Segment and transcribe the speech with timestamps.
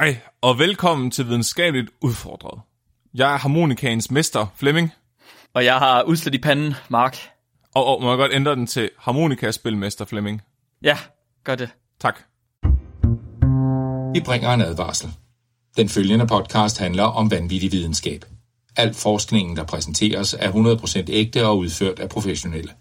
[0.00, 2.60] Hej, og velkommen til Videnskabeligt Udfordret.
[3.14, 4.92] Jeg er harmonikaens mester, Flemming,
[5.54, 7.18] Og jeg har udslet i panden, Mark.
[7.74, 10.42] og, og må jeg godt ændre den til harmonikaspilmester, Flemming.
[10.82, 10.98] Ja,
[11.44, 11.68] gør det.
[12.00, 12.18] Tak.
[14.14, 15.10] Vi bringer en advarsel.
[15.76, 18.24] Den følgende podcast handler om vanvittig videnskab.
[18.76, 22.72] Al forskningen, der præsenteres, er 100% ægte og udført af professionelle.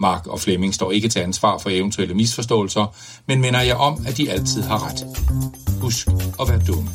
[0.00, 4.16] Mark og Flemming står ikke til ansvar for eventuelle misforståelser, men minder jer om, at
[4.16, 5.06] de altid har ret.
[5.80, 6.08] Husk
[6.40, 6.88] at være dumme.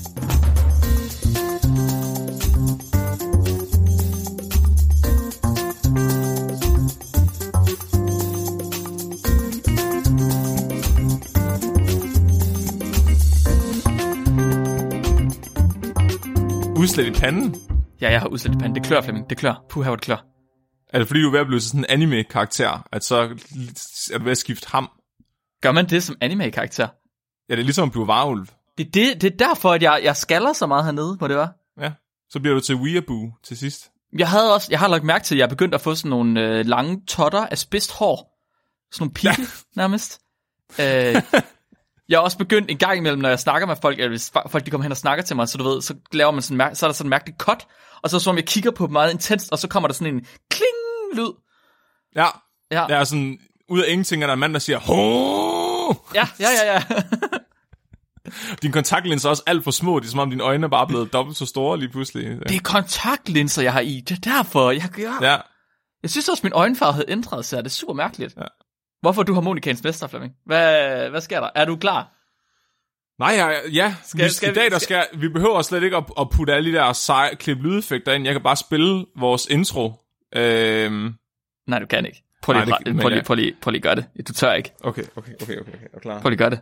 [16.78, 17.56] Udslet i panden?
[18.02, 18.76] Ja, jeg har udslet i panden.
[18.76, 19.30] Det klør, Flemming.
[19.30, 19.64] Det klør.
[19.70, 20.33] Puh, her var det klør.
[20.94, 23.16] Er det fordi, du er ved at blive sådan en anime-karakter, at så
[24.14, 24.90] er du ved at skifte ham?
[25.62, 26.88] Gør man det som anime-karakter?
[27.50, 28.48] Ja, det er ligesom at blive varulv.
[28.78, 31.54] Det, det, det er derfor, at jeg, jeg skaller så meget hernede, hvor det var.
[31.82, 31.92] Ja.
[32.30, 33.90] Så bliver du til Weeaboo til sidst.
[34.18, 36.10] Jeg havde også, jeg har lagt mærke til, at jeg er begyndt at få sådan
[36.10, 38.40] nogle øh, lange totter af spidst hår.
[38.92, 39.48] Sådan nogle pigge, ja.
[39.82, 40.22] nærmest.
[40.80, 41.22] Øh,
[42.10, 44.66] jeg er også begyndt en gang imellem, når jeg snakker med folk, eller hvis folk
[44.66, 46.86] de kommer hen og snakker til mig, så du ved, så laver man sådan, så
[46.86, 47.68] er der sådan en mærkelig cut,
[48.04, 50.26] og så som jeg kigger på dem meget intenst, og så kommer der sådan en
[51.14, 51.34] kling-lyd.
[52.16, 52.26] Ja.
[52.72, 52.86] Ja.
[52.90, 55.96] Der er sådan, ud af ingenting er der en mand, der siger, Hå!
[56.16, 56.84] Ja, ja, ja, ja.
[58.62, 60.00] Din kontaktlinser er også alt for små.
[60.00, 62.40] Det er som om dine øjne er bare blevet dobbelt så store lige pludselig.
[62.48, 64.04] Det er kontaktlinser, jeg har i.
[64.08, 65.18] Det er derfor, jeg gør.
[65.22, 65.38] Ja.
[66.04, 67.58] Jeg synes også, min øjenfarve havde ændret sig.
[67.58, 68.36] Det er super mærkeligt.
[68.38, 68.46] Ja.
[69.02, 70.34] Hvorfor er du harmonikans mester, Flemming?
[70.46, 71.50] Hvad, hvad sker der?
[71.56, 72.10] Er du klar?
[73.20, 73.96] Nej, ja, ja.
[74.06, 76.72] Skal- vi, skal i dag, der skal, vi behøver slet ikke at, at putte alle
[76.72, 78.26] de der sej, klip lydeffekter ind.
[78.26, 79.94] Jeg kan bare spille vores intro.
[80.36, 81.14] Øhm,
[81.68, 82.24] Nej, du kan ikke.
[82.42, 84.28] Prøv lige, Nej, det- prøv, lige, jeg- prøv, lige, prøv lige at gøre det.
[84.28, 84.74] Du tør ikke.
[84.84, 85.72] okay, okay, okay, okay, okay.
[85.82, 86.22] Jeg er klar.
[86.22, 86.60] Prøv lige at gøre det.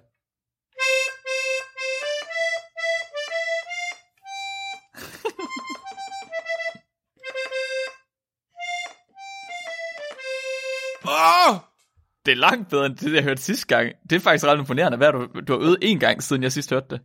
[12.25, 13.91] Det er langt bedre end det, jeg hørte sidste gang.
[14.09, 14.97] Det er faktisk ret imponerende.
[14.97, 17.01] Hvad du, du har øvet en gang, siden jeg sidst hørte det.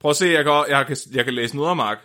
[0.00, 1.98] Prøv at se, jeg kan, jeg kan, jeg kan læse noget, Mark.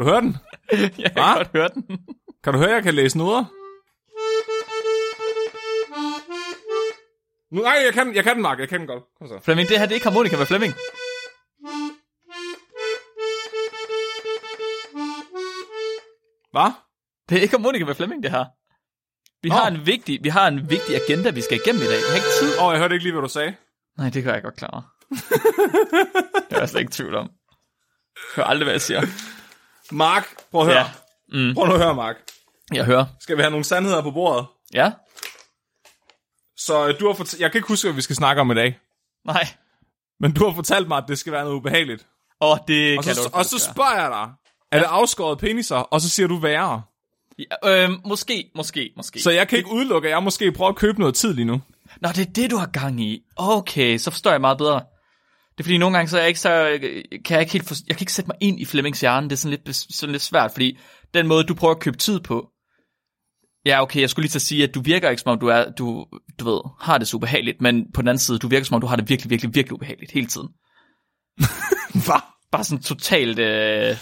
[0.00, 0.36] Kan du høre den?
[0.98, 1.34] jeg kan Hva?
[1.34, 1.84] godt høre den.
[2.44, 3.44] Kan du høre, jeg kan læse noder?
[7.54, 8.58] Nu, nej, jeg kan, jeg kan den, Mark.
[8.58, 9.04] Jeg kan den godt.
[9.18, 9.38] Kom så.
[9.44, 10.72] Flemming, det her det er ikke harmonika med Flemming.
[16.52, 16.70] Hvad?
[17.28, 18.44] Det er ikke harmonika med Flemming, det her.
[19.42, 19.54] Vi Nå.
[19.54, 21.98] har, en vigtig, vi har en vigtig agenda, vi skal igennem i dag.
[21.98, 22.58] Vi har ikke tid.
[22.58, 23.54] Åh, oh, jeg hørte ikke lige, hvad du sagde.
[23.98, 24.82] Nej, det kan jeg godt klare.
[26.48, 27.30] det er jeg slet ikke tvivl om.
[28.36, 29.02] Hører aldrig, hvad jeg siger.
[29.92, 30.76] Mark, prøv at høre.
[30.78, 30.86] Ja.
[31.48, 31.54] Mm.
[31.54, 32.16] Prøv nu at høre, Mark.
[32.72, 33.04] Jeg hører.
[33.20, 34.46] Skal vi have nogle sandheder på bordet?
[34.74, 34.92] Ja?
[36.56, 37.40] Så øh, du har fortalt...
[37.40, 38.78] Jeg kan ikke huske, hvad vi skal snakke om i dag.
[39.26, 39.48] Nej.
[40.20, 42.06] Men du har fortalt mig, at det skal være noget ubehageligt.
[42.40, 44.32] Åh, det Og kan så, du og så spørger jeg dig,
[44.72, 45.76] er det afskåret peniser?
[45.76, 46.82] Og så siger du værre.
[47.64, 49.20] ja, øh, Måske, måske, måske.
[49.22, 51.60] Så jeg kan ikke udelukke, at jeg måske prøver at købe noget tid lige nu.
[52.00, 53.22] Nå, det er det, du har gang i.
[53.36, 54.82] Okay, så forstår jeg meget bedre.
[55.60, 56.78] Det er fordi, nogle gange så er jeg ikke så,
[57.24, 59.28] kan jeg ikke helt forstå, jeg kan ikke sætte mig ind i Flemmings hjerne.
[59.28, 60.78] Det er sådan lidt, sådan lidt svært, fordi
[61.14, 62.48] den måde, du prøver at købe tid på.
[63.66, 65.46] Ja, okay, jeg skulle lige til at sige, at du virker ikke som om, du
[65.46, 66.06] er, du,
[66.38, 68.80] du ved, har det så ubehageligt, men på den anden side, du virker som om,
[68.80, 70.48] du har det virkelig, virkelig, virkelig ubehageligt hele tiden.
[72.06, 72.22] Hvad?
[72.52, 73.96] Bare sådan totalt, øh,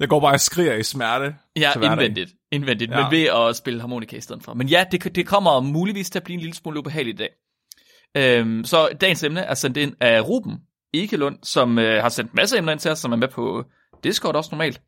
[0.00, 1.34] Jeg går bare og skriger i smerte.
[1.56, 3.02] ja, indvendigt, indvendigt, Ja.
[3.02, 4.54] men ved at spille harmonika i stedet for.
[4.54, 7.30] Men ja, det, det kommer muligvis til at blive en lille smule ubehageligt i dag.
[8.16, 10.58] Øhm, så dagens emne er sendt ind af Ruben
[10.94, 13.64] Ekelund, som øh, har sendt masser af emner ind til os, som er med på
[14.04, 14.82] Discord også normalt.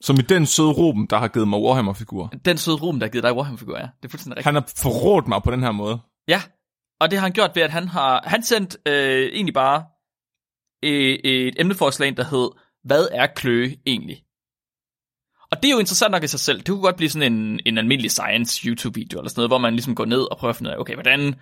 [0.00, 2.32] Som i den søde Ruben, der har givet mig Warhammer-figur.
[2.44, 3.82] Den søde Ruben, der har givet dig Warhammer-figur, ja.
[3.82, 4.46] Det er fuldstændig rigtigt.
[4.46, 5.98] Han har forrådt mig på den her måde.
[6.28, 6.42] Ja,
[7.00, 9.84] og det har han gjort ved, at han har han sendt øh, egentlig bare
[10.84, 12.50] øh, et emneforslag der hed,
[12.84, 14.24] hvad er kløe egentlig?
[15.50, 16.58] Og det er jo interessant nok i sig selv.
[16.58, 19.72] Det kunne godt blive sådan en, en almindelig science YouTube-video eller sådan noget, hvor man
[19.72, 21.34] ligesom går ned og prøver at finde ud af, okay, hvordan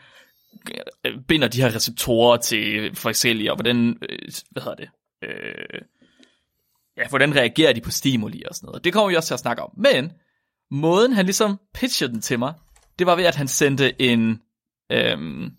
[1.29, 4.19] binder de her receptorer til forskellige, og hvordan, øh,
[4.51, 4.89] hvad hedder det,
[5.23, 5.81] øh,
[6.97, 8.85] ja, hvordan reagerer de på stimuli og sådan noget.
[8.85, 9.71] Det kommer vi også til at snakke om.
[9.77, 10.13] Men
[10.71, 12.55] måden, han ligesom pitchede den til mig,
[12.99, 14.41] det var ved, at han sendte en,
[14.93, 15.51] øhm,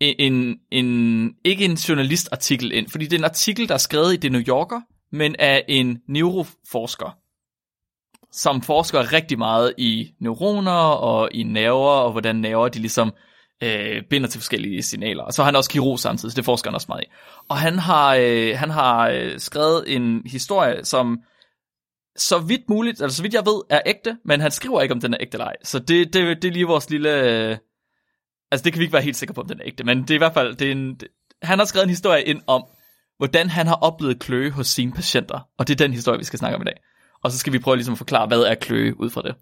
[0.00, 4.16] en, en, ikke en journalistartikel ind, fordi det er en artikel, der er skrevet i
[4.16, 4.80] The New Yorker,
[5.12, 7.18] men af en neuroforsker,
[8.32, 13.12] som forsker rigtig meget i neuroner og i nerver, og hvordan nerver de ligesom
[13.62, 15.22] øh, binder til forskellige signaler.
[15.22, 17.06] Og så har han også kirurg samtidig, så det forsker han også meget i.
[17.48, 21.18] Og han har, øh, han har øh, skrevet en historie, som
[22.16, 25.00] så vidt muligt, altså så vidt jeg ved, er ægte, men han skriver ikke, om
[25.00, 25.56] den er ægte eller ej.
[25.62, 27.10] Så det, det, det er lige vores lille...
[27.10, 27.56] Øh,
[28.50, 30.10] altså det kan vi ikke være helt sikre på, om den er ægte, men det
[30.10, 30.56] er i hvert fald...
[30.56, 31.08] Det er en, det,
[31.42, 32.64] han har skrevet en historie ind om,
[33.18, 35.48] hvordan han har oplevet kløe hos sine patienter.
[35.58, 36.76] Og det er den historie, vi skal snakke om i dag.
[37.22, 39.34] Og så skal vi prøve ligesom at forklare, hvad er kløe ud fra det.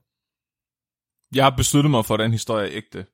[1.35, 3.07] Jeg har besluttet mig for, at den historie er ægte,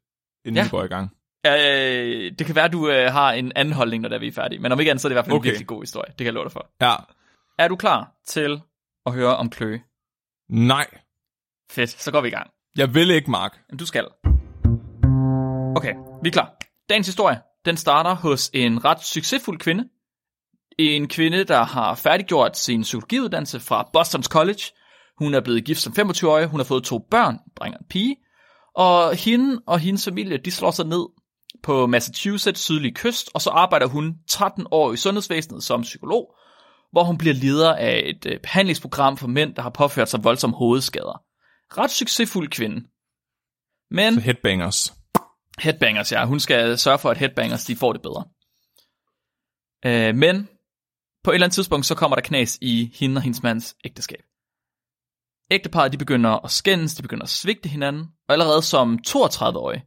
[0.44, 0.62] inden Ja.
[0.62, 1.10] vi går i gang.
[1.46, 4.58] Øh, det kan være, du øh, har en anden holdning, når der vi er færdige.
[4.60, 5.46] Men om ikke andet, så er det i hvert fald okay.
[5.48, 6.08] En virkelig god historie.
[6.08, 6.70] Det kan jeg love dig for.
[6.80, 6.94] Ja.
[7.58, 8.60] Er du klar til
[9.06, 9.80] at høre om kløe?
[10.50, 10.86] Nej.
[11.70, 12.50] Fedt, så går vi i gang.
[12.76, 13.58] Jeg vil ikke, Mark.
[13.70, 14.06] Jamen, du skal.
[15.76, 16.52] Okay, vi er klar.
[16.88, 19.88] Dagens historie, den starter hos en ret succesfuld kvinde.
[20.78, 24.62] En kvinde, der har færdiggjort sin psykologiuddannelse fra Boston's College.
[25.18, 27.86] Hun er blevet gift som 25-årig, hun har fået to børn, en dreng og en
[27.90, 28.16] pige.
[28.74, 31.06] Og hende og hendes familie, de slår sig ned
[31.62, 36.34] på Massachusetts sydlige kyst, og så arbejder hun 13 år i sundhedsvæsenet som psykolog,
[36.92, 40.56] hvor hun bliver leder af et øh, behandlingsprogram for mænd, der har påført sig voldsomme
[40.56, 41.22] hovedskader.
[41.78, 42.86] Ret succesfuld kvinde.
[43.90, 44.92] Men Så headbangers.
[45.58, 46.26] headbangers, ja.
[46.26, 48.24] Hun skal sørge for, at headbangers de får det bedre.
[49.86, 50.48] Øh, men
[51.24, 54.22] på et eller andet tidspunkt, så kommer der knas i hende og hendes mands ægteskab.
[55.50, 59.82] Ægteparret, de begynder at skændes, de begynder at svigte hinanden, og allerede som 32-årig,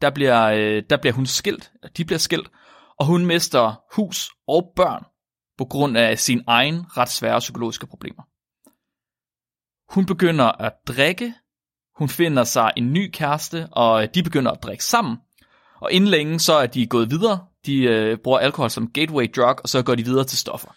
[0.00, 2.50] der bliver, øh, der bliver hun skilt, de bliver skilt,
[2.98, 5.04] og hun mister hus og børn
[5.58, 8.22] på grund af sin egen ret svære psykologiske problemer.
[9.94, 11.34] Hun begynder at drikke,
[11.98, 15.16] hun finder sig en ny kæreste, og de begynder at drikke sammen.
[15.80, 17.46] Og inden længe, så er de gået videre.
[17.66, 20.68] De øh, bruger alkohol som gateway drug, og så går de videre til stoffer.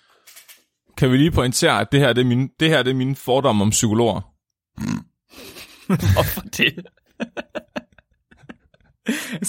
[0.98, 3.16] Kan vi lige pointere, at det her det er mine, det her, det er mine
[3.16, 4.22] fordomme om psykologer?
[6.16, 6.86] Hvorfor det?
[9.34, 9.46] Jeg,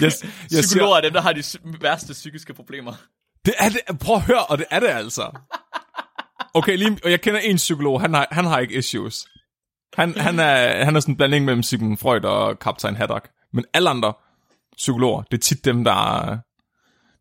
[0.00, 1.42] jeg siger, Psykologer er dem, der har de
[1.80, 2.92] værste psykiske problemer.
[3.44, 3.98] det er det.
[3.98, 5.38] Prøv at høre, og det er det altså.
[6.54, 9.26] Okay, lige, og jeg kender en psykolog, han har, han har ikke issues.
[9.94, 13.30] Han, han, er, han er sådan en blanding mellem Sigmund Freud og Kaptajn Haddock.
[13.52, 14.12] Men alle andre
[14.76, 16.38] psykologer, det er tit dem, der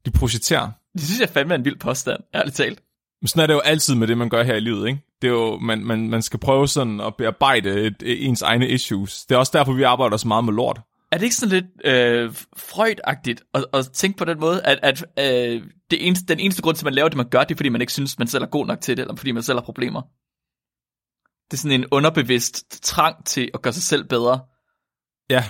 [0.06, 0.72] de projiciterer.
[0.94, 2.82] Det synes jeg fandme er en vild påstand, ærligt talt.
[3.22, 5.05] Men sådan er det jo altid med det, man gør her i livet, ikke?
[5.22, 7.96] Det er jo, man, man, man skal prøve sådan at bearbejde et,
[8.28, 9.26] ens egne issues.
[9.26, 10.82] Det er også derfor, vi arbejder så meget med lort.
[11.12, 15.06] Er det ikke sådan lidt øh, Freud-agtigt at, at tænke på den måde, at, at
[15.20, 17.58] øh, det eneste, den eneste grund til, at man laver det, man gør, det er,
[17.58, 19.58] fordi man ikke synes, man selv er god nok til det, eller fordi man selv
[19.58, 20.02] har problemer?
[21.52, 24.40] Det er sådan en underbevidst trang til at gøre sig selv bedre.
[25.30, 25.44] Ja.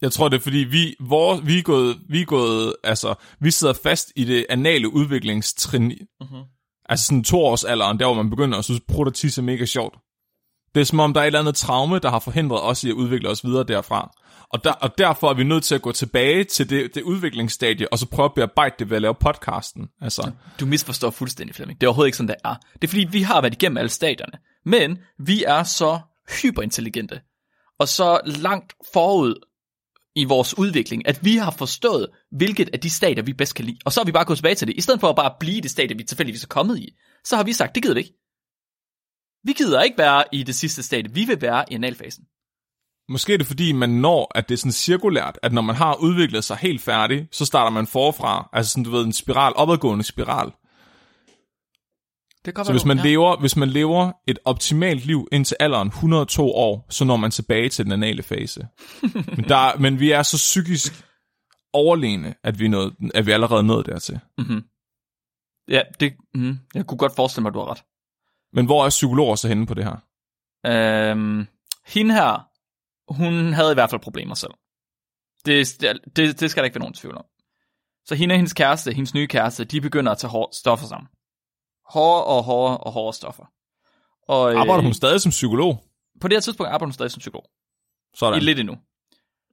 [0.00, 3.50] Jeg tror, det er fordi, vi, hvor, vi, er gået, vi er gået, altså, vi
[3.50, 5.84] sidder fast i det anale udviklingstrin.
[6.20, 6.44] Mhm.
[6.88, 9.94] Altså sådan toårsalderen, der hvor man begynder at synes, prut og tisse er mega sjovt.
[10.74, 12.88] Det er som om, der er et eller andet traume, der har forhindret os i
[12.88, 14.10] at udvikle os videre derfra.
[14.52, 17.92] Og, der, og derfor er vi nødt til at gå tilbage til det, det udviklingsstadie,
[17.92, 19.88] og så prøve at bearbejde det ved at lave podcasten.
[20.00, 20.30] Altså,
[20.60, 21.80] Du misforstår fuldstændig, Flemming.
[21.80, 22.54] Det er overhovedet ikke sådan, det er.
[22.74, 24.38] Det er fordi, vi har været igennem alle stadierne.
[24.64, 26.00] Men vi er så
[26.42, 27.20] hyperintelligente,
[27.78, 29.34] og så langt forud
[30.18, 33.78] i vores udvikling, at vi har forstået, hvilket af de stater, vi bedst kan lide.
[33.84, 34.76] Og så har vi bare gået tilbage til det.
[34.76, 36.88] I stedet for at bare blive i det stadie, vi tilfældigvis er kommet i,
[37.24, 38.14] så har vi sagt, det gider vi ikke.
[39.44, 41.14] Vi gider ikke være i det sidste stadie.
[41.14, 42.24] Vi vil være i analfasen.
[43.08, 45.94] Måske er det fordi, man når, at det er sådan cirkulært, at når man har
[45.94, 48.48] udviklet sig helt færdig, så starter man forfra.
[48.52, 50.52] Altså sådan, du ved, en spiral, opadgående spiral.
[52.44, 56.52] Det kan Så hvis man, lever, hvis man lever et optimalt liv indtil alderen 102
[56.52, 58.68] år, så når man tilbage til den anale fase.
[59.36, 61.04] men, der, men vi er så psykisk
[61.72, 64.20] overlegne, at vi, er nået, at vi allerede nået dertil.
[65.68, 67.82] Ja, det, mm, jeg kunne godt forestille mig, at du har ret.
[68.52, 69.96] Men hvor er psykologer så henne på det her?
[70.66, 71.46] Øhm,
[71.86, 72.48] hende her,
[73.12, 74.52] hun havde i hvert fald problemer selv.
[75.44, 75.80] Det,
[76.16, 77.24] det, det skal der ikke være nogen tvivl om.
[78.06, 81.08] Så hende og hendes kæreste, hendes nye kæreste, de begynder at tage hårde stoffer sammen.
[81.92, 83.44] Hårde og hårde og hårde stoffer.
[84.28, 85.84] Og, øh, Arbejder hun stadig som psykolog?
[86.20, 87.44] På det her tidspunkt arbejder hun stadig som psykolog.
[88.16, 88.38] Sådan.
[88.42, 88.74] I lidt endnu.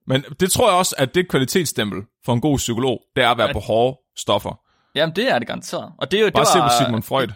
[0.08, 3.30] Men det tror jeg også, at det et kvalitetsstempel for en god psykolog, det er
[3.30, 4.60] at være At- på hårde stoffer.
[4.96, 5.92] Jamen, det er det garanteret.
[5.98, 7.28] Og det, Bare det se var, på Sigmund Freud.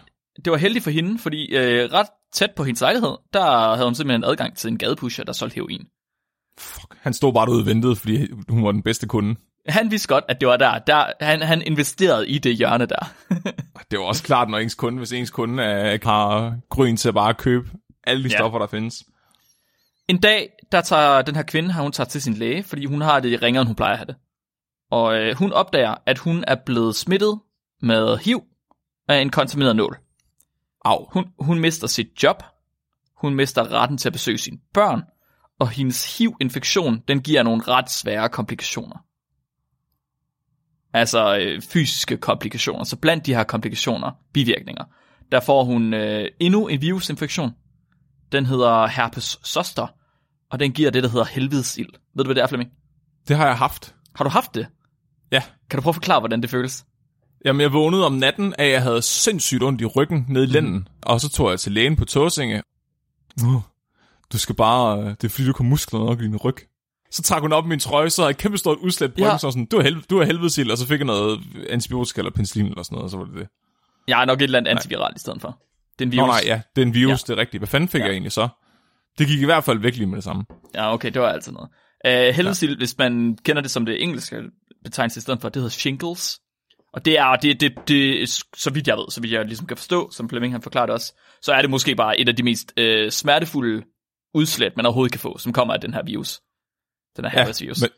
[0.44, 3.94] det var heldigt for hende, fordi øh, ret tæt på hendes lejlighed, der havde hun
[3.94, 5.86] simpelthen adgang til en gadepusher, der solgte heroin.
[6.58, 6.96] Fuck.
[7.00, 9.36] Han stod bare derude og ventede, fordi hun var den bedste kunde.
[9.70, 10.78] Han vidste godt, at det var der.
[10.78, 13.12] der han, han investerede i det hjørne der.
[13.90, 17.14] Det var også klart, når ens kunde, hvis ens kunde er, har grøn til at
[17.14, 17.70] bare købe
[18.04, 18.36] alle de Ja.
[18.38, 19.04] stoffer, der findes.
[20.08, 23.20] En dag, der tager den her kvinde, hun tager til sin læge, fordi hun har
[23.20, 24.16] det ringere, end hun plejer at have det.
[24.90, 27.40] Og øh, hun opdager, at hun er blevet smittet
[27.82, 28.42] med HIV
[29.08, 29.98] af en kontamineret nål.
[30.84, 31.06] Au.
[31.12, 32.42] Hun, hun mister sit job,
[33.16, 35.02] hun mister retten til at besøge sine børn,
[35.60, 38.96] og hendes HIV-infektion, den giver nogle ret svære komplikationer.
[40.92, 42.84] Altså øh, fysiske komplikationer.
[42.84, 44.84] Så blandt de her komplikationer, bivirkninger,
[45.32, 47.50] der får hun øh, endnu en virusinfektion,
[48.32, 49.86] Den hedder herpes zoster,
[50.50, 51.88] og den giver det, der hedder helvedesild.
[52.16, 52.70] Ved du, hvad det er, Flemming?
[53.28, 53.94] Det har jeg haft.
[54.14, 54.66] Har du haft det?
[55.32, 55.42] Ja.
[55.70, 56.84] Kan du prøve at forklare, hvordan det føles?
[57.44, 60.46] Jamen, jeg vågnede om natten af, at jeg havde sindssygt ondt i ryggen nede i
[60.46, 60.74] lænden.
[60.74, 60.86] Mm.
[61.02, 62.62] Og så tog jeg til lægen på Tåsinge.
[63.44, 63.62] Uh,
[64.32, 64.98] du skal bare...
[64.98, 66.56] øh, Det er fordi, du kan muskler nok i din ryg.
[67.12, 69.38] Så trak hun op min trøje, så havde jeg et kæmpe stort udslæt på Ja.
[69.38, 71.40] så sådan, du er, helv- du er helvedesild, og så fik jeg noget
[71.70, 73.48] antibiotika eller penicillin eller sådan noget, og så var det det.
[74.08, 75.58] Jeg er nok et eller andet antiviral i stedet for.
[75.98, 76.28] Det er en Nå virus.
[76.28, 77.32] nej, ja, det er en virus, Ja.
[77.32, 77.60] det er rigtigt.
[77.60, 78.04] Hvad fanden fik Ja.
[78.04, 78.48] jeg egentlig så?
[79.18, 80.44] Det gik i hvert fald væk lige med det samme.
[80.74, 81.68] Ja, okay, det var altid noget.
[82.06, 82.76] Uh, helvedesild, ja.
[82.76, 84.36] hvis man kender det som det engelske
[84.84, 86.38] betegnelse i stedet for, det hedder shingles.
[86.92, 89.76] Og det er, det, det, det, så vidt jeg ved, så vidt jeg ligesom kan
[89.76, 92.72] forstå, som Flemming han forklarede også, så er det måske bare et af de mest
[92.76, 93.82] øh, smertefulde
[94.34, 96.40] udslæt, man overhovedet kan få, som kommer af den her virus.
[97.16, 97.80] Den her herpesvirus.
[97.80, 97.90] men,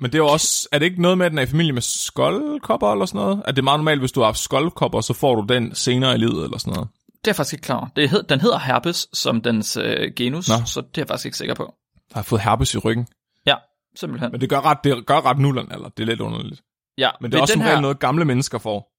[0.00, 1.72] men det er jo også, er det ikke noget med, at den er i familie
[1.72, 3.42] med skoldkopper eller sådan noget?
[3.46, 6.14] At det er meget normalt, hvis du har haft skoldkopper, så får du den senere
[6.14, 6.88] i livet eller sådan noget?
[7.24, 10.54] Det er faktisk ikke klar det hed, Den hedder herpes som dens øh, genus, Nå.
[10.66, 11.74] Så det er jeg faktisk ikke sikker på.
[12.10, 13.06] Jeg har fået herpes i ryggen.
[13.46, 13.54] Ja,
[13.96, 14.32] simpelthen.
[14.32, 16.62] Men det gør ret, det gør ret nullerne, eller det er lidt underligt.
[16.98, 18.94] ja, Men det er også som regel noget, gamle mennesker får.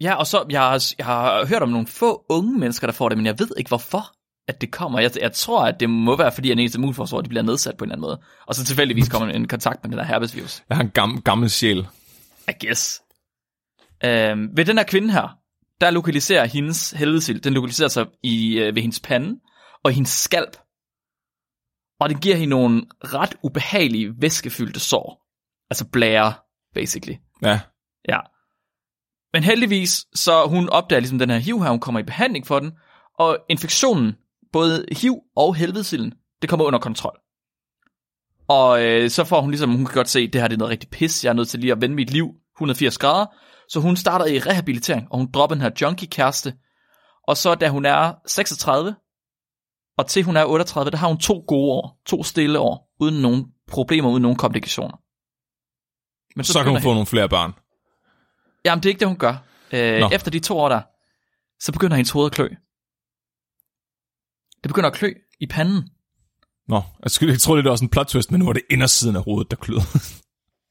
[0.00, 3.08] Ja, og så, jeg har, jeg har hørt om nogle få unge mennesker, der får
[3.08, 4.12] det, men jeg ved ikke hvorfor,
[4.48, 5.00] at det kommer.
[5.00, 7.84] Jeg, jeg tror, at det må være, fordi at ens immunforsvar de bliver nedsat på
[7.84, 8.20] en eller anden måde.
[8.46, 10.62] Og så tilfældigvis kommer en kontakt med den der herpesvirus.
[10.68, 11.86] Jeg har en gammel, gammel sjæl.
[12.48, 13.02] I guess.
[14.04, 15.38] Øhm, ved den her kvinde her,
[15.80, 19.40] der lokaliserer hendes helvedesild, den lokaliserer sig i, øh, ved hendes pande
[19.84, 20.56] og hendes skalp.
[22.00, 25.26] Og den giver hende nogle ret ubehagelige, væskefyldte sår.
[25.70, 26.34] Altså blære,
[26.74, 27.16] basically.
[27.42, 27.60] Ja.
[28.08, 28.18] Ja.
[29.32, 32.60] Men heldigvis, så hun opdager ligesom den her HIV her, hun kommer i behandling for
[32.60, 32.72] den,
[33.18, 34.16] og infektionen,
[34.52, 36.12] både HIV og helvedesilden,
[36.42, 37.18] det kommer under kontrol.
[38.48, 40.70] Og øh, så får hun ligesom, hun kan godt se, det her det er noget
[40.70, 43.26] rigtig pis, jeg er nødt til lige at vende mit liv 180 grader,
[43.68, 46.54] så hun starter i rehabilitering, og hun dropper den her junkie kæreste,
[47.28, 48.96] og så da hun er 36,
[49.98, 53.22] og til hun er 38, der har hun to gode år, to stille år, uden
[53.22, 54.96] nogen problemer, uden nogen komplikationer.
[56.36, 57.52] Men Så, så kan hun få nogle flere børn.
[58.64, 59.36] Jamen, det er ikke det, hun gør.
[59.72, 60.08] Øh, Nå.
[60.12, 60.80] efter de to år der,
[61.60, 62.48] så begynder hendes hoved at klø.
[64.62, 65.88] Det begynder at klø i panden.
[66.68, 68.62] Nå, jeg, skulle, jeg troede, det var sådan en plot twist, men nu var det
[68.70, 69.80] indersiden af hovedet, der klød.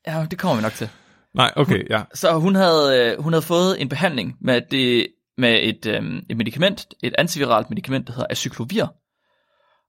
[0.07, 0.89] Ja, det kommer vi nok til.
[1.35, 2.03] Nej, okay, ja.
[2.13, 6.37] Så hun havde, øh, hun havde fået en behandling med, det, med et, øh, et
[6.37, 8.85] medicament, et antiviralt medicament, der hedder acyclovir.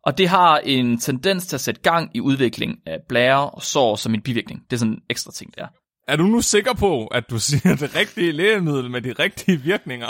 [0.05, 3.97] Og det har en tendens til at sætte gang i udvikling af blære og sår
[3.97, 4.61] som en bivirkning.
[4.71, 5.67] Det er sådan en ekstra ting, der.
[6.09, 10.07] Er du nu sikker på, at du siger det rigtige lægemiddel med de rigtige virkninger?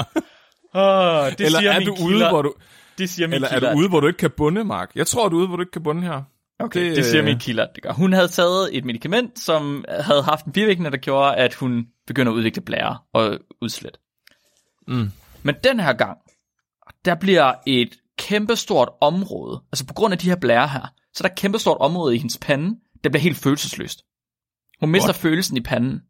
[0.75, 2.55] Oh, det eller er du ude, hvor du,
[2.99, 4.93] det siger min eller er du ude, hvor du ikke kan bunde, Mark?
[4.95, 6.23] Jeg tror, du er ude, hvor du ikke kan bunde her.
[6.61, 7.93] Okay, Det, det, siger øh, min kilder, det gør.
[7.93, 12.33] Hun havde taget et medicament, som havde haft en bivirkning, der gjorde, at hun begynder
[12.33, 13.99] at udvikle blære og udslæt.
[14.89, 15.11] Mm.
[15.43, 16.19] Men den her gang,
[17.05, 21.29] der bliver et kæmpestort område, altså på grund af de her blære her, så er
[21.29, 24.05] der et kæmpestort område i hendes pande, der bliver helt følelsesløst.
[24.81, 25.17] Hun mister What?
[25.17, 26.03] følelsen i panden.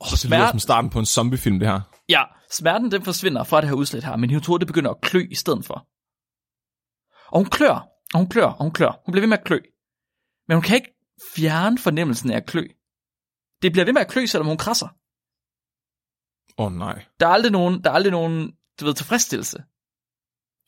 [0.00, 1.80] Oh, det lyder som starten på en zombiefilm, det her.
[2.10, 5.00] Ja, smerten den forsvinder fra det her udslæt her, men hun tror, det begynder at
[5.00, 5.86] klø i stedet for.
[7.32, 7.76] Og hun klør,
[8.14, 9.00] og hun klør, og hun klør.
[9.04, 9.58] Hun bliver ved med at klø.
[10.48, 10.94] Men hun kan ikke
[11.36, 12.64] fjerne fornemmelsen af at klø.
[13.62, 14.88] Det bliver ved med at klø, selvom hun krasser.
[16.58, 17.04] Åh oh, nej.
[17.20, 19.64] Der er aldrig nogen, der er aldrig nogen du ved, tilfredsstillelse.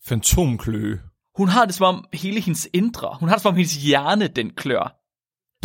[0.04, 1.00] Fantomkløe.
[1.36, 4.28] Hun har det som om hele hendes indre, hun har det som om hendes hjerne,
[4.28, 4.98] den klør.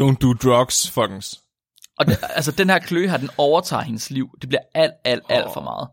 [0.01, 1.43] Don't do drugs, fuckings.
[1.97, 4.29] Og det, altså, den her kløe her, den overtager hendes liv.
[4.41, 5.89] Det bliver alt, alt, alt for meget.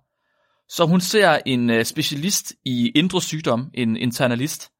[0.68, 4.70] Så hun ser en uh, specialist i indre sygdom, en internalist.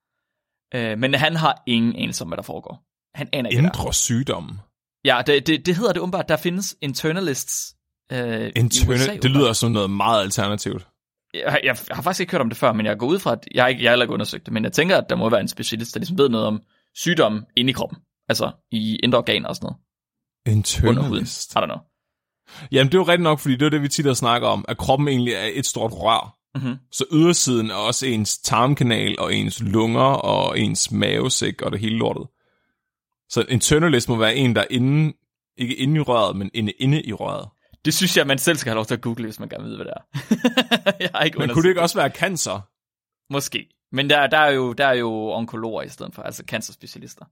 [0.75, 2.83] Uh, men han har ingen anelse om, hvad der foregår.
[3.15, 3.63] Han aner ikke.
[3.63, 4.59] Indre sygdomme.
[5.05, 6.29] Ja, det, det, det hedder det umiddelbart.
[6.29, 7.75] Der findes internalists
[8.13, 8.51] uh, i USA.
[8.57, 10.87] Internal, det lyder som noget meget alternativt.
[11.35, 13.49] Jeg, jeg har faktisk ikke hørt om det før, men jeg går ud fra, at
[13.55, 15.41] jeg, har ikke, jeg har ikke undersøgt det, men jeg tænker, at der må være
[15.41, 16.61] en specialist, der ligesom ved noget om
[16.95, 17.99] sygdomme inde i kroppen.
[18.29, 19.79] Altså i indre organer og sådan noget.
[20.47, 20.59] Huden.
[20.59, 21.53] Internalist.
[21.53, 21.79] I don't know.
[22.73, 24.65] Jamen, det er jo rigtigt nok, fordi det er det, vi tit har snakket om,
[24.69, 26.37] at kroppen egentlig er et stort rør.
[26.55, 26.77] Mhm.
[26.93, 31.97] Så ydersiden er også ens tarmkanal, og ens lunger, og ens mavesæk, og det hele
[31.97, 32.27] lortet.
[33.29, 35.13] Så en internalist må være en, der er inde,
[35.57, 37.49] ikke inde i røret, men inde, inde i røret.
[37.85, 39.71] Det synes jeg, man selv skal have lov til at google, hvis man gerne vil
[39.71, 40.93] vide, hvad det er.
[41.01, 42.61] jeg har ikke Men kunne det ikke også være cancer?
[43.33, 43.69] Måske.
[43.93, 47.25] Men der, der, er jo, der er jo onkologer i stedet for, altså cancerspecialister.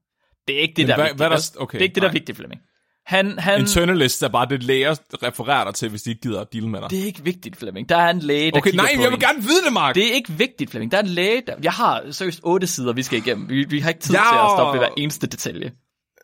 [0.48, 1.16] Det er ikke det, Men der er hvad- vigtigt.
[1.16, 2.60] hvad er der- okay, det er ikke det, der er vigtigt, Flemming.
[3.06, 6.52] Han, han, Internalist er bare det, læger refererer dig til, hvis de ikke gider at
[6.52, 6.90] deale med dig.
[6.90, 7.88] det er ikke vigtigt, Flemming.
[7.88, 9.20] Der er en læge, der okay, nej, jeg vil en.
[9.20, 9.94] gerne vide det, Mark!
[9.94, 10.92] Det er ikke vigtigt, Flemming.
[10.92, 11.54] Der er en læge, der...
[11.62, 13.48] Jeg har seriøst otte sider, vi skal igennem.
[13.48, 14.20] Vi, vi har ikke tid Ja!
[14.32, 15.72] til at stoppe ved hver eneste detalje.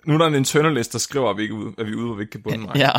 [0.06, 2.06] Nu er der en internalist, der skriver, at vi, ikke ude, at vi er ude,
[2.06, 2.76] hvor vi ikke kan bunde, Mark.
[2.78, 2.90] Ja.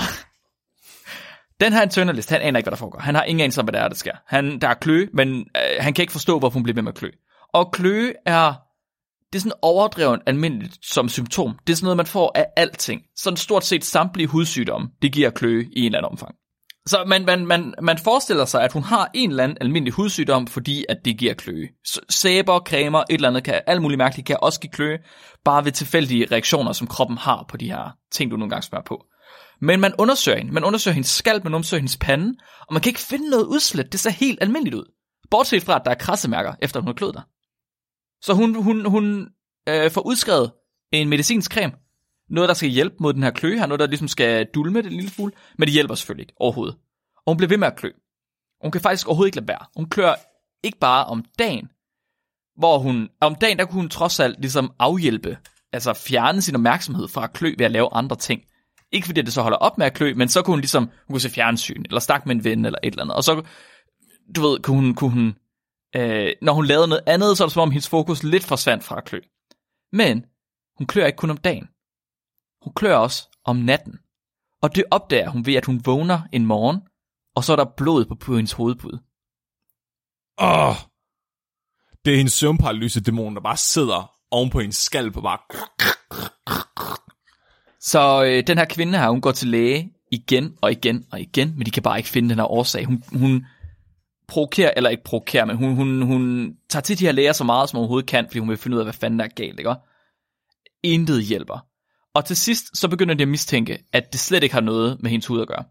[1.62, 3.00] Den her internalist, han aner ikke, hvad der foregår.
[3.00, 4.12] Han har ingen anelse om, hvad der er, der sker.
[4.28, 5.44] Han, der er klø, men øh,
[5.80, 7.10] han kan ikke forstå, hvorfor hun bliver ved med at klø.
[7.54, 8.54] Og kløe er,
[9.34, 11.56] det er sådan overdrevet almindeligt som symptom.
[11.68, 13.02] Det er sådan noget, man får af alting.
[13.16, 16.36] Sådan stort set samtlige hudsygdomme, det giver kløe i en eller anden omfang.
[16.86, 20.48] Så man, man, man, man forestiller sig, at hun har en eller anden almindelig hudsygdom,
[20.48, 21.68] fordi at det giver kløe.
[21.86, 24.98] Så Sæber, cremer, et eller andet, kan, alt muligt mærkeligt, kan også give kløe,
[25.46, 28.86] bare ved tilfældige reaktioner, som kroppen har på de her ting, du nogle gange spørger
[28.86, 29.06] på.
[29.62, 30.54] Men man undersøger hende.
[30.54, 32.34] Man undersøger hendes skalp, man undersøger hendes pande,
[32.68, 33.92] og man kan ikke finde noget udslæt.
[33.92, 34.92] Det ser helt almindeligt ud.
[35.32, 37.24] Bortset fra, at der er krassemærker, efter hun har kløet dig.
[38.22, 39.30] Så hun, hun, hun
[39.70, 40.52] øh, får udskrevet
[40.92, 41.74] en medicinsk creme.
[42.30, 43.66] Noget, der skal hjælpe mod den her kløe her.
[43.66, 45.32] Noget, der ligesom skal dulme det lille smule.
[45.58, 46.76] Men det hjælper selvfølgelig ikke overhovedet.
[47.16, 47.90] Og hun bliver ved med at klø.
[48.62, 49.66] Hun kan faktisk overhovedet ikke lade være.
[49.76, 50.14] Hun klør
[50.64, 51.68] ikke bare om dagen.
[52.58, 55.38] Hvor hun, om dagen, der kunne hun trods alt ligesom afhjælpe.
[55.74, 58.42] Altså fjerne sin opmærksomhed fra at klø ved at lave andre ting.
[58.92, 61.14] Ikke fordi det så holder op med at klø, men så kunne hun ligesom, hun
[61.14, 63.16] kunne se fjernsyn, eller snakke med en ven, eller et eller andet.
[63.16, 63.44] Og så,
[64.36, 65.36] du ved, kunne hun, kunne hun
[65.96, 68.84] øh, når hun lavede noget andet, så er det som om hendes fokus lidt forsvandt
[68.84, 69.20] fra at klø.
[69.92, 70.26] Men
[70.78, 71.68] hun klør ikke kun om dagen.
[72.62, 74.00] Hun klør også om natten.
[74.62, 76.82] Og det opdager hun ved, at hun vågner en morgen,
[77.36, 79.02] og så er der blod på, på hendes hovedpude.
[80.42, 80.76] Åh,
[82.06, 85.40] det er hendes søvnparalyse-dæmon, der bare sidder oven på hendes skalp og bare...
[87.80, 91.54] Så øh, den her kvinde her, hun går til læge igen og igen og igen,
[91.58, 92.86] men de kan bare ikke finde den her årsag.
[92.86, 93.46] Hun, hun
[94.30, 97.70] provokerer, eller ikke provokerer, men hun, hun, hun tager til de her læger så meget,
[97.70, 99.60] som hun overhovedet kan, fordi hun vil finde ud af, hvad fanden der er galt,
[99.60, 99.76] ikke?
[100.84, 101.66] Intet hjælper.
[102.14, 105.12] Og til sidst, så begynder de at mistænke, at det slet ikke har noget med
[105.12, 105.64] hendes hud at gøre.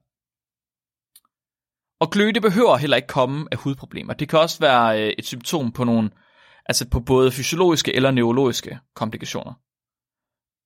[2.00, 4.14] Og gløde behøver heller ikke komme af hudproblemer.
[4.14, 6.10] Det kan også være øh, et symptom på nogle,
[6.66, 9.52] altså på både fysiologiske eller neurologiske komplikationer.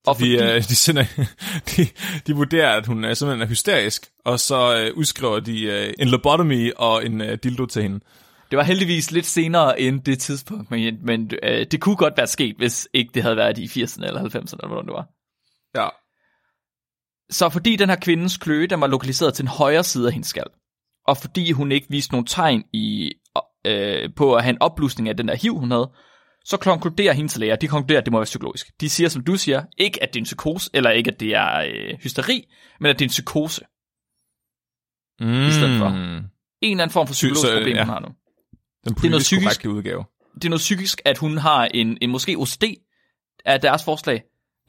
[0.07, 0.53] Og fordi, fordi...
[0.53, 1.05] Øh, de, sender,
[1.71, 1.87] de,
[2.27, 6.09] de vurderer, at hun er simpelthen er hysterisk, og så øh, udskriver de øh, en
[6.09, 8.01] lobotomy og en øh, dildo til hende.
[8.51, 12.27] Det var heldigvis lidt senere end det tidspunkt, men, men øh, det kunne godt være
[12.27, 15.09] sket, hvis ikke det havde været i 80'erne eller 90'erne, eller hvordan det var.
[15.75, 15.89] Ja.
[17.31, 20.29] Så fordi den her kvindens kløe, den var lokaliseret til den højre side af hendes
[20.29, 20.53] skalp,
[21.07, 23.13] og fordi hun ikke viste nogen tegn i,
[23.67, 25.91] øh, på at have en opblusning af den der hiv, hun havde,
[26.45, 28.81] så konkluderer hendes læger, de konkluderer, at det må være psykologisk.
[28.81, 31.35] De siger, som du siger, ikke at det er en psykose, eller ikke at det
[31.35, 32.49] er øh, hysteri,
[32.81, 33.65] men at det er en psykose.
[35.21, 35.47] Mm.
[35.47, 35.87] I stedet for.
[35.89, 37.85] En eller anden form for psykologisk så, problem, ja.
[37.85, 38.09] hun har nu.
[38.85, 40.05] Den det er noget psykisk, udgave.
[40.35, 42.65] Det er noget psykisk, at hun har en, en måske OCD
[43.45, 44.23] af deres forslag,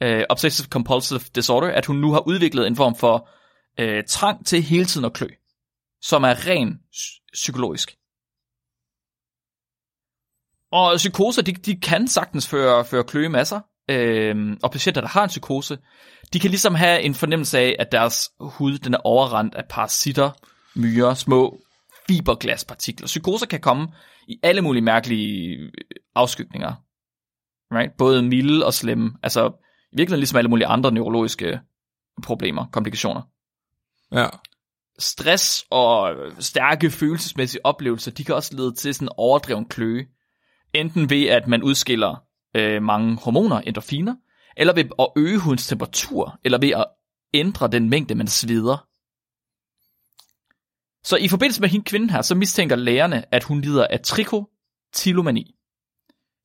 [0.04, 3.28] uh, Obsessive Compulsive Disorder, at hun nu har udviklet en form for
[3.82, 5.28] uh, trang til hele tiden at klø,
[6.02, 6.78] som er ren
[7.32, 7.96] psykologisk.
[10.74, 13.60] Og psykoser, de, de kan sagtens føre, føre kløe masser,
[13.90, 15.78] øh, og patienter, der har en psykose,
[16.32, 20.30] de kan ligesom have en fornemmelse af, at deres hud den er overrendt af parasitter,
[20.74, 21.58] myrer, små
[22.06, 23.06] fiberglaspartikler.
[23.06, 23.88] Psykoser kan komme
[24.28, 25.58] i alle mulige mærkelige
[26.14, 26.74] afskygninger.
[27.72, 27.96] Right?
[27.98, 29.12] Både milde og slemme.
[29.22, 29.46] Altså
[29.92, 31.60] i virkeligheden ligesom alle mulige andre neurologiske
[32.22, 33.22] problemer, komplikationer.
[34.12, 34.26] Ja.
[34.98, 40.06] Stress og stærke følelsesmæssige oplevelser, de kan også lede til sådan en overdreven kløe.
[40.74, 42.24] Enten ved, at man udskiller
[42.56, 44.14] øh, mange hormoner, endorfiner,
[44.56, 46.86] eller ved at øge hudens temperatur, eller ved at
[47.34, 48.88] ændre den mængde, man sveder.
[51.04, 55.54] Så i forbindelse med hende kvinden her, så mistænker lægerne, at hun lider af trikotilomani,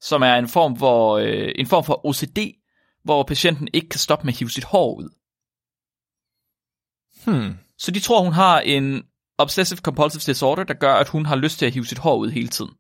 [0.01, 2.39] som er en form, hvor, øh, en form for OCD,
[3.03, 5.09] hvor patienten ikke kan stoppe med at hive sit hår ud.
[7.25, 7.57] Hmm.
[7.77, 9.03] Så de tror, hun har en
[9.37, 12.29] obsessive compulsive disorder, der gør, at hun har lyst til at hive sit hår ud
[12.29, 12.71] hele tiden.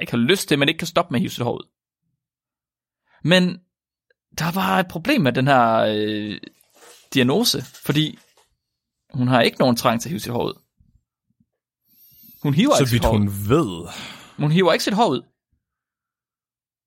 [0.00, 1.68] Ikke har lyst til, men ikke kan stoppe med at hive sit hår ud.
[3.24, 3.58] Men
[4.38, 6.40] der var et problem med den her øh,
[7.14, 8.18] diagnose, fordi
[9.14, 10.54] hun har ikke nogen trang til at hive sit hår ud.
[12.42, 13.32] Hun hiver Så ikke sit hår hun ud.
[13.48, 13.88] ved.
[14.36, 15.22] Hun hiver ikke sit hår ud.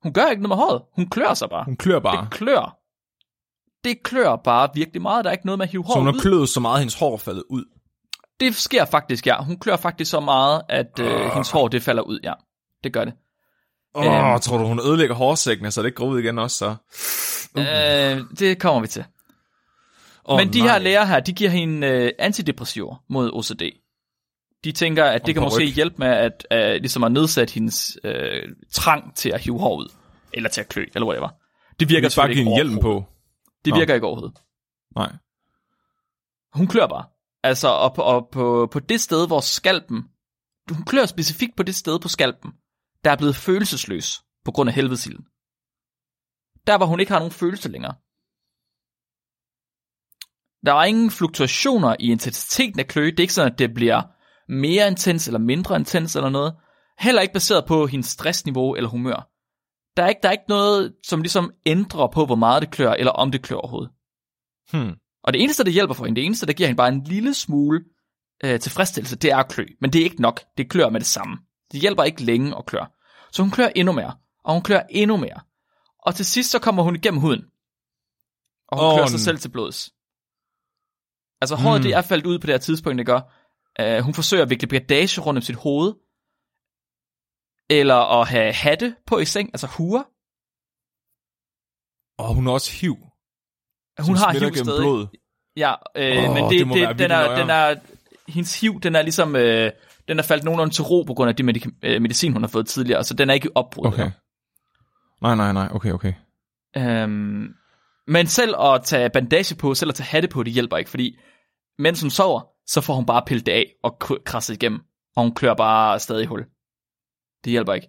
[0.03, 0.81] Hun gør ikke noget med håret.
[0.95, 1.63] Hun klør sig bare.
[1.65, 2.21] Hun klør bare.
[2.25, 2.77] Det klør.
[3.83, 5.25] Det klør bare virkelig meget.
[5.25, 6.13] Der er ikke noget med at hive Så håret hun ud.
[6.13, 7.65] har kløet så meget, at hendes hår faldet ud.
[8.39, 9.43] Det sker faktisk, ja.
[9.43, 11.31] Hun klør faktisk så meget, at øh, Ah.
[11.33, 12.33] hendes hår det falder ud, ja.
[12.87, 13.13] Det gør det.
[13.95, 14.13] Åh, Øhm.
[14.33, 16.75] oh, tror du, hun ødelægger hårsækkene, så det ikke går ud igen også, så?
[17.57, 19.05] Øh, det kommer vi til.
[20.23, 23.61] Oh, Men de her læger her, de giver hende øh, antidepressiver mod OCD.
[24.63, 25.73] De tænker, at det Og kan måske ryg.
[25.73, 29.91] hjælpe med at, øh, ligesom at nedsætte hendes øh, trang til at hive hår ud.
[30.33, 31.29] Eller til at klø, eller whatever.
[31.79, 33.03] Det virker bare ikke hjelm på?
[33.65, 33.79] Det Nå.
[33.79, 34.37] virker ikke overhovedet.
[34.95, 35.11] Nej.
[36.53, 37.05] Hun klør bare.
[37.43, 40.03] Altså, og på, og på, på det sted, hvor skalpen...
[40.71, 42.51] Hun klør specifikt på det sted på skalpen,
[43.07, 45.23] der er blevet følelsesløs på grund af helvedesilden.
[46.67, 47.95] Der, hvor hun ikke har nogen følelse længere.
[50.65, 53.11] Der er ingen fluktuationer i intensiteten af kløe.
[53.11, 54.01] Det er ikke sådan, at det bliver
[54.47, 56.55] mere intens eller mindre intens eller noget.
[56.99, 59.29] Heller ikke baseret på hendes stressniveau eller humør.
[59.97, 62.93] Der er, ikke, der er ikke noget, som ligesom ændrer på, hvor meget det klør,
[62.93, 63.91] eller om det klør overhovedet.
[64.71, 64.95] Hmm.
[65.23, 67.33] Og det eneste, der hjælper for hende, det eneste, der giver hende bare en lille
[67.33, 67.83] smule
[68.43, 69.65] øh, tilfredsstillelse, det er at klø.
[69.81, 70.41] Men det er ikke nok.
[70.57, 71.37] Det klør med det samme.
[71.71, 72.96] Det hjælper ikke længe at klør.
[73.31, 74.17] Så hun klør endnu mere.
[74.43, 75.39] Og hun klør endnu mere.
[75.99, 77.41] Og til sidst så kommer hun igennem huden.
[78.67, 79.89] Og hun oh, klør sig selv til blods.
[81.41, 81.83] Altså håret, Mm.
[81.83, 83.21] det er faldet ud på det her tidspunkt, det gør.
[83.81, 85.93] Uh, hun forsøger at vikle bandage rundt om sit hoved.
[87.69, 90.03] Eller at have hatte på i seng, altså huer.
[92.23, 92.95] Og hun har også hiv.
[93.99, 94.81] Hun har hiv stadig.
[94.81, 95.07] blod.
[95.57, 97.75] Ja, øh, Åh, men det, det det, den, er, den er,
[98.31, 99.71] hendes hiv, den er ligesom, øh,
[100.07, 102.47] den er faldet nogenlunde til ro på grund af de medika- øh, medicin, hun har
[102.47, 103.87] fået tidligere, så den er ikke opbrudt.
[103.87, 104.11] Okay.
[105.21, 105.67] Nej, nej, nej.
[105.71, 106.13] Okay, okay.
[106.77, 107.47] Øhm,
[108.07, 111.17] men selv at tage bandage på, selv at tage hatte på, det hjælper ikke, fordi
[111.79, 114.79] mens hun sover, så får hun bare pillet det af og kr- krasset igennem,
[115.15, 116.45] og hun klør bare stadig hul.
[117.43, 117.87] Det hjælper ikke.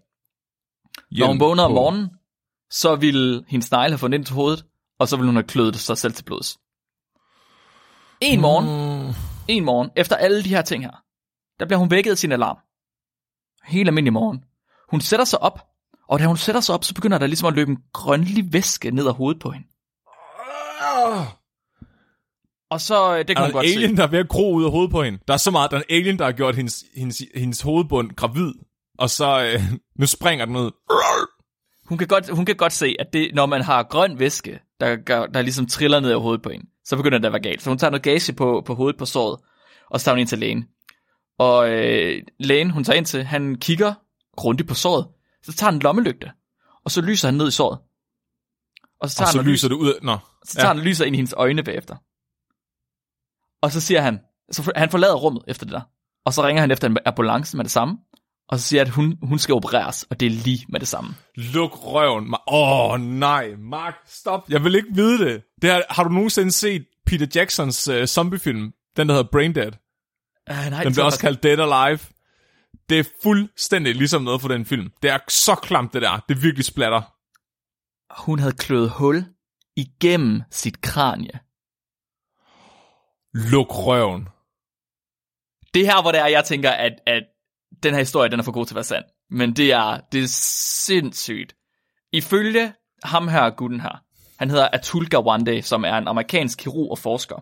[1.11, 2.09] Når hun vågner om morgenen,
[2.70, 4.64] så vil hendes negle have fundet ind til hovedet,
[4.98, 6.59] og så vil hun have kløet sig selv til blods.
[8.20, 8.66] En morgen,
[9.07, 9.14] Mm.
[9.48, 11.02] en morgen, efter alle de her ting her,
[11.61, 12.57] der bliver hun vækket af sin alarm.
[13.64, 14.44] Helt almindelig morgen.
[14.90, 15.61] Hun sætter sig op,
[16.09, 18.90] og da hun sætter sig op, så begynder der ligesom at løbe en grønlig væske
[18.90, 19.66] ned ad hovedet på hende.
[22.71, 23.97] Og så, øh, det kan Er der godt en alien, se.
[23.97, 25.18] der er ved at gro ud af hovedet på hende?
[25.29, 28.11] Der er så meget, der er en alien, der har gjort hendes, hendes, hendes hovedbund
[28.16, 28.53] gravid,
[28.99, 29.62] og så øh,
[29.99, 30.71] nu springer den ud.
[31.88, 34.97] Hun kan, godt, hun kan godt se, at det, når man har grøn væske, der,
[34.97, 37.62] der, der ligesom triller ned ad hovedet på hende, så begynder det at være galt.
[37.62, 39.40] Så hun tager noget gage på, på hovedet på såret,
[39.90, 40.64] og så tager hun ind til lægen.
[41.38, 43.94] Og øh, lægen, hun tager ind til, han kigger
[44.37, 45.07] grundigt på såret,
[45.42, 46.33] så tager han en lommelygte,
[46.85, 47.79] og så lyser han ned i såret.
[49.01, 49.94] Og så tager, Og så han, lyser det ud af...
[50.03, 50.18] Nå.
[50.44, 50.74] så tager Ja.
[50.74, 51.96] han lyser ind i hendes øjne bagefter.
[53.62, 54.20] Og så siger han,
[54.51, 55.81] så han forlader rummet efter det der.
[56.24, 57.98] Og så ringer han efter en ambulance med det samme.
[58.48, 61.11] Og så siger at hun, hun skal opereres, og det er lige med det samme.
[61.37, 62.35] Luk røven.
[62.35, 63.55] Åh, oh, nej.
[63.59, 64.48] Mark, stop.
[64.48, 65.42] Jeg vil ikke vide det.
[65.62, 68.72] det her, har du nogensinde set Peter Jacksons uh, zombiefilm?
[68.96, 69.72] Den, der hedder Brain Dead.
[70.50, 71.98] Uh, nej, Den det bliver også kaldt Dead Alive.
[72.88, 74.92] Det er fuldstændig ligesom noget for den film.
[75.02, 76.24] Det er så klamt, det der.
[76.28, 77.02] Det er virkelig splatter.
[78.22, 79.24] hun havde kløet hul
[79.76, 81.40] igennem sit kranie.
[83.34, 84.28] Luk røven.
[85.74, 87.22] Det er her, hvor det er, jeg tænker, at, at
[87.82, 89.04] den her historie, den er for god til at være sand.
[89.30, 90.28] Men det er, det er
[90.87, 91.54] sindssygt.
[92.12, 94.04] Ifølge ham her, gutten her,
[94.38, 97.37] han hedder Atul Gawande, som er en amerikansk kirurg og forsker.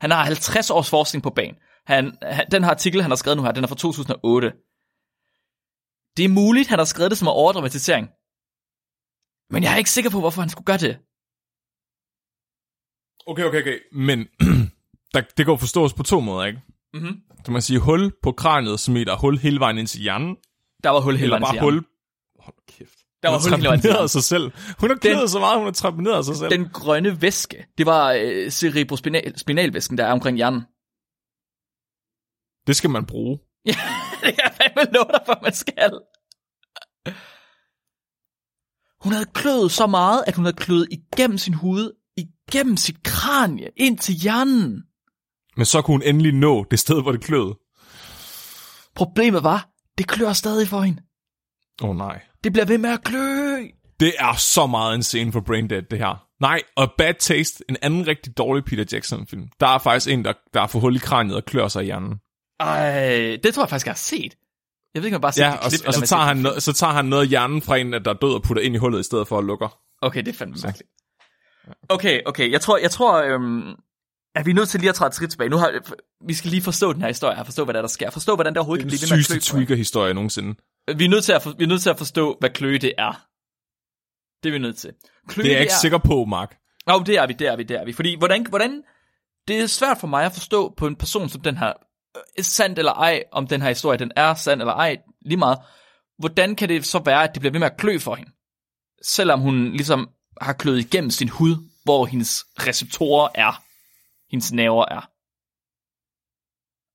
[0.00, 1.56] Han har 50 års forskning på banen.
[1.88, 4.52] Han, han, den her artikel, han har skrevet nu her, den er fra 2008.
[6.16, 8.06] Det er muligt, han har skrevet det som en overdramatisering.
[9.52, 10.94] Men jeg er ikke sikker på, hvorfor han skulle gøre det.
[13.26, 13.78] Okay, okay, okay.
[13.92, 14.18] Men
[15.14, 16.60] der, det jo forstås på to måder, ikke?
[16.94, 17.20] Mm-hmm.
[17.44, 20.36] Kan man sige hul på kraniet, som er hul hele vejen ind til hjernen?
[20.84, 21.72] Der var hul hele vejen til bare hjernen.
[21.74, 21.84] hul...
[22.40, 22.98] Hold kæft.
[23.22, 24.52] Der var hun har trepaneret sig selv.
[24.80, 26.50] Hun har klædet så meget, hun har trepaneret sig selv.
[26.50, 30.62] Den grønne væske, det var øh, cerebrospinalvæsken, der er omkring hjernen.
[32.68, 33.38] Det skal man bruge.
[33.66, 33.70] Ja,
[34.22, 35.92] det kan jeg fandme love dig for, man skal.
[39.00, 43.68] Hun havde kløet så meget, at hun havde kløet igennem sin hud, igennem sit kranie,
[43.76, 44.82] ind til hjernen.
[45.56, 47.58] Men så kunne hun endelig nå det sted, hvor det kløede.
[48.94, 51.02] Problemet var, det klør stadig for hende.
[51.82, 52.20] Åh oh, nej.
[52.44, 53.66] Det bliver ved med at klø.
[54.00, 56.26] Det er så meget en scene for Brain Dead, det her.
[56.40, 59.48] Nej, og Bad Taste, en anden rigtig dårlig Peter Jackson-film.
[59.60, 62.20] Der er faktisk en, der, der får hul i kraniet og klør sig i hjernen.
[62.60, 64.36] Ej, det tror jeg faktisk, jeg har set.
[64.94, 66.22] Jeg ved ikke, om jeg bare set Ja, det og, klip, og eller så, tager
[66.22, 66.42] han det.
[66.42, 68.74] noget, så tager han noget af hjernen fra en, der er død og putter ind
[68.74, 69.68] i hullet, i stedet for at lukke.
[70.02, 70.90] Okay, det er fandme mærkeligt.
[71.88, 73.70] Okay, okay, jeg tror, jeg tror, øhm,
[74.34, 75.50] at vi er nødt til lige at træde et skridt tilbage.
[75.50, 75.80] Nu har,
[76.26, 78.54] vi skal lige forstå den her historie, forstå, hvad der, er, der sker, forstå, hvordan
[78.54, 79.52] der overhovedet kan Den blive ved med at sygeste klø.
[79.52, 79.66] for hende.
[79.66, 80.54] tweaker-historie nogensinde.
[80.96, 82.92] Vi er nødt til at, for, vi er nødt til at forstå, hvad kløe det
[82.98, 83.26] er.
[84.42, 84.90] Det er vi nødt til.
[85.28, 86.56] Kløe, Det er jeg ikke sikker på, Mark.
[86.86, 87.92] Nå, det er vi, det er vi, det er vi.
[87.92, 88.82] Fordi, hvordan, hvordan,
[89.48, 91.72] det er svært for mig at forstå på en person som den her,
[92.40, 95.58] sandt eller ej, om den her historie, den er sand eller ej, lige meget.
[96.18, 98.30] Hvordan kan det så være, at det bliver ved med at klø for hende?
[99.02, 100.08] Selvom hun ligesom
[100.40, 103.62] har kløet igennem sin hud, hvor hendes receptorer er,
[104.30, 105.10] hendes nerver er.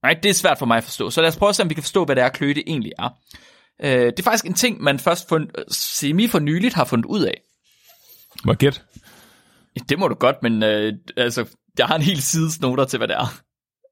[0.06, 1.10] Nej, det er svært for mig at forstå.
[1.10, 2.63] Så lad os prøve at se, om vi kan forstå, hvad det er, kløe det
[2.67, 3.10] egentlig er.
[3.82, 7.21] Øh, det er faktisk en ting, man først fund, semi for nyligt har fundet ud
[7.21, 7.41] af.
[8.45, 8.82] Må gætte?
[9.89, 11.45] Det må du godt, men øh, altså,
[11.78, 13.41] jeg har en hel side snoter til, hvad det er.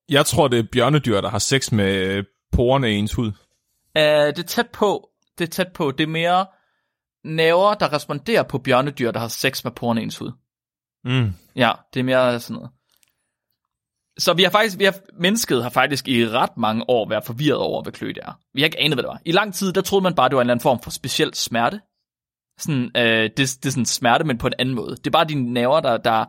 [0.10, 3.28] Jeg tror, det er bjørnedyr, der har sex med porerne i ens hud.
[3.28, 3.32] Uh,
[3.96, 5.10] det er tæt på.
[5.38, 5.92] Det er tæt på.
[5.92, 6.46] Det er mere
[7.24, 10.32] nerver, der responderer på bjørnedyr, der har sex med porerne i ens hud.
[11.04, 11.34] Mm.
[11.56, 12.72] Ja, det er mere sådan noget.
[14.18, 17.60] Så vi har faktisk, vi har, mennesket har faktisk i ret mange år været forvirret
[17.60, 18.40] over, hvad klø det er.
[18.54, 19.22] Vi har ikke anet, hvad det var.
[19.26, 21.34] I lang tid, der troede man bare, det var en eller anden form for speciel
[21.34, 21.82] smerte.
[22.60, 24.96] Sådan, øh, det, det er sådan smerte, men på en anden måde.
[24.96, 26.26] Det er bare dine nerver, der, der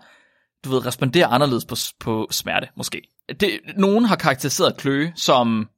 [0.65, 3.03] du ved, responderer anderledes på, på smerte, måske.
[3.29, 5.69] Det, nogen har karakteriseret kløe som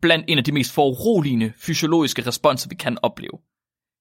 [0.00, 3.38] blandt en af de mest foruroligende fysiologiske responser, vi kan opleve.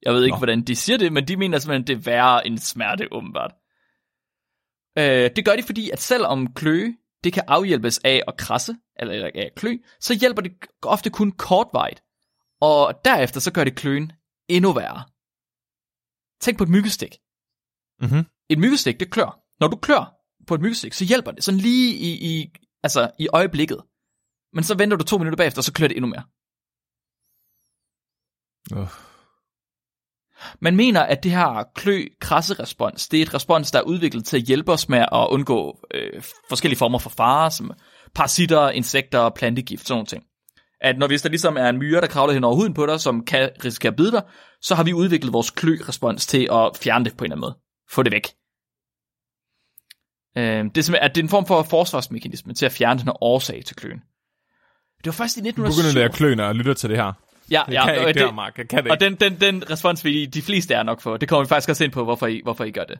[0.01, 0.37] Jeg ved ikke, Nå.
[0.37, 3.51] hvordan de siger det, men de mener simpelthen, det er værre end smerte, åbenbart.
[4.97, 9.13] Øh, det gør de, fordi at selvom kløe, det kan afhjælpes af at krasse, eller,
[9.13, 12.03] eller af klø, så hjælper det ofte kun kortvarigt.
[12.61, 14.11] Og derefter så gør det kløen
[14.49, 15.03] endnu værre.
[16.41, 17.15] Tænk på et myggestik.
[18.01, 18.25] Mm-hmm.
[18.49, 19.39] Et myggestik, det klør.
[19.59, 20.15] Når du klør
[20.47, 22.49] på et myggestik, så hjælper det sådan lige i, i,
[22.83, 23.77] altså i øjeblikket.
[24.53, 26.23] Men så venter du to minutter bagefter, og så klør det endnu mere.
[28.81, 28.89] Uh.
[30.59, 34.43] Man mener, at det her klø-krasse-respons, det er et respons, der er udviklet til at
[34.43, 37.71] hjælpe os med at undgå øh, forskellige former for farer, som
[38.15, 40.23] parasitter, insekter, plantegift, sådan nogle ting.
[40.81, 42.99] At når hvis der ligesom er en myre, der kravler hen over huden på dig,
[42.99, 44.23] som kan risikere at bide dig,
[44.61, 47.57] så har vi udviklet vores klø-respons til at fjerne det på en eller anden måde.
[47.91, 48.27] Få det væk.
[50.37, 53.07] Øh, det, er simpelthen, at det er en form for forsvarsmekanisme til at fjerne den
[53.07, 53.99] her årsag til kløen.
[54.97, 55.87] Det var først i Du begynder 1907.
[55.89, 57.13] at lære kløner og lytter til det her.
[57.51, 58.57] Ja, Jeg ja, kan og ikke det, her, Mark.
[58.57, 59.19] Jeg kan det og ikke.
[59.25, 61.83] den, den, den respons, vi de fleste er nok for, det kommer vi faktisk også
[61.83, 62.99] ind på, hvorfor I, hvorfor I gør det.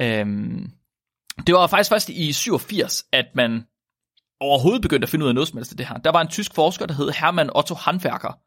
[0.00, 0.70] Øhm,
[1.46, 3.64] det var faktisk først i 87, at man
[4.40, 5.96] overhovedet begyndte at finde ud af noget som helst af det her.
[5.98, 8.38] Der var en tysk forsker, der hed Hermann Otto Handwerker,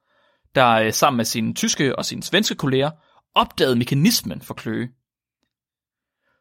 [0.55, 2.91] der øh, sammen med sine tyske og sine svenske kolleger
[3.35, 4.89] opdagede mekanismen for kløe.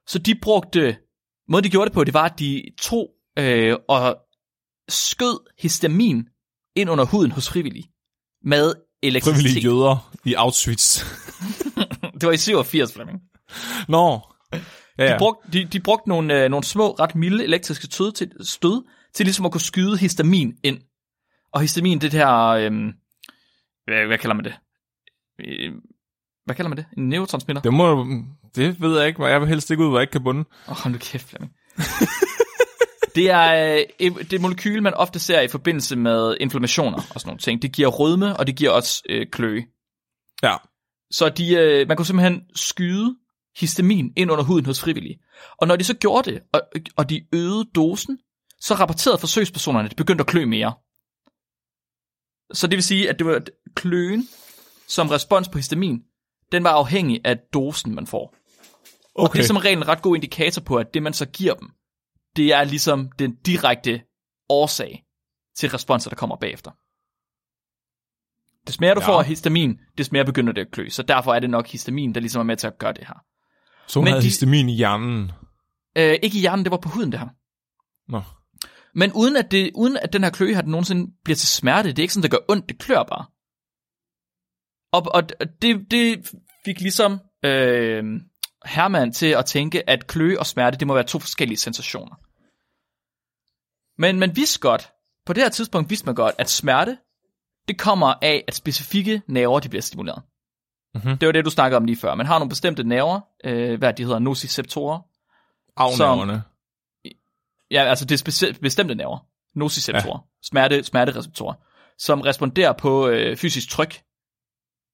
[0.06, 0.96] Så de brugte,
[1.48, 4.16] måden de gjorde det på, det var, at de tog øh, og
[4.88, 6.28] skød histamin
[6.76, 7.90] ind under huden hos frivillige
[8.44, 9.42] med elektricitet.
[9.42, 11.04] Frivillige jøder i Auschwitz.
[12.20, 13.20] Det var i 87, Flemming.
[13.88, 14.20] Nå.
[14.98, 18.30] Ja, De, brugte, de, de brugte nogle, øh, nogle små, ret milde elektriske stød til,
[18.40, 20.78] stød til ligesom at kunne skyde histamin ind.
[21.52, 22.46] Og histamin, det her...
[22.48, 22.72] Øh,
[23.84, 24.54] hvad, hvad kalder man det?
[25.40, 25.72] Øh,
[26.44, 26.86] hvad kalder man det?
[26.96, 27.62] En neurotransmitter?
[27.62, 28.04] Det, må,
[28.56, 30.40] det ved jeg ikke, hvor jeg vil helst ikke ud, hvor jeg ikke kan bunde.
[30.40, 31.52] Åh, oh, hold nu kæft, Flemming.
[33.14, 37.38] det er øh, det molekyle, man ofte ser i forbindelse med inflammationer og sådan nogle
[37.38, 37.62] ting.
[37.62, 39.64] Det giver rødme, og det giver også øh, kløe.
[40.42, 40.56] Ja.
[41.10, 43.16] Så de, øh, man kunne simpelthen skyde
[43.56, 45.18] histamin ind under huden hos frivillige.
[45.58, 46.60] Og når de så gjorde det, og,
[46.96, 48.18] og de øgede dosen,
[48.60, 50.74] så rapporterede forsøgspersonerne, at det begyndte at klø mere.
[52.52, 53.42] Så det vil sige, at det var
[53.74, 54.28] kløen
[54.88, 56.02] som respons på histamin,
[56.52, 58.34] den var afhængig af dosen, man får.
[59.14, 61.54] Og det er som regel en ret god indikator på, at det man så giver
[61.54, 61.68] dem,
[62.36, 64.02] det er ligesom den direkte
[64.48, 65.04] årsag
[65.56, 66.70] til responser, der kommer bagefter.
[68.66, 69.06] Des mere du Ja.
[69.08, 70.88] får histamin, des mere begynder det at klø.
[70.88, 73.24] Så derfor er det nok histamin, der ligesom er med til at gøre det her.
[73.86, 75.32] Så hun Men havde de- histamin i hjernen.
[75.96, 77.28] Øh, ikke i hjernen, det var på huden det her.
[78.08, 78.22] Nå.
[78.94, 81.88] Men uden at, det, uden at den her kløe har den nogensinde bliver til smerte,
[81.88, 83.26] det er ikke sådan, det gør ondt, det klør bare.
[84.92, 85.22] Og, og
[85.62, 86.30] det, det
[86.64, 88.04] fik ligesom øh,
[88.64, 92.16] Herman til at tænke, at kløe og smerte, det må være to forskellige sensationer.
[93.98, 94.92] Men man vidste godt,
[95.26, 96.98] på det her tidspunkt vidste man godt, at smerte,
[97.68, 100.22] det kommer af, at specifikke nerver, de bliver stimuleret.
[100.94, 101.18] Mhm.
[101.18, 102.14] Det var det, du snakkede om lige før.
[102.14, 105.00] Man har nogle bestemte nerver, øh, hvad de hedder, nociceptorer,
[105.76, 106.42] Afnæverne.
[107.70, 110.46] Ja, altså det er bestemte nerver, nociceptorer, ja.
[110.48, 111.54] smerte, smertereceptorer,
[111.98, 114.02] som responderer på øh, fysisk tryk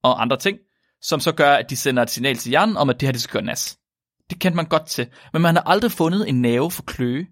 [0.02, 0.58] og andre ting,
[1.02, 3.20] som så gør, at de sender et signal til hjernen om, at det her det
[3.22, 3.78] skal gøre nas.
[4.30, 7.26] Det kendte man godt til, men man har aldrig fundet en nerve for kløe.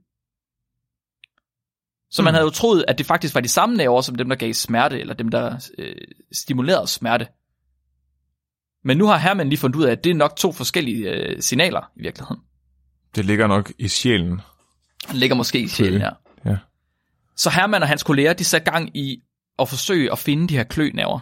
[2.11, 2.35] Så man Hmm.
[2.35, 5.01] havde jo troet, at det faktisk var de samme nerver, som dem, der gav smerte,
[5.01, 5.95] eller dem, der øh,
[6.33, 7.27] stimulerede smerte.
[8.85, 11.43] Men nu har Herman lige fundet ud af, at det er nok to forskellige øh,
[11.43, 12.43] signaler i virkeligheden.
[13.15, 14.41] Det ligger nok i sjælen.
[15.11, 16.13] Den ligger måske i sjælen her.
[16.45, 16.57] Ja.
[17.37, 19.23] Så Herman og hans kolleger, de satte gang i
[19.59, 21.21] at forsøge at finde de her klønæver.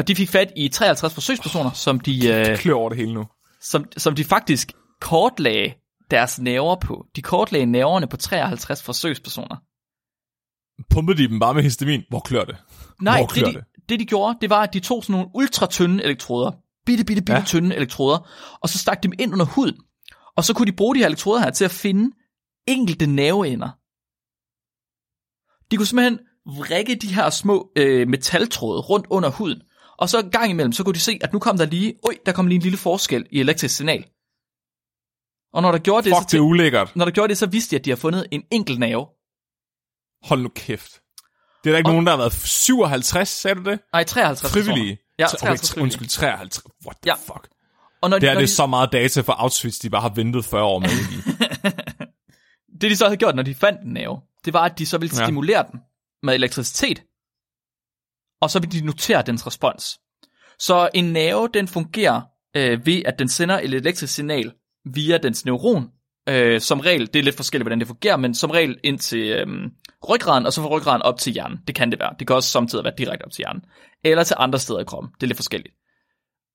[0.00, 3.26] Og de fik fat i 53 forsøgspersoner, som de, øh, Klør over det hele nu.
[3.60, 5.74] som, som de faktisk kortlagde
[6.10, 7.06] deres næver på.
[7.16, 9.56] De kortlagde næverne på 53 forsøgspersoner.
[10.90, 12.02] Pumpede de dem bare med histamin?
[12.08, 12.56] Hvor klør det?
[13.02, 13.64] Nej, Hvor det klør de, det?
[13.88, 16.52] det de gjorde, det var, at de tog sådan nogle ultratynde elektroder,
[16.86, 17.44] bitte, bitte, bitte ja.
[17.46, 18.28] tynde elektroder,
[18.62, 19.76] og så stak dem ind under huden.
[20.36, 22.16] Og så kunne de bruge de her elektroder her til at finde
[22.66, 23.68] enkelte nerveender.
[25.70, 29.62] De kunne simpelthen vrikke de her små øh, metaltråde rundt under huden,
[30.00, 32.14] og så en gang imellem, så kunne de se, at nu kom der lige, oj,
[32.26, 34.04] der kom lige en lille forskel i elektrisk signal.
[35.52, 36.96] Og når der gjorde det, Fuck, så, det er ulækkert.
[36.96, 39.06] når der gjorde det, så vidste de, at de har fundet en enkelt nerve.
[40.28, 40.92] Hold nu kæft.
[41.64, 43.80] Det er der ikke Og- nogen, der har været 57, sagde du det?
[43.92, 44.98] Nej, 53 Frivillige?
[45.18, 45.82] Ja, Så- 53 okay, frivillige.
[45.84, 46.62] undskyld, 53.
[46.86, 47.14] What the Ja.
[47.14, 47.48] fuck?
[48.02, 50.02] Og når de, Det er når det de, så meget data for Auschwitz, de bare
[50.02, 51.16] har ventet 40 år med i.
[52.80, 54.98] det de så havde gjort, når de fandt en nerve, det var, at de så
[54.98, 55.24] ville Ja.
[55.24, 55.80] stimulere den
[56.22, 57.02] med elektricitet,
[58.40, 59.98] og så vil de notere dens respons.
[60.58, 62.20] Så en nerve, den fungerer
[62.56, 64.52] øh, ved, at den sender et elektrisk signal
[64.94, 65.88] via dens neuron.
[66.28, 69.26] Øh, som regel, det er lidt forskelligt, hvordan det fungerer, men som regel ind til
[69.26, 69.46] øh,
[70.08, 71.58] ryggraden, og så fra ryggraden op til hjernen.
[71.66, 72.14] Det kan det være.
[72.18, 73.62] Det kan også samtidig være direkte op til hjernen.
[74.04, 75.12] Eller til andre steder i kroppen.
[75.14, 75.74] Det er lidt forskelligt.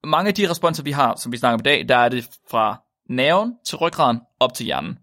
[0.03, 2.27] Mange af de responser, vi har, som vi snakker om i dag, der er det
[2.51, 4.97] fra nerven til ryggraden op til hjernen.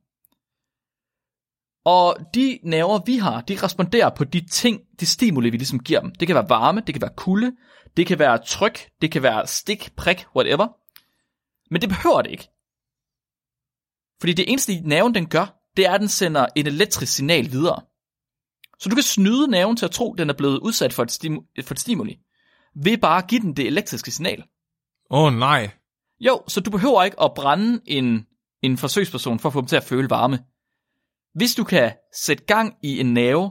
[1.84, 6.00] Og de nerver, vi har, de responderer på de ting, de stimuli, vi ligesom giver
[6.00, 6.14] dem.
[6.14, 7.52] Det kan være varme, det kan være kulde,
[7.96, 10.68] det kan være tryk, det kan være stik, prik, whatever.
[11.70, 12.48] Men det behøver det ikke.
[14.20, 17.82] Fordi det eneste, nerven den gør, det er, at den sender et elektrisk signal videre.
[18.78, 21.10] Så du kan snyde nerven til at tro, at den er blevet udsat for et,
[21.12, 22.18] stimu- for et stimuli,
[22.74, 24.44] ved bare at give den det elektriske signal.
[25.10, 25.70] Åh oh, nej.
[26.20, 28.26] Jo, så du behøver ikke at brænde en,
[28.62, 30.38] en forsøgsperson for at få dem til at føle varme.
[31.34, 33.50] Hvis du kan sætte gang i en nerve,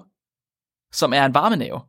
[0.94, 1.80] som er en varmenave,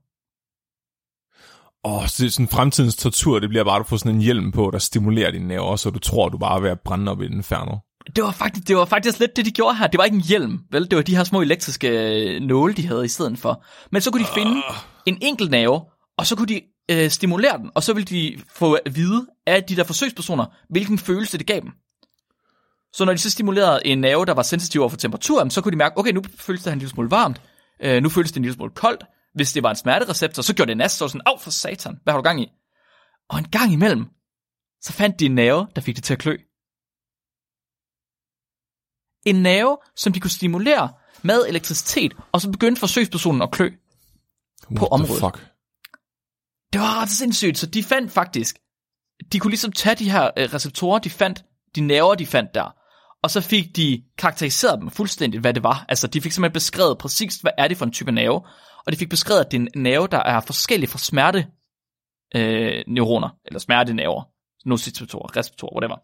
[1.84, 4.20] Åh, oh, det er sådan fremtidens tortur, det bliver bare, at du får sådan en
[4.20, 7.12] hjelm på, der stimulerer dine nerver, så du tror, du bare er ved at brænde
[7.12, 7.76] op i den inferno.
[8.16, 9.86] Det var, faktisk, det var faktisk lidt det, de gjorde her.
[9.86, 10.90] Det var ikke en hjelm, vel?
[10.90, 13.64] Det var de her små elektriske øh, nåle, de havde i stedet for.
[13.92, 14.62] Men så kunne de finde
[15.06, 15.80] en enkelt nerve,
[16.18, 19.64] og så kunne de øh, stimulere den, og så ville de få at vide af
[19.64, 21.70] de der forsøgspersoner, hvilken følelse det gav dem.
[22.92, 25.72] Så når de så stimulerede en nerve, der var sensitiv over for temperatur, så kunne
[25.72, 27.40] de mærke, okay, nu føles det en lille smule varmt,
[27.82, 29.04] øh, nu føles det en lille smule koldt.
[29.34, 32.12] Hvis det var en smertereceptor, så gjorde det næst så sådan, af for satan, hvad
[32.12, 32.48] har du gang i?
[33.28, 34.04] Og en gang imellem,
[34.80, 36.36] så fandt de en nerve, der fik det til at klø.
[39.26, 43.70] En nerve, som de kunne stimulere med elektricitet, og så begyndte forsøgspersonen at klø
[44.70, 45.20] What på området.
[45.20, 45.52] Fuck?
[46.72, 48.58] Det var ret sindssygt, så de fandt faktisk,
[49.32, 52.81] de kunne ligesom tage de her øh, receptorer, de fandt, de nerver, de fandt der,
[53.22, 55.84] og så fik de karakteriseret dem fuldstændigt, hvad det var.
[55.88, 58.40] Altså, de fik simpelthen beskrevet præcis, hvad er det for en type nerve,
[58.86, 61.46] og de fik beskrevet, at det er en nerve, der er forskellig fra smerte
[62.34, 64.22] øh, neuroner, eller smertenerver,
[64.68, 65.96] nociceptorer, receptorer, whatever.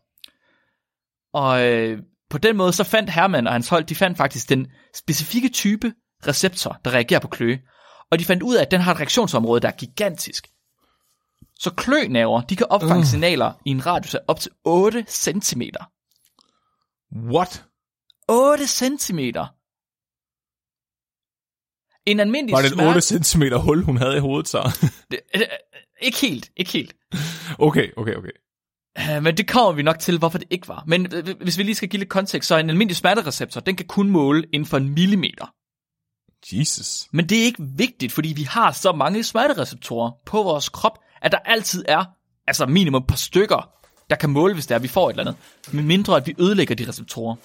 [1.32, 1.98] Og øh,
[2.30, 5.92] på den måde, så fandt Hermann og hans hold, de fandt faktisk den specifikke type
[6.26, 7.60] receptor, der reagerer på kløe.
[8.10, 10.48] Og de fandt ud af, at den har et reaktionsområde, der er gigantisk.
[11.58, 13.04] Så klønerver, de kan opfange Øh.
[13.04, 15.62] signaler i en radius af op til 8 cm.
[17.12, 17.64] What?
[18.28, 19.18] 8 cm.
[22.06, 22.88] En almindelig Var det et smerte...
[22.88, 24.88] 8 cm hul, hun havde i hovedet så?
[25.10, 25.42] Det, øh,
[26.00, 26.96] ikke helt, ikke helt.
[27.58, 28.30] okay, okay, okay.
[28.98, 30.84] Øh, Men det kommer vi nok til, hvorfor det ikke var.
[30.86, 33.86] Men øh, hvis vi lige skal give lidt kontekst, så en almindelig smertereceptor, den kan
[33.86, 35.54] kun måle inden for en millimeter.
[36.52, 37.08] Jesus.
[37.12, 41.32] Men det er ikke vigtigt, fordi vi har så mange smertereceptorer på vores krop, at
[41.32, 42.04] der altid er
[42.46, 43.70] altså minimum et par stykker,
[44.10, 45.36] der kan måle, hvis det er, at vi får et eller andet.
[45.72, 47.36] Med mindre, at vi ødelægger de receptorer.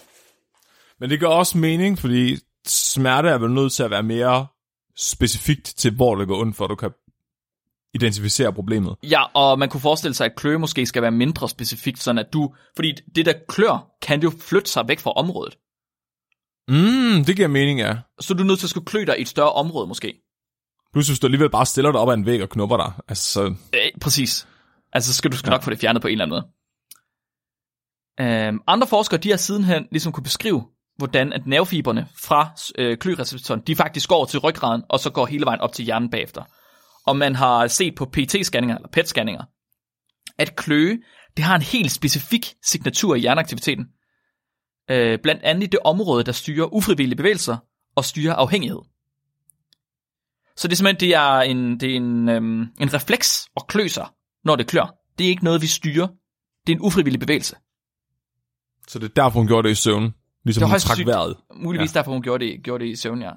[1.00, 4.48] Men det gør også mening, fordi smerte er vel nødt til at være mere
[4.98, 6.92] specifikt til, hvor det går ondt, for at du kan
[7.94, 8.96] identificere problemet.
[9.04, 12.34] Ja, og man kunne forestille sig, at kløe måske skal være mindre specifikt, sådan at
[12.34, 12.54] du...
[12.76, 15.58] Fordi det der klør, kan jo flytte sig væk fra området.
[16.68, 17.98] Mm, det giver mening, ja.
[18.20, 20.14] Så er du nødt til at skulle klø dig i et større område måske.
[20.94, 22.92] Plus hvis du alligevel bare stiller dig op ad en væg og knupper dig.
[23.08, 23.42] Altså, så,
[23.74, 24.48] Øh, præcis.
[24.94, 26.48] Altså, så skal du skal nok få det fjernet på en eller anden måde.
[28.20, 33.62] Øhm, andre forskere, de har sidenhen ligesom kunne beskrive, hvordan at nervefiberne fra øh, kløreceptoren,
[33.68, 36.44] de faktisk går til ryggraden, og så går hele vejen op til hjernen bagefter.
[37.08, 39.44] Og man har set på PET-scanninger, eller PET-scanninger,
[40.38, 41.00] at kløe,
[41.38, 43.86] det har en helt specifik signatur i hjerneaktiviteten.
[44.92, 47.58] Øh, blandt andet i det område, der styrer ufrivillige bevægelser
[47.96, 48.80] og styrer afhængighed.
[50.56, 53.88] Så det er simpelthen det er en, det er en, øhm, en refleks at klø
[53.88, 54.08] sig,
[54.46, 54.96] når det klør.
[55.18, 56.08] Det er ikke noget, vi styrer.
[56.68, 57.56] Det er en ufrivillig bevægelse.
[58.88, 60.14] så det er derfor, hun gjorde det i søvn.
[60.46, 61.08] Ligesom Det hun trak sygt.
[61.08, 61.38] vejret.
[61.56, 62.00] Muligvis ja.
[62.00, 63.32] derfor, hun gjorde det, gjorde det i søvn, ja.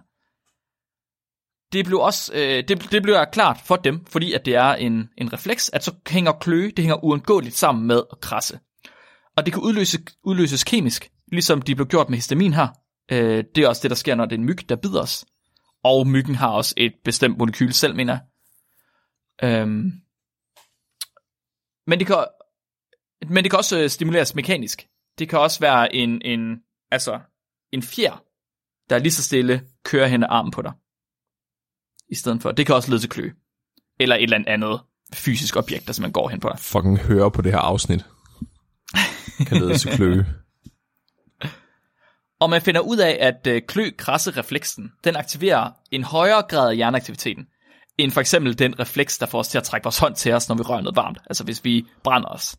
[1.73, 5.09] Det blev også, øh, det, det blev klart for dem, fordi at det er en,
[5.19, 8.59] en refleks, at så hænger kløe, det hænger uundgåeligt sammen med at krasse.
[9.37, 12.69] Og det kan udløse, udløses kemisk, ligesom de blev gjort med histamin her.
[13.13, 15.25] Øh, det er også det, der sker, når det er en myg, der bider os.
[15.85, 18.19] Og myggen har også et bestemt molekyl selv, mener
[19.43, 19.51] jeg.
[19.51, 19.93] Øhm.
[21.87, 22.25] Men det kan,
[23.29, 24.87] men det kan også øh, stimuleres mekanisk.
[25.19, 26.57] Det kan også være en, en,
[26.91, 27.21] altså,
[27.73, 28.23] en fjer,
[28.91, 30.73] der lige så stille kører hen ad armen på dig.
[32.09, 32.53] I stedet for.
[32.53, 33.35] Det kan også lede til kløe.
[34.01, 34.81] Eller et eller andet
[35.15, 36.59] fysisk objekt, der simpelthen går hen på dig.
[36.59, 38.05] Fucking høre på det her afsnit.
[39.47, 40.27] Kan lede til kløe.
[42.41, 47.47] Og man finder ud af, at øh, klø-krasse-refleksen, den aktiverer en højere grad af hjerneaktiviteten,
[47.99, 50.49] end for eksempel den refleks, der får os til at trække vores hånd til os,
[50.49, 51.19] når vi rører noget varmt.
[51.27, 52.57] Altså hvis vi brænder os.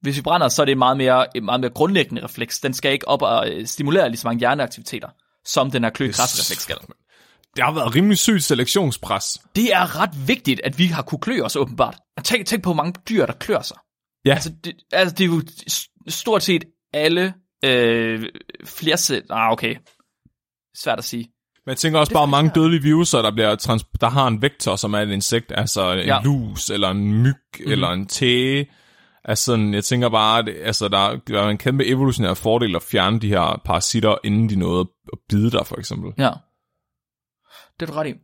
[0.00, 2.60] Hvis vi brænder os, så er det en meget mere, en meget mere grundlæggende refleks.
[2.60, 5.08] Den skal ikke op og øh, stimulere lige så mange hjerneaktiviteter,
[5.44, 6.76] som den her klø-krasse-refleks skal.
[7.56, 9.38] det har været rimelig sygt selektionspres.
[9.56, 11.96] Det er ret vigtigt, at vi har kunne klø os åbenbart.
[12.24, 13.76] Tænk, tænk på, hvor mange dyr, der klør sig.
[14.24, 15.42] Ja, Altså, det, altså, det er jo
[16.08, 17.34] stort set alle
[17.64, 18.28] øh,
[18.64, 19.22] flersæt...
[19.30, 19.76] Ah, okay.
[20.76, 21.28] Svært at sige.
[21.70, 24.76] Men jeg tænker også bare mange dødelige viruser, der, bliver trans- der har en vektor,
[24.76, 26.20] som er et insekt, altså en Ja.
[26.24, 27.72] lus, eller en myg, mm-hmm.
[27.72, 28.70] eller en tæge.
[29.24, 33.28] Altså, jeg tænker bare, at altså, der er en kæmpe evolutionær fordel at fjerne de
[33.28, 36.12] her parasitter, inden de nåede at bide dig, for eksempel.
[36.18, 36.30] Ja.
[37.80, 38.14] Det er du ret i.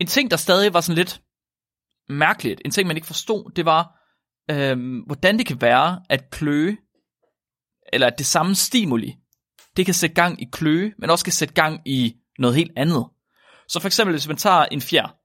[0.00, 1.20] En ting, der stadig var sådan lidt
[2.08, 4.00] mærkeligt, en ting, man ikke forstod, det var,
[4.50, 6.76] øhm, hvordan det kan være, at kløe,
[7.92, 9.14] eller at det samme stimuli,
[9.76, 13.06] det kan sætte gang i kløe, men også kan sætte gang i noget helt andet.
[13.68, 15.16] Så for eksempel, hvis man tager en fjer,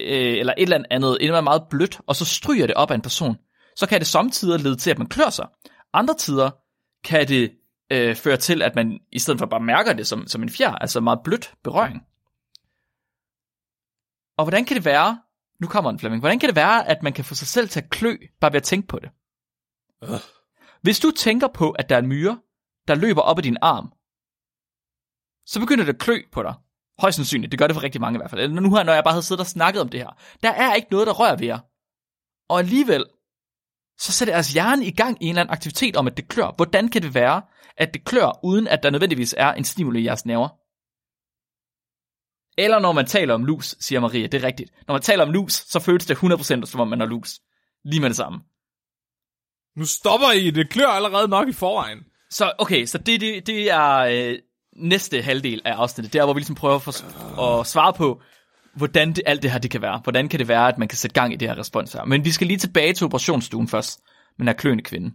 [0.00, 2.94] øh, eller et eller andet, et eller meget blødt, og så stryger det op af
[2.94, 3.36] en person,
[3.76, 5.48] så kan det samtidig lede til, at man klør sig.
[5.92, 6.50] Andre tider
[7.04, 7.52] kan det
[7.92, 10.70] øh, føre til, at man i stedet for bare mærker det som, som en fjer,
[10.70, 12.02] altså meget blødt berøring.
[14.38, 15.18] Og hvordan kan det være,
[15.60, 17.80] nu kommer en Flemming, hvordan kan det være, at man kan få sig selv til
[17.80, 19.10] at klø, bare ved at tænke på det?
[20.04, 20.20] Øh.
[20.82, 22.40] Hvis du tænker på, at der er en myre,
[22.88, 23.92] der løber op ad din arm,
[25.46, 26.54] så begynder det at klø på dig.
[26.98, 28.52] Højst sandsynligt, det gør det for rigtig mange i hvert fald.
[28.52, 30.18] Nu her, når jeg bare havde siddet og snakket om det her.
[30.42, 31.58] Der er ikke noget, der rører ved jer.
[32.48, 33.04] Og alligevel,
[33.98, 36.54] så sætter jeres hjerne i gang i en eller anden aktivitet om, at det klør.
[36.56, 37.42] Hvordan kan det være,
[37.76, 40.48] at det klør, uden at der nødvendigvis er en stimuli i jeres nerver?
[42.58, 44.72] Eller når man taler om lus, siger Maria, det er rigtigt.
[44.86, 47.40] Når man taler om lus, så føles det 100% som om man har lus.
[47.84, 48.40] Lige med det samme.
[49.76, 51.98] Nu stopper I, det klør allerede nok i forvejen.
[52.30, 54.38] Så okay, så det, det, det er øh,
[54.80, 56.12] næste halvdel af afsnittet.
[56.12, 58.22] Der hvor vi ligesom prøver at, for, at svare på,
[58.76, 60.00] hvordan det, alt det her det kan være.
[60.02, 62.04] Hvordan kan det være, at man kan sætte gang i det her respons her.
[62.04, 64.00] Men vi skal lige tilbage til operationsstuen først.
[64.38, 65.14] Men er kløende kvinde.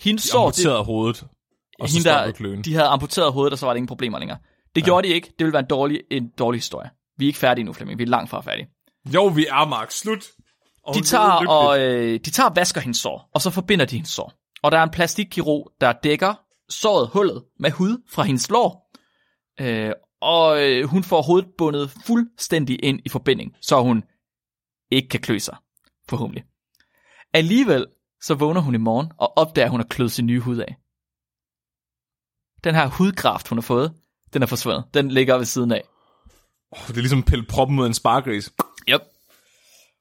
[0.00, 1.24] Hendes De sår, det, amputerede hovedet.
[1.80, 2.62] Og hende, der, kløen.
[2.62, 4.38] de havde amputeret hovedet, og så var der ingen problemer længere.
[4.74, 4.84] Det ja.
[4.84, 5.26] gjorde de ikke.
[5.26, 6.90] Det ville være en dårlig, en dårlig historie.
[7.18, 7.98] Vi er ikke færdige nu, Flemming.
[7.98, 8.68] Vi er langt fra færdige.
[9.14, 9.90] Jo, vi er, Mark.
[9.90, 10.24] Slut.
[10.86, 13.96] Og De tager, og, øh, de tager og vasker hendes sår, og så forbinder de
[13.96, 14.32] hendes sår.
[14.62, 16.34] Og der er en plastikkirurg, der dækker
[16.70, 18.90] såret, hullet, med hud fra hendes lår.
[19.60, 24.04] Øh, og øh, hun får hovedet bundet fuldstændig ind i forbinding, så hun
[24.90, 25.56] ikke kan klø sig,
[26.08, 26.44] forhåbentlig.
[27.34, 27.86] Alligevel
[28.22, 30.76] så vågner hun i morgen og opdager, at hun har kløet sin nye hud af.
[32.64, 33.94] Den her hudkraft, hun har fået,
[34.32, 34.84] den er forsvundet.
[34.94, 35.82] Den ligger ved siden af.
[36.88, 38.52] Det er ligesom pille proppen ud af en spargris.
[38.88, 39.00] Yep.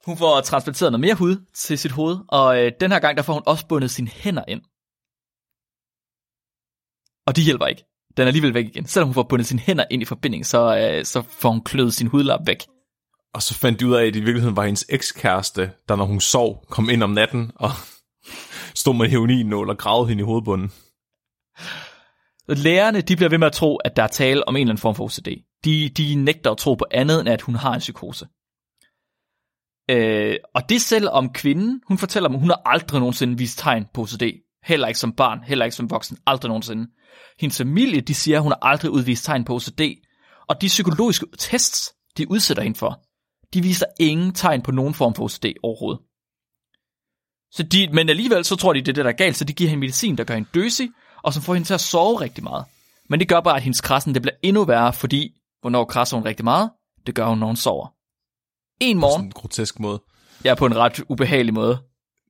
[0.05, 3.23] Hun får transplanteret noget mere hud til sit hoved, og øh, den her gang der
[3.23, 4.61] får hun også bundet sine hænder ind.
[7.27, 7.83] Og de hjælper ikke.
[8.17, 8.85] Den er alligevel væk igen.
[8.85, 11.93] Selvom hun får bundet sine hænder ind i forbinding, så, øh, så får hun kløet
[11.93, 12.63] sin hudlap væk.
[13.33, 16.05] Og så fandt de ud af, at det i virkeligheden var hendes ekskæreste, der når
[16.05, 17.69] hun sov, kom ind om natten og
[18.81, 20.71] stod med heroinnål og gravede hende i hovedbunden.
[22.49, 24.81] Lærerne de bliver ved med at tro, at der er tale om en eller anden
[24.81, 25.27] form for OCD.
[25.65, 28.27] De, de nægter at tro på andet, end at hun har en psykose.
[29.89, 33.85] Øh, og det selv om kvinden, hun fortæller mig, hun har aldrig nogensinde vist tegn
[33.93, 34.23] på OCD.
[34.63, 36.87] Heller ikke som barn, heller ikke som voksen, aldrig nogensinde.
[37.39, 39.81] Hendes familie, de siger, at hun har aldrig udvist tegn på OCD.
[40.47, 43.01] Og de psykologiske tests, de udsætter hende for,
[43.53, 46.01] de viser ingen tegn på nogen form for OCD overhovedet.
[47.51, 49.53] Så de, men alligevel så tror de, det er det, der er galt, så de
[49.53, 50.89] giver hende medicin, der gør hende døsig,
[51.23, 52.65] og som får hende til at sove rigtig meget.
[53.09, 56.25] Men det gør bare, at hendes krassen det bliver endnu værre, fordi hvornår krasser hun
[56.25, 56.69] rigtig meget?
[57.07, 57.87] Det gør hun, når hun sover.
[58.81, 60.01] En På morgen, sådan en grotesk måde.
[60.45, 61.79] ja, på en ret ubehagelig måde.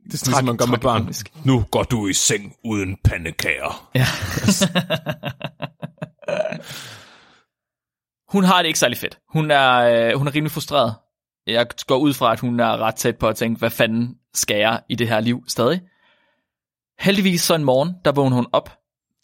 [0.07, 0.91] Det er sådan, ligesom man gør med børn.
[0.91, 1.31] tragikomisk.
[1.45, 3.89] Nu går du i seng uden pandekager.
[3.95, 4.05] Ja.
[8.33, 9.19] hun har det ikke særlig fedt.
[9.29, 10.95] Hun er, øh, hun er rimelig frustreret.
[11.47, 14.57] Jeg går ud fra, at hun er ret tæt på at tænke, hvad fanden skal
[14.57, 15.81] jeg i det her liv stadig?
[16.99, 18.77] Heldigvis så en morgen, der vågner hun op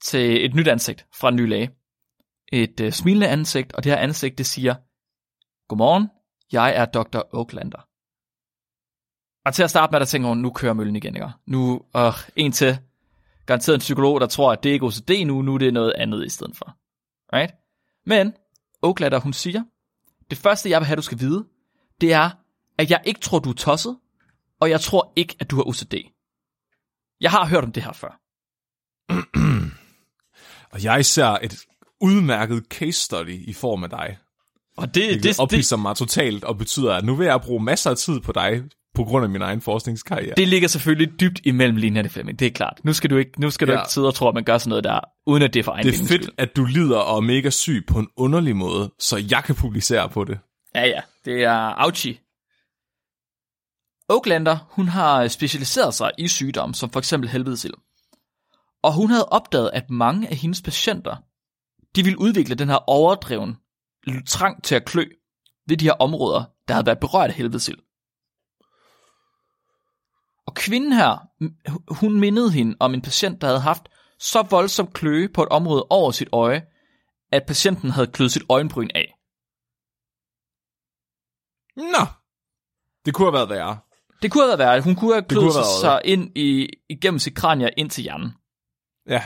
[0.03, 1.69] til et nyt ansigt fra en ny læge.
[2.53, 4.75] Et øh, smilende ansigt, og det her ansigt, det siger,
[5.67, 6.09] Godmorgen,
[6.51, 7.21] jeg er Dr.
[7.33, 7.87] Oaklander.
[9.45, 11.29] Og til at starte med, der tænker hun, nu kører møllen igen, ikke?
[11.45, 12.77] Nu, øh, en til,
[13.45, 15.93] garanteret en psykolog, der tror, at det ikke er OCD nu, nu er det noget
[15.97, 16.77] andet i stedet for.
[17.33, 17.53] Right?
[18.05, 18.33] Men
[18.81, 19.63] Oaklander, hun siger,
[20.29, 21.45] det første, jeg vil have, du skal vide,
[22.01, 22.29] det er,
[22.77, 23.97] at jeg ikke tror, du er tosset,
[24.59, 25.93] og jeg tror ikke, at du har OCD.
[27.21, 28.19] Jeg har hørt om det her før.
[30.71, 31.55] Og jeg ser et
[32.01, 34.17] udmærket case study i form af dig.
[34.77, 37.89] Og det, Det, det, ophidser mig totalt og betyder, at nu vil jeg bruge masser
[37.89, 38.63] af tid på dig
[38.93, 40.33] på grund af min egen forskningskarriere.
[40.37, 42.39] det ligger selvfølgelig dybt imellem linjerne, Flemming.
[42.39, 42.79] Det er klart.
[42.83, 43.79] Nu skal du ikke, nu skal du Ja.
[43.81, 45.71] ikke sidde og tro, at man gør sådan noget der, uden at det er for
[45.71, 46.35] egen det er fedt, skyld.
[46.37, 50.09] at du lider og er mega syg på en underlig måde, så jeg kan publicere
[50.09, 50.39] på det.
[50.75, 51.01] Ja, ja.
[51.25, 52.19] Det er Auchi.
[54.09, 57.73] Oaklander, hun har specialiseret sig i sygdomme, som for eksempel helvedesild.
[58.83, 61.15] Og hun havde opdaget, at mange af hendes patienter,
[61.95, 63.57] de ville udvikle den her overdreven
[64.27, 65.05] trang til at klø
[65.67, 67.77] ved de her områder, der havde været berørt af helvedesild.
[70.47, 71.27] Og kvinden her,
[71.93, 73.83] hun mindede hende om en patient, der havde haft
[74.19, 76.61] så voldsom kløe på et område over sit øje,
[77.31, 79.15] at patienten havde kløet sit øjenbryn af.
[81.75, 82.05] Nå.
[83.05, 83.77] Det kunne have været værre.
[84.21, 84.81] Det kunne have været værre.
[84.81, 88.31] Hun kunne have kunne kløet have sig, ind i, igennem sit kranie ind til hjernen.
[89.09, 89.23] Ja.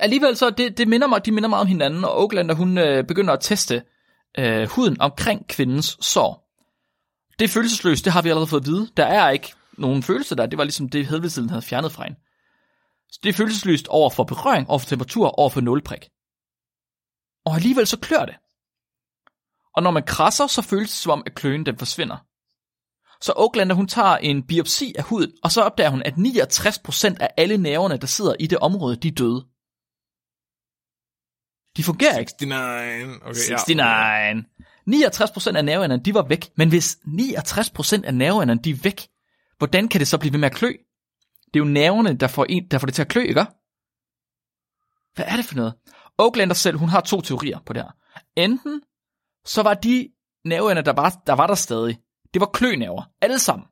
[0.00, 3.04] Alligevel så, det, det minder mig, de minder meget om hinanden, og Oaklander, hun øh,
[3.04, 3.82] begynder at teste
[4.38, 6.48] øh, huden omkring kvindens sår.
[7.38, 8.90] Det er følelsesløst, det har vi allerede fået at vide.
[8.96, 10.46] Der er ikke nogen følelse der.
[10.46, 12.18] Det var ligesom det, helvedesiden havde fjernet fra hende.
[13.08, 16.08] Så det er følelsesløst over for berøring, over for temperatur, over for nulprik.
[17.44, 18.34] Og alligevel så klør det.
[19.76, 22.16] Og når man krasser, så føles det som om, at kløen den forsvinder.
[23.20, 27.30] Så Oaklander, hun tager en biopsi af huden, og så opdager hun, at 69% af
[27.36, 29.46] alle nerverne, der sidder i det område, de er døde.
[31.76, 32.32] De fungerer ikke.
[32.40, 33.50] 69.
[33.50, 35.52] Okay, 69.
[35.52, 36.50] 69% af nerveenderne, de var væk.
[36.56, 39.08] Men hvis 69% af nerveenderne, de er væk,
[39.62, 40.72] hvordan kan det så blive ved med at klø?
[41.54, 43.46] Det er jo nerverne, der får, en, der får det til at klø, ikke?
[45.14, 45.74] Hvad er det for noget?
[46.18, 47.90] Oaklander selv, hun har to teorier på det her.
[48.36, 48.82] Enten,
[49.44, 50.08] så var de
[50.44, 51.98] nerveender, der var, der var der stadig,
[52.34, 53.66] det var klønerver, alle sammen.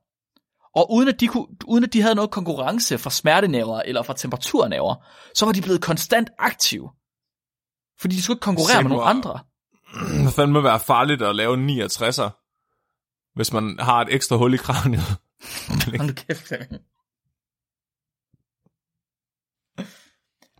[0.75, 4.13] Og uden at, de kunne, uden at de havde noget konkurrence fra smertenerver eller fra
[4.13, 4.95] temperaturnerver,
[5.35, 6.89] så var de blevet konstant aktive.
[8.01, 9.39] Fordi de skulle ikke konkurrere Se med nogle andre.
[10.25, 12.29] Det fandme være farligt at lave en 69'er,
[13.35, 15.17] hvis man har et ekstra hul i kraniet.
[15.67, 16.81] Hold nu kæft, Flemming.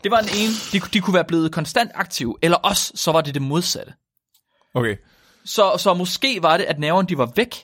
[0.04, 0.54] Det var den ene.
[0.74, 3.94] De, de kunne være blevet konstant aktive, eller også så var det det modsatte.
[4.74, 4.98] Okay.
[5.46, 7.56] Så, så måske var det, at nerverne de var væk,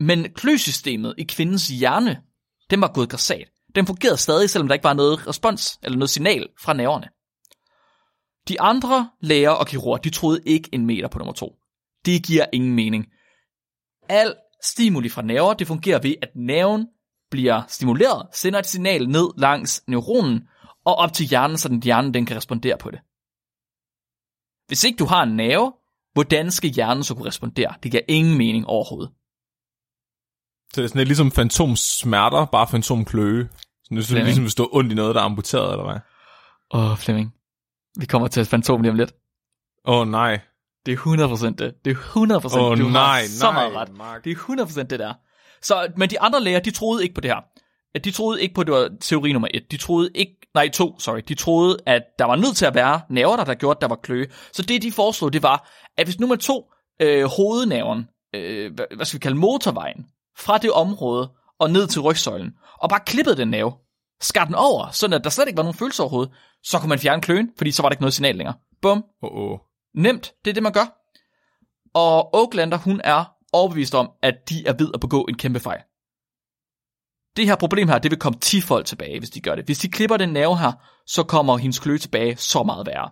[0.00, 2.22] men kløsystemet i kvindens hjerne,
[2.70, 3.50] den var gået græsat.
[3.74, 7.08] Den fungerede stadig, selvom der ikke var noget respons eller noget signal fra nerverne.
[8.48, 11.54] De andre læger og kirurger, de troede ikke en meter på nummer to.
[12.04, 13.06] Det giver ingen mening.
[14.08, 14.34] Al
[14.64, 16.86] stimuli fra nerver, det fungerer ved, at nerven
[17.30, 20.48] bliver stimuleret, sender et signal ned langs neuronen
[20.84, 23.00] og op til hjernen, så den hjernen den kan respondere på det.
[24.66, 25.72] Hvis ikke du har en nerve,
[26.12, 27.74] hvordan skal hjernen så kunne respondere?
[27.82, 29.12] Det giver ingen mening overhovedet.
[30.72, 33.48] Så det er sådan lidt ligesom fantomsmerter, bare fantomkløe.
[33.84, 36.00] Sådan, det er ligesom hvis du er ondt i noget, der er amputeret, eller hvad?
[36.70, 37.34] Åh, Flemming.
[37.96, 39.14] Vi kommer til et fantom lige om lidt.
[39.84, 40.40] Åh oh, nej.
[40.86, 41.74] Det er 100% det.
[41.84, 43.96] Det er 100% Åh du nej, har så nej, meget ret.
[43.96, 44.24] Mark.
[44.24, 45.14] Det er 100% det der.
[45.62, 47.40] Så, men de andre læger, de troede ikke på det her.
[47.98, 49.70] De troede ikke på, det var teori nummer et.
[49.70, 51.20] De troede ikke, nej to, sorry.
[51.28, 53.88] De troede, at der var nødt til at være nerver, der, der gjorde, at der
[53.88, 54.26] var kløe.
[54.52, 56.72] Så det, de foreslog, det var, at hvis nu man tog
[57.02, 60.06] øh, hovednerven, øh, hvad, hvad skal vi kalde motorvejen,
[60.38, 63.72] fra det område og ned til rygsøjlen, og bare klippede den nerve,
[64.20, 66.98] skar den over, sådan at der slet ikke var nogen følelse overhovedet, så kunne man
[66.98, 68.54] fjerne kløen, fordi så var der ikke noget signal længere.
[68.82, 69.58] Bum, oh, oh.
[69.94, 70.96] Nemt, det er det, man gør.
[71.94, 75.80] Og Oaklander, hun er overbevist om, at de er ved at begå en kæmpe fejl.
[77.36, 79.64] Det her problem her, det vil komme 10 folk tilbage, hvis de gør det.
[79.64, 80.72] Hvis de klipper den nerve her,
[81.06, 83.10] så kommer hendes kløe tilbage så meget værre.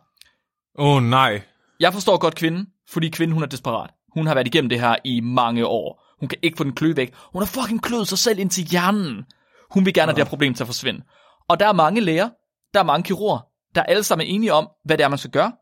[0.79, 1.43] Åh oh, nej.
[1.81, 3.91] Jeg forstår godt kvinden, fordi kvinden hun er desperat.
[4.15, 6.17] Hun har været igennem det her i mange år.
[6.21, 7.15] Hun kan ikke få den kløe væk.
[7.33, 9.25] Hun har fucking kløet sig selv ind til hjernen.
[9.71, 11.05] Hun vil gerne have det her problem til at forsvinde.
[11.49, 12.29] Og der er mange læger,
[12.75, 13.41] der er mange kirurger,
[13.75, 15.53] der er alle sammen enige om, hvad det er, man skal gøre.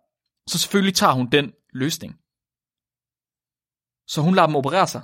[0.49, 2.12] Så selvfølgelig tager hun den løsning.
[4.07, 5.03] Så hun lader dem operere sig.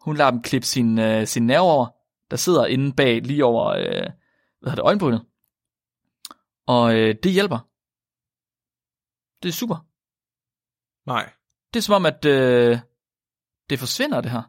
[0.00, 1.86] Hun lader dem klippe sin, øh, sin nerve over,
[2.30, 4.06] der sidder inde bag lige over øh,
[4.60, 5.26] hvad hedder det, øjenbrynet.
[6.66, 7.58] Og øh, det hjælper.
[9.42, 9.76] Det er super.
[11.06, 11.32] Nej.
[11.74, 12.78] Det er som om, at øh,
[13.70, 14.42] det forsvinder, det her.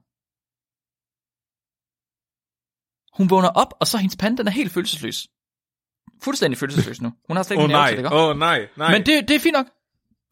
[3.18, 5.28] Hun vågner op, og så er hendes pande, den er helt følelsesløs.
[6.22, 7.10] Fuldstændig følelsesløs nu.
[7.28, 7.90] Hun har slet ikke oh, nej.
[7.90, 8.14] til det?
[8.14, 8.70] Åh oh, nej.
[8.78, 8.92] nej.
[8.92, 9.68] Men det, det er fint nok.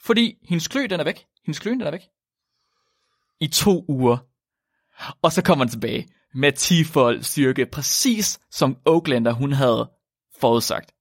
[0.05, 1.25] Fordi hendes klø, den er væk.
[1.45, 2.01] Hendes klø, den er væk.
[3.39, 4.17] I to uger.
[5.21, 9.89] Og så kommer han tilbage med 10-fold styrke, præcis som Oaklander, hun havde
[10.41, 10.91] forudsagt.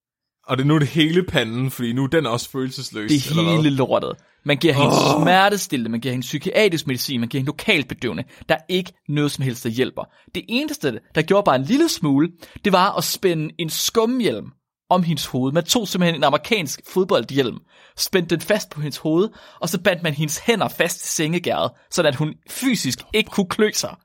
[0.47, 3.11] Og det er nu det hele panden, fordi nu er den også følelsesløs.
[3.11, 3.57] Det er hvad?
[3.57, 4.17] hele lortet.
[4.45, 5.23] Man giver hende Åh.
[5.23, 8.25] smertestillende, man giver hende psykiatrisk medicin, man giver hende lokalbedøvende.
[8.49, 10.05] Der er ikke noget som helst, der hjælper.
[10.35, 12.33] Det eneste, der gjorde bare en lille smule,
[12.65, 14.51] det var at spænde en skumhjelm
[14.91, 15.53] om hendes hoved.
[15.53, 17.59] Man tog simpelthen en amerikansk fodboldhjelm,
[17.97, 19.29] spændte den fast på hendes hoved,
[19.61, 23.49] og så bandt man hendes hænder fast til sengegærdet, så at hun fysisk ikke kunne
[23.49, 23.97] klø sig.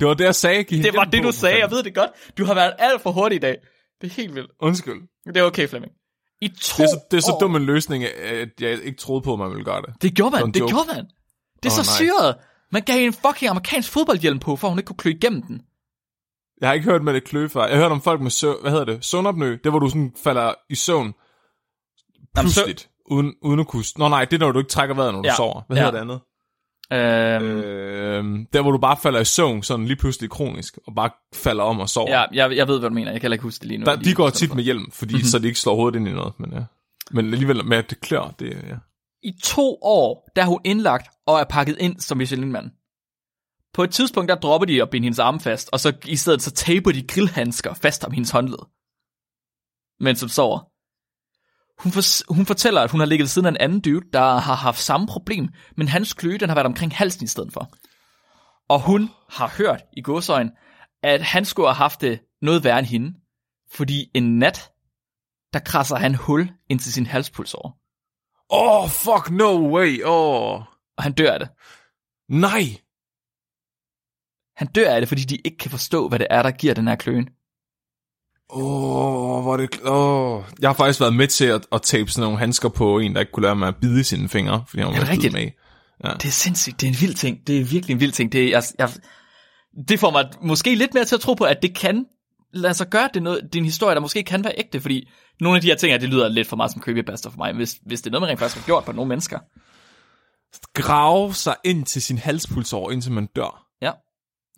[0.00, 0.64] Det var det, jeg sagde.
[0.64, 1.58] Giv Det var det, du sagde.
[1.58, 2.10] Jeg ved det godt.
[2.38, 3.56] Du har været alt for hurtig i dag.
[4.00, 4.50] Det er helt vildt.
[4.60, 5.00] Undskyld.
[5.26, 5.92] Det er okay, Flemming.
[6.42, 8.98] I to Det er, så, det er så år- dum en løsning, at jeg ikke
[8.98, 10.02] troede på, at man ville gøre det.
[10.02, 10.70] Det gjorde Det man, det joke.
[10.70, 11.04] gjorde man.
[11.62, 11.96] Det er Åh, så nej.
[11.96, 12.36] syret.
[12.72, 15.60] Man gav en fucking amerikansk fodboldhjelm på, for hun ikke kunne klø igennem den.
[16.60, 17.64] Jeg har ikke hørt med det klø før.
[17.66, 19.04] Jeg har hørt om folk med sø, hvad hedder det?
[19.04, 19.56] Søvnopnø.
[19.64, 21.14] Det hvor du sådan falder i søvn.
[22.38, 22.88] Pludseligt.
[23.10, 23.84] Uden, uden at kunne...
[23.98, 25.60] Nå nej, det er når du ikke trækker vejret, når du Ja, sover.
[25.66, 25.84] Hvad ja.
[25.84, 26.20] hedder det andet?
[26.92, 31.10] Øhm, Øh, der, hvor du bare falder i søvn, sådan lige pludselig kronisk, og bare
[31.34, 32.10] falder om og sover.
[32.10, 33.10] ja, jeg, jeg ved, hvad du mener.
[33.10, 33.84] Jeg kan heller ikke huske det lige nu.
[33.84, 35.16] Der, Lige de går tit med hjelm, fordi Mhm.
[35.18, 35.24] mm-hmm.
[35.26, 36.32] så de ikke slår hovedet ind i noget.
[36.40, 36.60] Men, ja.
[37.10, 38.76] men alligevel med, at det klør, det ja.
[39.22, 42.70] I to år, der er hun indlagt og er pakket ind som Michelin-mand.
[43.72, 46.42] På et tidspunkt, der dropper de at binde hendes arme fast, og så i stedet
[46.42, 48.58] så taper de grillhandsker fast om hendes håndled.
[50.00, 50.60] Mens hun sover.
[51.82, 54.38] Hun, for, hun fortæller, at hun har ligget ved siden af en anden dude, der
[54.38, 57.72] har haft samme problem, men hans kløe, den har været omkring halsen i stedet for.
[58.68, 60.50] Og hun har hørt i godsøjen,
[61.02, 63.14] at han skulle have haft det noget værre end hende,
[63.72, 64.72] fordi en nat,
[65.52, 67.80] der krasser han hul ind til sin halspulsår,
[68.52, 70.62] Oh, fuck, no way, oh.
[70.96, 71.48] og han dør af det.
[72.28, 72.62] Nej!
[74.60, 76.88] Han dør af det, fordi de ikke kan forstå, hvad det er, der giver den
[76.88, 77.28] her kløen.
[78.50, 79.80] Åh, oh, hvor det...
[79.84, 80.42] Oh.
[80.60, 83.20] Jeg har faktisk været med til at, at tape sådan nogle handsker på en, der
[83.20, 85.32] ikke kunne lade med at bide sine fingre, fordi han var bide rigtigt?
[85.32, 85.50] med.
[86.02, 86.80] Det er sindssygt.
[86.80, 87.46] Det er en vild ting.
[87.46, 88.32] Det er virkelig en vild ting.
[88.32, 88.88] Det, er, jeg, jeg,
[89.88, 92.06] det får mig måske lidt mere til at tro på, at det kan
[92.52, 93.08] lade sig gøre.
[93.08, 95.08] Det er, noget, det er en historie, der måske kan være ægte, fordi
[95.40, 97.52] nogle af de her ting, her, det lyder lidt for meget som creepypasta for mig,
[97.52, 99.38] hvis, hvis det er noget, man rent faktisk har gjort på nogle mennesker.
[100.74, 103.69] Grave sig ind til sin halspulsår, indtil man dør.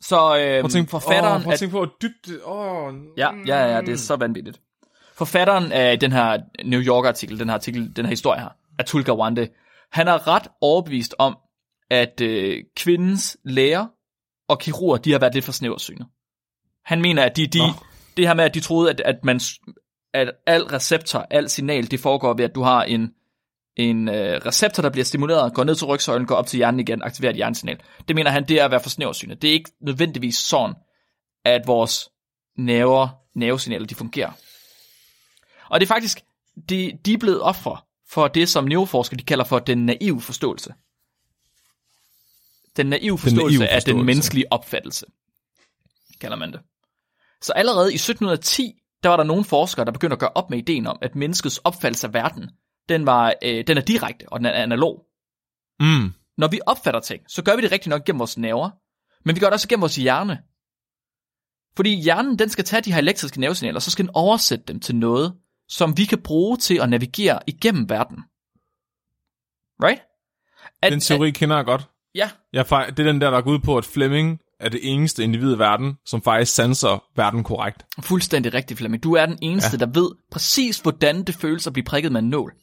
[0.03, 1.37] Så øh, at tænke, forfatteren...
[1.37, 2.41] åh, prøv at tænke på dytte det.
[2.45, 4.61] Åh, Ja, ja, ja, det er så vanvittigt.
[5.15, 8.49] Forfatteren af den her New Yorker-artikel, den her, artikel, den her historie her,
[8.79, 9.49] Atul Gawande,
[9.93, 11.37] han er ret overbevist om,
[11.91, 13.87] at øh, kvindens læger
[14.49, 16.07] og kirurger, de har været lidt for snæversynet.
[16.85, 17.65] Han mener, at de, de, Nå.
[18.17, 19.41] det her med, at de troede, at, at, man,
[20.15, 23.13] at al receptor, al signal, det foregår ved, at du har en,
[23.77, 27.03] en øh, receptor, der bliver stimuleret, går ned til rygsøjlen, går op til hjernen igen,
[27.03, 27.81] aktiverer et hjernesignal.
[28.09, 29.43] Det mener han, det er at være for snæversynet.
[29.43, 30.75] Det er ikke nødvendigvis sådan,
[31.45, 32.09] at vores
[32.59, 34.33] nerver, nervesignaler, de fungerer.
[35.69, 36.21] Og det er faktisk,
[36.69, 40.75] de, de er blevet ofre for det, som neuroforskere de kalder for den naive forståelse.
[42.77, 44.07] Den naive forståelse naive af den forståelse.
[44.07, 45.07] menneskelige opfattelse,
[46.21, 46.61] kalder man det.
[47.43, 50.59] Så allerede i 1710, der var der nogle forskere, der begyndte at gøre op med
[50.59, 52.51] ideen om, at menneskets opfattelse af verden,
[52.89, 55.05] den, var, øh, den er direkte, og den er analog.
[55.81, 56.13] Mm.
[56.39, 58.71] Når vi opfatter ting, så gør vi det rigtig nok gennem vores nerver,
[59.25, 60.39] men vi gør det også gennem vores hjerne.
[61.77, 64.97] Fordi hjernen, den skal tage de her elektriske nervesignaler, så skal den oversætte dem til
[64.97, 65.35] noget,
[65.69, 68.17] som vi kan bruge til at navigere igennem verden.
[69.83, 70.03] Right?
[70.83, 71.89] At, Den teori kender jeg godt.
[72.15, 75.25] ja, Jeg, det er den der, der går ud på, at Fleming er det eneste
[75.25, 77.87] individ i verden, som faktisk sanser verden korrekt.
[78.01, 79.03] fuldstændig rigtigt, Flemming.
[79.03, 79.87] Du er den eneste, ja.
[79.87, 82.55] der ved præcis, hvordan det føles at blive prikket med en nål.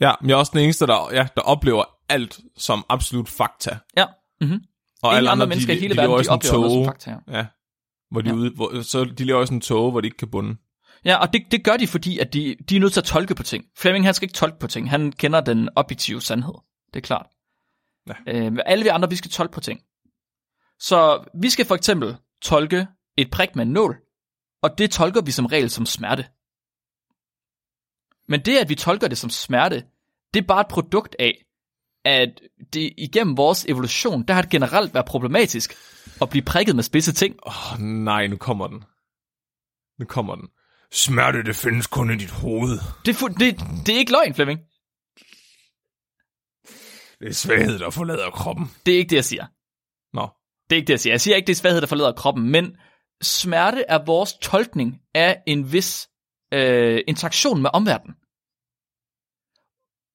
[0.00, 3.78] Ja, men jeg er også den eneste, der, ja, der oplever alt som absolut fakta.
[3.96, 4.04] Ja.
[4.40, 4.60] Mm-hmm.
[5.02, 6.86] Og Ingen andre mennesker i hele verden, lever de sådan en oplever noget som tåge.
[6.86, 7.38] fakta her.
[7.38, 7.46] Ja,
[8.10, 8.34] hvor de, Ja.
[8.34, 8.40] ja.
[8.40, 10.56] Ude, hvor, så de lever sådan en tåge, hvor de ikke kan bunde.
[11.04, 13.34] Ja, og det, det gør de, fordi at de, de er nødt til at tolke
[13.34, 13.64] på ting.
[13.78, 14.90] Flemming, han skal ikke tolke på ting.
[14.90, 16.54] Han kender den objektive sandhed.
[16.94, 17.26] Det er klart.
[18.08, 18.32] Ja.
[18.32, 19.80] Øh, alle vi andre, vi skal tolke på ting.
[20.80, 22.86] Så vi skal for eksempel tolke
[23.16, 23.96] et prik med en nål,
[24.62, 26.26] og det tolker vi som regel som smerte.
[28.28, 29.84] Men det, at vi tolker det som smerte,
[30.34, 31.44] det er bare et produkt af,
[32.04, 32.40] at
[32.72, 35.74] det igennem vores evolution, der har det generelt været problematisk
[36.22, 37.36] at blive prikket med spidse ting.
[37.46, 38.84] Åh, oh, nej, nu kommer den.
[39.98, 40.48] Nu kommer den.
[40.92, 42.78] Smerte, det findes kun i dit hoved.
[43.04, 44.60] Det, er fu- det, det er ikke løgn, Flemming.
[47.20, 48.70] Det er svaghed, der forlader kroppen.
[48.86, 49.46] Det er ikke det, jeg siger.
[50.16, 50.28] Nå.
[50.70, 51.12] Det er ikke det, jeg siger.
[51.12, 52.76] Jeg siger ikke, det er svaghed, der forlader kroppen, men
[53.22, 56.08] smerte er vores tolkning af en vis
[56.56, 58.14] øh, interaktion med omverdenen.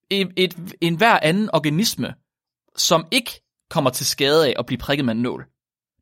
[0.10, 2.14] Et, et, en hver anden organisme,
[2.78, 3.32] som ikke
[3.70, 5.46] kommer til skade af at blive prikket med en nål,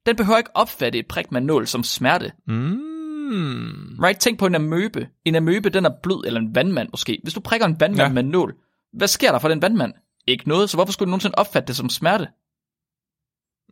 [0.06, 2.32] den behøver ikke opfatte et prik med en nål som smerte.
[2.48, 4.00] Mm.
[4.04, 4.20] Right?
[4.20, 5.10] Tænk på en amøbe.
[5.26, 7.20] En amøbe, den er blød, eller en vandmand måske.
[7.24, 8.14] Hvis du prikker en vandmand ja.
[8.14, 8.56] Med en nål,
[8.94, 9.94] hvad sker der for den vandmand?
[10.28, 12.28] Ikke noget, så hvorfor skulle du nogensinde opfatte det som smerte?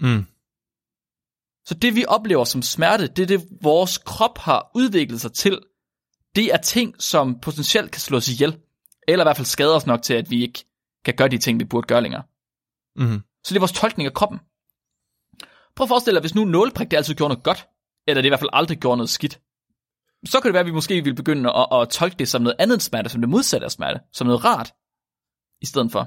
[0.01, 0.26] Mm.
[1.65, 5.59] Så det vi oplever som smerte, det er det, vores krop har udviklet sig til.
[6.36, 8.60] Det er ting, som potentielt kan slå os ihjel.
[9.08, 10.66] Eller i hvert fald skade os nok til, at vi ikke
[11.06, 12.24] kan gøre de ting, vi burde gøre længere.
[12.96, 13.22] Mm.
[13.44, 14.40] Så det er vores tolkning af kroppen.
[15.76, 17.68] Prøv at forestille dig, hvis nu nåleprik det altid gjorde noget godt,
[18.08, 19.42] eller det i hvert fald aldrig gjorde noget skidt.
[20.26, 22.56] Så kan det være, at vi måske ville begynde at, at tolke det som noget
[22.60, 24.74] andet smerte, som det modsatte af smerte, som noget rart,
[25.62, 26.04] i stedet for.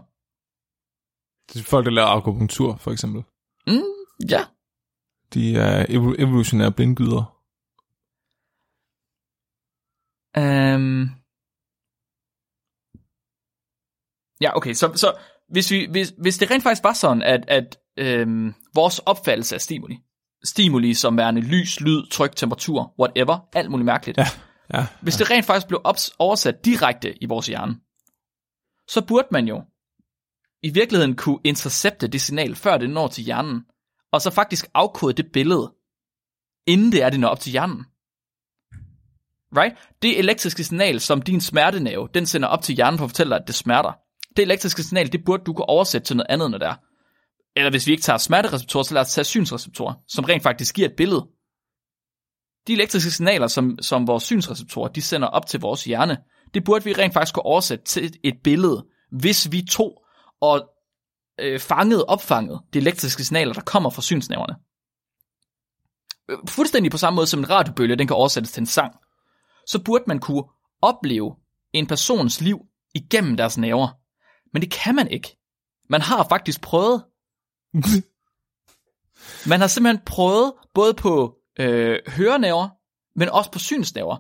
[1.53, 3.23] Det er folk, der laver akupunktur, for eksempel.
[3.67, 4.45] Mm, ja,
[5.35, 7.40] De er evo- evolutionære blindgyder.
[10.39, 11.11] Um...
[14.41, 15.19] Ja, okay, så, så
[15.49, 19.61] hvis, vi, hvis, hvis det rent faktisk var sådan, at, at øhm, vores opfattelse af
[19.61, 19.99] stimuli,
[20.45, 24.25] stimuli som værende lys, lyd, tryk, temperatur, whatever, alt muligt mærkeligt, Ja.
[24.75, 24.87] Ja.
[25.03, 27.75] hvis det rent faktisk blev ops- oversat direkte i vores hjerne,
[28.89, 29.65] så burde man jo
[30.63, 33.65] i virkeligheden kunne intercepte det signal, før det når til hjernen,
[34.13, 35.75] og så faktisk afkode det billede,
[36.67, 37.85] inden det er, det når op til hjernen.
[39.57, 39.77] Right?
[40.03, 43.41] Det elektriske signal, som din smertenæve, den sender op til hjernen for at fortælle dig,
[43.41, 43.93] at det smerter.
[44.37, 46.75] Det elektriske signal, det burde du kunne oversætte til noget andet, når det er.
[47.57, 50.89] Eller hvis vi ikke tager smertereceptorer, så lad os tage synsreceptorer, som rent faktisk giver
[50.89, 51.27] et billede.
[52.67, 56.19] De elektriske signaler, som, som vores synsreceptorer, de sender op til vores hjerne,
[56.55, 60.03] det burde vi rent faktisk kunne oversætte til et billede, hvis vi tog
[60.41, 60.69] og
[61.41, 64.55] øh, fangede, opfangede de elektriske signaler, der kommer fra synsnæverne.
[66.31, 68.95] Øh, fuldstændig på samme måde som en radiobølge, den kan oversættes til en sang,
[69.71, 70.45] så burde man kunne
[70.83, 71.37] opleve
[71.73, 72.59] en persons liv
[72.95, 73.89] igennem deres næver.
[74.53, 75.37] Men det kan man ikke.
[75.91, 77.05] Man har faktisk prøvet.
[79.47, 82.69] Man har simpelthen prøvet, både på øh, hørenæver,
[83.19, 84.17] men også på synsnæver,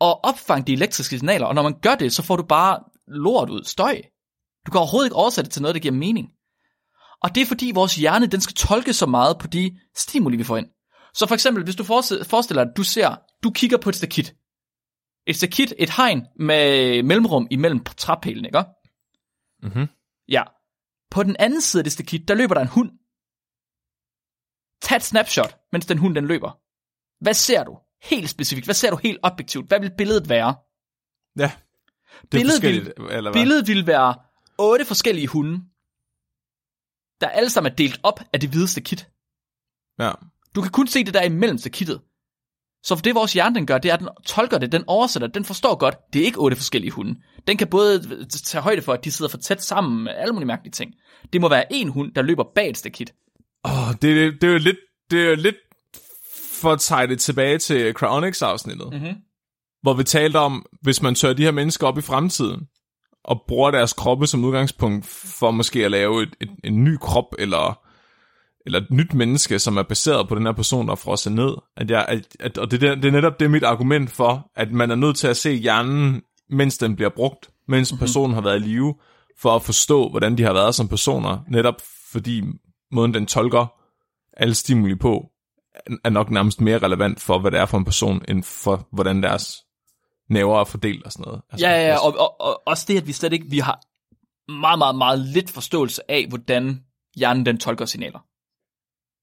[0.00, 2.78] at opfange de elektriske signaler, og når man gør det, så får du bare
[3.08, 4.02] lort ud, støj.
[4.66, 6.28] Du kan overhovedet ikke oversætte det til noget, der giver mening.
[7.22, 10.44] Og det er fordi vores hjerne, den skal tolke så meget på de stimuli, vi
[10.44, 10.66] får ind.
[11.14, 14.34] Så for eksempel, hvis du forestiller dig, at du ser, du kigger på et stakit.
[15.26, 18.64] Et stakit, et hegn med mellemrum imellem træpælene, ikke?
[19.62, 19.86] Mhm.
[20.28, 20.42] Ja.
[21.10, 22.90] På den anden side af det stakit, der løber der en hund.
[24.82, 26.50] Tag et snapshot, mens den hund den løber.
[27.24, 27.78] Hvad ser du?
[28.02, 28.66] Helt specifikt.
[28.66, 29.68] Hvad ser du helt objektivt?
[29.68, 30.54] Hvad vil billedet være?
[31.38, 31.50] Ja.
[32.22, 33.40] Det er Billedet vil- eller hvad?
[33.40, 34.14] Billedet ville være
[34.58, 35.54] otte forskellige hunde,
[37.20, 39.10] der alle sammen er delt op af det hvide stakit.
[39.98, 40.12] Ja.
[40.54, 42.02] Du kan kun se det der imellem stakittet.
[42.84, 45.28] Så for det vores hjerne den gør, det er, at den tolker det, den oversætter,
[45.28, 47.20] den forstår godt, det er ikke otte forskellige hunde.
[47.46, 50.46] Den kan både tage højde for, at de sidder for tæt sammen med alle mulige
[50.46, 50.94] mærkelige ting.
[51.32, 53.14] Det må være en hund, der løber bag et stakit.
[53.64, 54.76] Åh, det, det er jo lidt,
[55.10, 55.56] det er lidt
[56.60, 59.14] for at tage det tilbage til Cryonics-afsnittet, Mhm.
[59.82, 62.60] hvor vi talte om, hvis man tør de her mennesker op i fremtiden,
[63.24, 65.06] og bruger deres kroppe som udgangspunkt
[65.40, 67.78] for måske at lave et, et, en ny krop, eller,
[68.66, 71.54] eller et nyt menneske, som er baseret på den her person, der er frosset ned.
[71.76, 74.50] At jeg, at, at, og det, er- det er netop det er mit argument for,
[74.56, 78.40] at man er nødt til at se hjernen, mens den bliver brugt, mens personen har
[78.40, 78.94] været i live,
[79.38, 81.74] for at forstå, hvordan de har været som personer, netop
[82.12, 82.42] fordi
[82.92, 83.66] måden, den tolker
[84.36, 85.24] alle stimuli på,
[86.04, 89.22] er nok nærmest mere relevant for, hvad det er for en person, end for, hvordan
[89.22, 89.56] deres
[90.30, 91.42] næver er fordelt og sådan noget.
[91.52, 93.80] Altså, Ja, ja, ja, og, og, og også det, at vi slet ikke, vi har
[94.60, 96.80] meget, meget, meget lidt forståelse af, hvordan
[97.16, 98.18] hjernen den tolker signaler.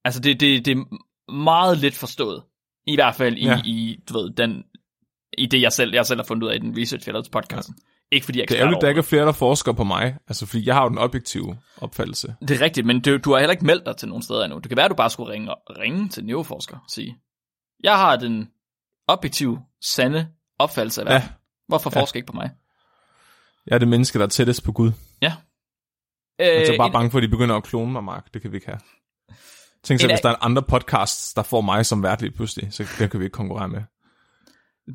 [0.10, 0.84] Altså det, det, det er
[1.32, 2.44] meget lidt forstået.
[2.88, 3.62] I hvert fald i, Ja.
[3.66, 4.64] i du ved, den,
[5.38, 7.76] i det, jeg selv, jeg selv har fundet ud af i den research, til podcasten.
[7.78, 8.16] Ja.
[8.16, 10.18] Ikke fordi jeg er Det er ærgerligt, der ikke er flere, der forsker på mig,
[10.28, 12.36] altså fordi jeg har jo den objektive opfattelse.
[12.42, 12.52] det.
[12.52, 14.60] Er rigtigt, men du, du har heller ikke meldt dig til nogen steder endnu.
[14.60, 17.18] Det kan være, at du bare skulle ringe, ringe til en neuroforsker og sige,
[17.84, 18.50] jeg har den
[19.08, 19.62] objektive,
[19.96, 20.28] sande
[20.60, 21.22] opfattelse af verden.
[21.22, 21.34] Ja.
[21.68, 22.02] Hvorfor Ja.
[22.02, 22.50] forsker ikke på mig?
[23.68, 24.92] Jeg er det menneske, der er tættest på Gud.
[25.22, 25.34] Ja.
[26.40, 28.34] Jeg er så Øh, bare en- bange for, at de begynder at klone mig, Mark.
[28.34, 28.80] Det kan vi ikke have.
[29.84, 32.84] Tænk En hvis der er andre podcasts, der får mig som vært lige pludselig, så
[33.00, 33.82] det kan vi ikke konkurrere med.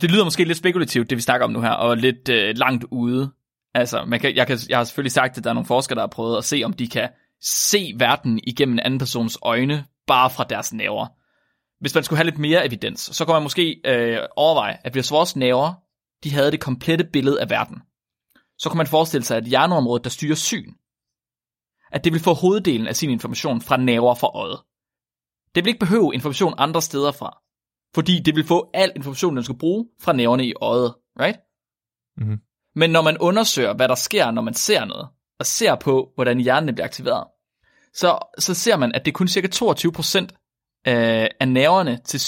[0.00, 2.84] Det lyder måske lidt spekulativt, det vi snakker om nu her, og lidt øh, langt
[2.90, 3.30] ude.
[3.74, 6.02] Altså, man kan, jeg, kan, jeg har selvfølgelig sagt, at der er nogle forskere, der
[6.02, 7.08] har prøvet at se, om de kan
[7.42, 11.06] se verden igennem en anden persons øjne, bare fra deres næver.
[11.80, 15.10] Hvis man skulle have lidt mere evidens, så kan man måske øh, overveje, at hvis
[15.10, 15.74] vores næver,
[16.24, 17.82] de havde det komplette billede af verden,
[18.58, 20.72] så kan man forestille sig, at hjerneområdet, der styrer syn,
[21.92, 24.60] at det vil få hoveddelen af sin information fra næver fra øjet.
[25.54, 27.38] Det vil ikke behøve information andre steder fra,
[27.94, 31.38] fordi det vil få al information, den skal bruge fra næverne i øjet, right?
[32.16, 32.38] Mhm.
[32.74, 36.40] Men når man undersøger, hvad der sker, når man ser noget, og ser på, hvordan
[36.40, 37.24] hjernen bliver aktiveret,
[37.94, 40.26] så, så ser man, at det er kun cirka 22%
[40.84, 42.20] af, af nerverne til,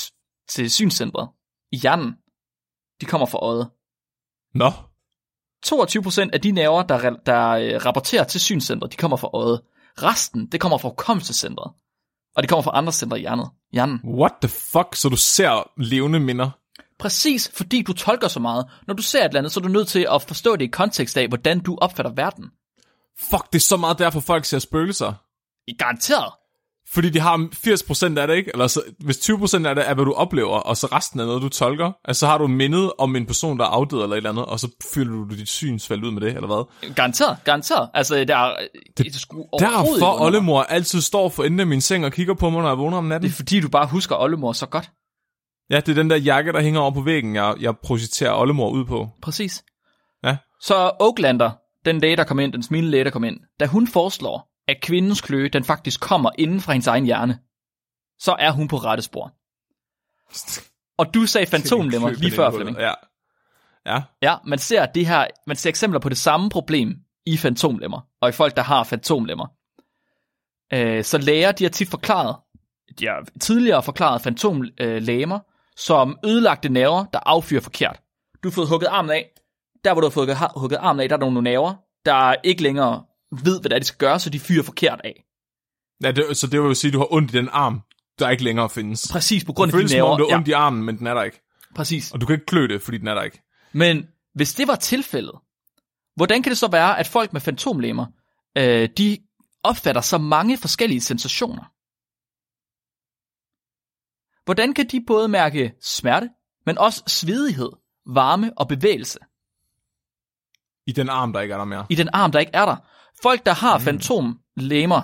[0.49, 1.29] til synscentret
[1.73, 2.13] i hjernen,
[3.01, 3.71] de kommer fra øjet.
[4.55, 4.71] Nå,
[5.67, 9.63] 22% af de nerver, der, der øh, rapporterer til synscentret, de kommer fra øjet.
[10.03, 11.73] Resten, det kommer fra hukommelsescentret.
[12.37, 13.47] Og det kommer fra andre centre i hjernen.
[13.73, 14.01] hjernen.
[14.05, 14.95] what the fuck?
[14.95, 16.51] Så du ser levende minder?
[16.99, 18.67] Præcis, fordi du tolker så meget.
[18.87, 20.69] Når du ser et eller andet, så er du nødt til at forstå det i
[20.69, 22.45] kontekst af, hvordan du opfatter verden.
[23.19, 25.13] Fuck, det er så meget derfor, folk ser spøgelser.
[25.67, 26.33] I garanteret.
[26.93, 27.49] Fordi de har
[28.17, 28.51] 80% af det, ikke?
[28.55, 31.43] Eller så, hvis 20% af det er, hvad du oplever, og så resten er noget,
[31.43, 34.17] du tolker, altså så har du mindet om en person, der er afdød eller et
[34.17, 36.93] eller andet, og så fylder du dit synsfald ud med det, eller hvad?
[36.95, 37.89] Garanteret, garanteret.
[37.95, 38.57] Altså, der er,
[38.97, 42.51] det, det er Derfor oldemor altid står for enden af min seng og kigger på
[42.51, 43.29] mig, når jeg vågner om natten.
[43.29, 44.91] Det er fordi, du bare husker oldemor så godt.
[45.71, 48.71] Ja, det er den der jakke, der hænger over på væggen, jeg, jeg projicerer oldemor
[48.71, 49.09] ud på.
[49.23, 49.65] Præcis.
[50.25, 50.37] Ja.
[50.61, 51.51] Så Oaklander,
[51.85, 54.81] den læge, der kom ind, den smilende læge, der kom ind, da hun foreslår, at
[54.83, 57.39] kvindens kløe, den faktisk kommer inden fra hendes egen hjerne,
[58.19, 59.33] så er hun på rette spor.
[60.99, 62.79] Og du sagde fantomlemmer lige før, Flemming.
[62.79, 62.93] Ja.
[63.87, 64.03] Ja.
[64.23, 66.97] Ja, man ser det her, man ser eksempler på det samme problem
[67.27, 69.47] i fantomlemmer, og i folk, der har fantomlemmer.
[70.73, 72.37] Øh, så læger, de har tit forklaret,
[72.99, 75.39] de har tidligere forklaret fantomlemmer,
[75.77, 78.01] som ødelagte nerver, der affyrer forkert.
[78.43, 79.31] Du har fået hugget armen af.
[79.85, 83.05] Der, hvor du har fået hugget armen af, der er nogle nerver, der ikke længere
[83.31, 85.25] ved, hvad det er, de skal gøre, så de fyrer forkert af.
[86.03, 87.81] Ja, det, så det vil jo sige, at du har ondt i den arm,
[88.19, 89.09] der ikke længere findes.
[89.13, 90.17] Præcis, på grund Det af de føles som om, nerver.
[90.19, 91.43] du har ondt i armen, men den er der ikke.
[91.75, 92.13] præcis.
[92.13, 93.43] Og du kan ikke klø det, fordi den er der ikke.
[93.73, 95.35] Men hvis det var tilfældet,
[96.17, 98.07] hvordan kan det så være, at folk med fantomlemmer,
[98.59, 99.19] øh, de
[99.63, 101.65] opfatter så mange forskellige sensationer?
[104.45, 106.31] Hvordan kan de både mærke smerte,
[106.67, 107.71] men også svedighed,
[108.07, 109.19] varme og bevægelse
[110.87, 111.87] I den arm, der ikke er der mere.
[111.91, 112.77] i den arm, der ikke er der?
[113.23, 115.03] Folk, der har fantomlemmer,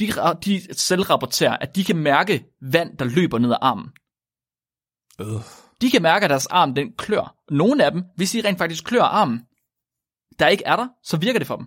[0.00, 3.90] de, ra- de selvrapporterer, at de kan mærke vand, der løber ned ad armen.
[5.20, 5.42] Øh.
[5.80, 7.34] De kan mærke, at deres arm den klør.
[7.50, 9.40] Nogle af dem, hvis de rent faktisk klør armen,
[10.38, 11.66] der ikke er der, så virker det for dem.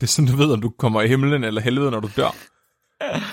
[0.00, 2.34] Det er sådan, du ved, om du kommer i himlen eller helvede, når du dør.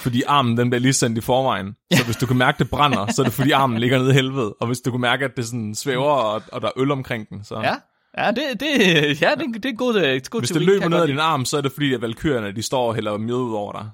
[0.02, 1.76] Fordi armen, den bliver lige sendt i forvejen.
[1.94, 4.14] Så hvis du kan mærke, det brænder, så er det fordi armen ligger nede i
[4.14, 4.54] helvede.
[4.54, 7.30] Og hvis du kan mærke, at det sådan svæver, og, og der er øl omkring
[7.30, 7.60] den, så...
[7.60, 7.76] Ja,
[8.18, 11.08] ja det, det, ja, det, det er god, øh, god Hvis det løber ned ad
[11.08, 13.72] din arm, så er det fordi, at valkyrierne, de står og hælder mjød ud over
[13.72, 13.90] dig.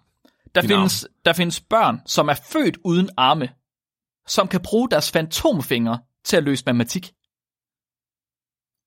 [0.55, 3.49] Der din findes, der findes børn, som er født uden arme,
[4.27, 7.11] som kan bruge deres fantomfingre til at løse matematik.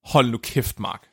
[0.04, 1.06] Hold nu kæft, Mark.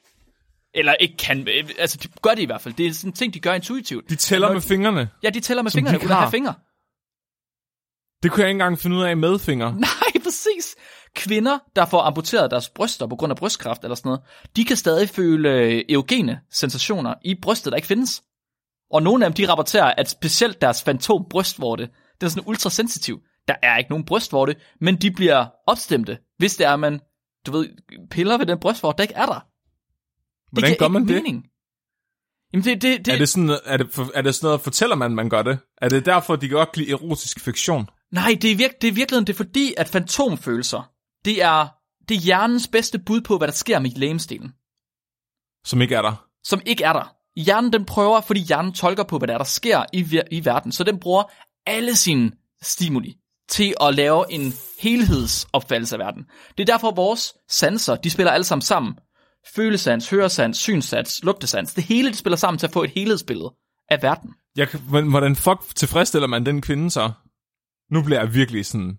[0.73, 2.73] Eller ikke kan, øh, altså de gør det i hvert fald.
[2.73, 4.09] Det er sådan en ting, de gør intuitivt.
[4.09, 5.09] De tæller Når- med fingrene.
[5.23, 6.29] Ja, de tæller med fingrene, uden at have har.
[6.31, 6.53] fingre.
[8.23, 9.75] Det kunne jeg ikke engang finde ud af med fingre.
[9.87, 10.16] Nej.
[11.17, 14.21] Kvinder, der får amputeret deres bryster på grund af brystkræft eller sådan noget,
[14.55, 18.23] de kan stadig føle øh, eugene sensationer i brystet, der ikke findes.
[18.91, 21.83] Og nogle af dem, de rapporterer, at specielt deres fantom brystvorte,
[22.21, 23.19] den er sådan ultrasensitiv.
[23.47, 26.99] Der er ikke nogen brystvorte, men de bliver opstemte, hvis det er, man,
[27.45, 27.69] du ved,
[28.09, 29.39] piller ved den brystvorte, der ikke er der.
[29.39, 29.43] Det
[30.51, 31.15] Hvordan gør man det?
[31.15, 31.45] Mening.
[32.53, 35.11] Jamen det, det, det, Er det, sådan, er, det, er det sådan noget, fortæller man,
[35.11, 35.59] man gør det?
[35.81, 37.89] Er det derfor, de kan godt lide erotisk fiktion?
[38.11, 40.91] Nej, det er, virk, det er virkelig det er fordi, at fantomfølelser,
[41.27, 41.67] det er,
[42.09, 44.49] det er hjernens bedste bud på, hvad der sker med lægemstenen.
[45.65, 46.27] Som ikke er der.
[46.43, 47.15] som ikke er der.
[47.35, 50.71] Hjernen den prøver, fordi hjernen tolker på, hvad der, er, der sker i, i verden.
[50.71, 51.23] Så den bruger
[51.65, 53.17] alle sine stimuli
[53.49, 56.23] til at lave en helhedsopfattelse af verden.
[56.57, 58.93] Det er derfor, vores sanser, de spiller alle sammen sammen.
[59.55, 61.73] Følesans, høresans, synsans, lugtesans.
[61.73, 63.53] Det hele, de spiller sammen til at få et helhedsbillede
[63.89, 64.33] af verden.
[64.55, 67.11] Jeg, men hvordan fuck tilfredsstiller man den kvinde så?
[67.91, 68.97] Nu bliver jeg virkelig sådan...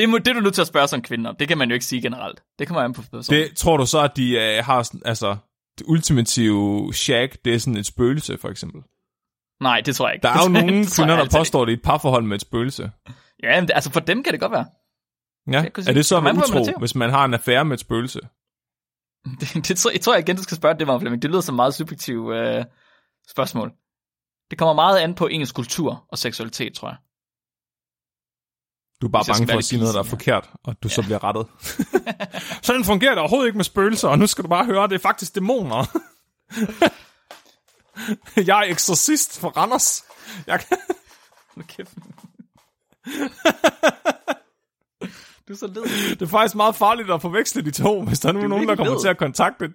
[0.00, 1.36] Det, må, det er du nødt til at spørge som kvinde om.
[1.36, 2.42] Det kan man jo ikke sige generelt.
[2.58, 3.42] Det kommer an på personen.
[3.42, 5.36] Det, tror du så, at de øh, har sådan, altså,
[5.78, 8.82] det ultimative shag, det er sådan et spøgelse, for eksempel?
[9.60, 10.22] Nej, det tror jeg ikke.
[10.22, 12.90] Der er jo nogle kvinder, der påstår, det er et parforhold med et spøgelse.
[13.42, 14.66] Ja, men det, altså for dem kan det godt være.
[15.50, 16.74] Ja, er det så at man utro, til.
[16.78, 18.20] hvis man har en affære med et spøgelse?
[19.40, 21.22] Det, det tror, jeg tror jeg igen, du skal spørge det var Flemming.
[21.22, 22.64] Det lyder som meget subjektiv øh,
[23.28, 23.72] spørgsmål.
[24.50, 26.96] Det kommer meget an på ens kultur og seksualitet, tror jeg.
[29.00, 31.24] Du er bare bange for at sige noget, der er forkert, og du så bliver
[31.24, 31.46] rettet.
[32.66, 34.98] Sådan fungerer det overhovedet ikke med spøgelser, og nu skal du bare høre, det er
[34.98, 35.98] faktisk dæmoner.
[38.50, 40.04] jeg er eksorcist for Randers.
[40.46, 40.78] Jeg kan...
[41.68, 41.94] Kæft.
[45.48, 46.10] du er så led.
[46.10, 48.68] Det er faktisk meget farligt at forveksle de to, hvis der er nu er nogen,
[48.68, 49.00] der kommer led.
[49.00, 49.72] til at kontakte.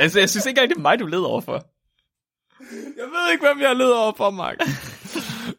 [0.00, 1.66] Altså, jeg synes ikke engang, det er mig, du led overfor.
[2.70, 4.56] Jeg ved ikke, hvem jeg leder over for, Mark.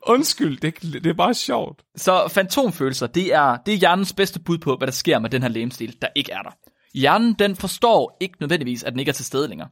[0.08, 1.84] Undskyld, det, det er bare sjovt.
[1.96, 5.42] Så fantomfølelser, det er, det er hjernens bedste bud på, hvad der sker med den
[5.42, 6.52] her lægemstil, der ikke er der.
[6.94, 9.70] Hjernen, den forstår ikke nødvendigvis, at den ikke er til stede længere.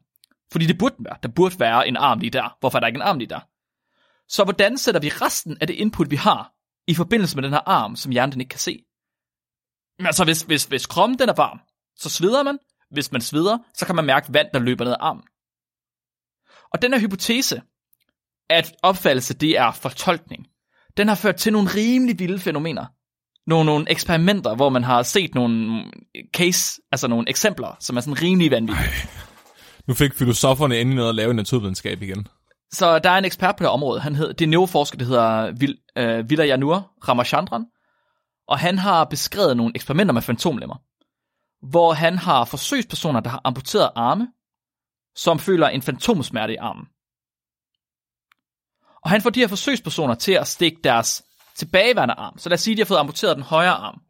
[0.51, 1.18] Fordi det burde den være.
[1.24, 2.57] Der burde være en arm lige der.
[2.59, 3.39] Hvorfor er der ikke en arm lige der?
[4.28, 6.53] Så hvordan sætter vi resten af det input, vi har,
[6.88, 8.84] i forbindelse med den her arm, som hjernen den ikke kan se?
[9.97, 11.59] Men altså, hvis, hvis, hvis kroppen den er varm,
[11.95, 12.59] så sveder man.
[12.91, 15.24] Hvis man sveder, så kan man mærke vand, der løber ned ad armen.
[16.74, 17.62] Og den her hypotese,
[18.51, 20.45] at opfattelse det er fortolkning,
[20.97, 22.85] den har ført til nogle rimelig vilde fænomener.
[23.47, 25.83] Nogle, nogle eksperimenter, hvor man har set nogle
[26.33, 28.89] case, altså nogle eksempler, som er sådan rimelig vanvittige.
[29.87, 32.27] Nu fik filosoferne endelig noget at lave i naturvidenskab igen.
[32.71, 35.05] Så der er en ekspert på det område, han hedder, det er en neuroforsker, der
[35.05, 37.65] hedder Vil, øh, Vilayanur Ramachandran,
[38.47, 40.75] og han har beskrevet nogle eksperimenter med fantomlemmer,
[41.69, 44.27] hvor han har forsøgspersoner, der har amputeret arme,
[45.15, 46.85] som føler en fantomsmerte i armen.
[49.03, 51.23] Og han får de her forsøgspersoner til at stikke deres
[51.55, 52.37] tilbageværende arm.
[52.37, 54.01] Så lad os sige, at de har fået amputeret den højre arm.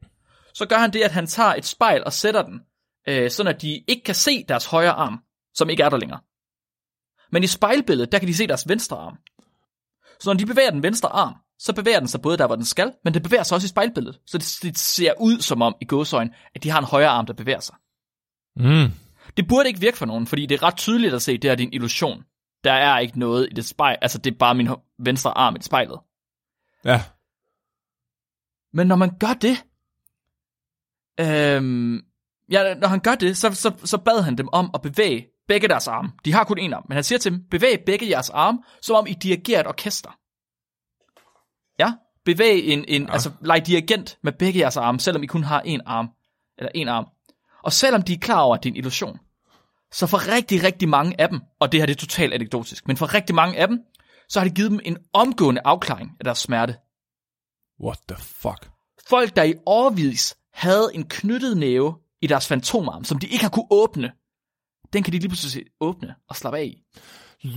[0.53, 2.59] Så gør han det, at han tager et spejl og sætter den,
[3.07, 5.19] øh, sådan at de ikke kan se deres højre arm,
[5.53, 6.19] som ikke er der længere.
[7.31, 9.17] Men i spejlbilledet, der kan de se deres venstre arm.
[10.19, 12.65] Så når de bevæger den venstre arm, så bevæger den sig både der, hvor den
[12.65, 14.19] skal, men det bevæger sig også i spejlbilledet.
[14.27, 17.25] Så det, det ser ud som om i gåsøjne, at de har en højre arm,
[17.25, 17.75] der bevæger sig.
[18.55, 18.91] Mm.
[19.37, 21.55] Det burde ikke virke for nogen, fordi det er ret tydeligt at se, det er
[21.55, 22.23] din illusion.
[22.63, 25.61] Der er ikke noget i det spejl, altså det er bare min venstre arm i
[25.61, 25.99] spejlet.
[26.85, 27.03] Ja.
[28.73, 29.63] Men når man gør det,
[31.19, 32.01] øhm,
[32.51, 35.67] ja, når han gør det, så, så, så bad han dem om at bevæge begge
[35.67, 36.11] deres arme.
[36.25, 38.95] De har kun en arm, men han siger til dem, bevæg begge jeres arme, som
[38.95, 40.19] om I dirigerer et orkester.
[41.79, 41.93] Ja,
[42.25, 43.13] bevæg en, en ja.
[43.13, 46.09] altså leg dirigent med begge jeres arme, selvom I kun har en arm,
[46.57, 47.05] eller en arm.
[47.63, 49.19] Og selvom de er klar over, at det er en illusion,
[49.91, 52.97] så for rigtig, rigtig mange af dem, og det her det er totalt anekdotisk, men
[52.97, 53.79] for rigtig mange af dem,
[54.29, 56.75] så har det givet dem en omgående afklaring af deres smerte.
[57.83, 58.69] What the fuck?
[59.07, 63.49] Folk, der i årvis havde en knyttet næve i deres fantomarm, som de ikke har
[63.49, 64.11] kunne åbne,
[64.93, 66.83] den kan de lige pludselig åbne og slappe af i.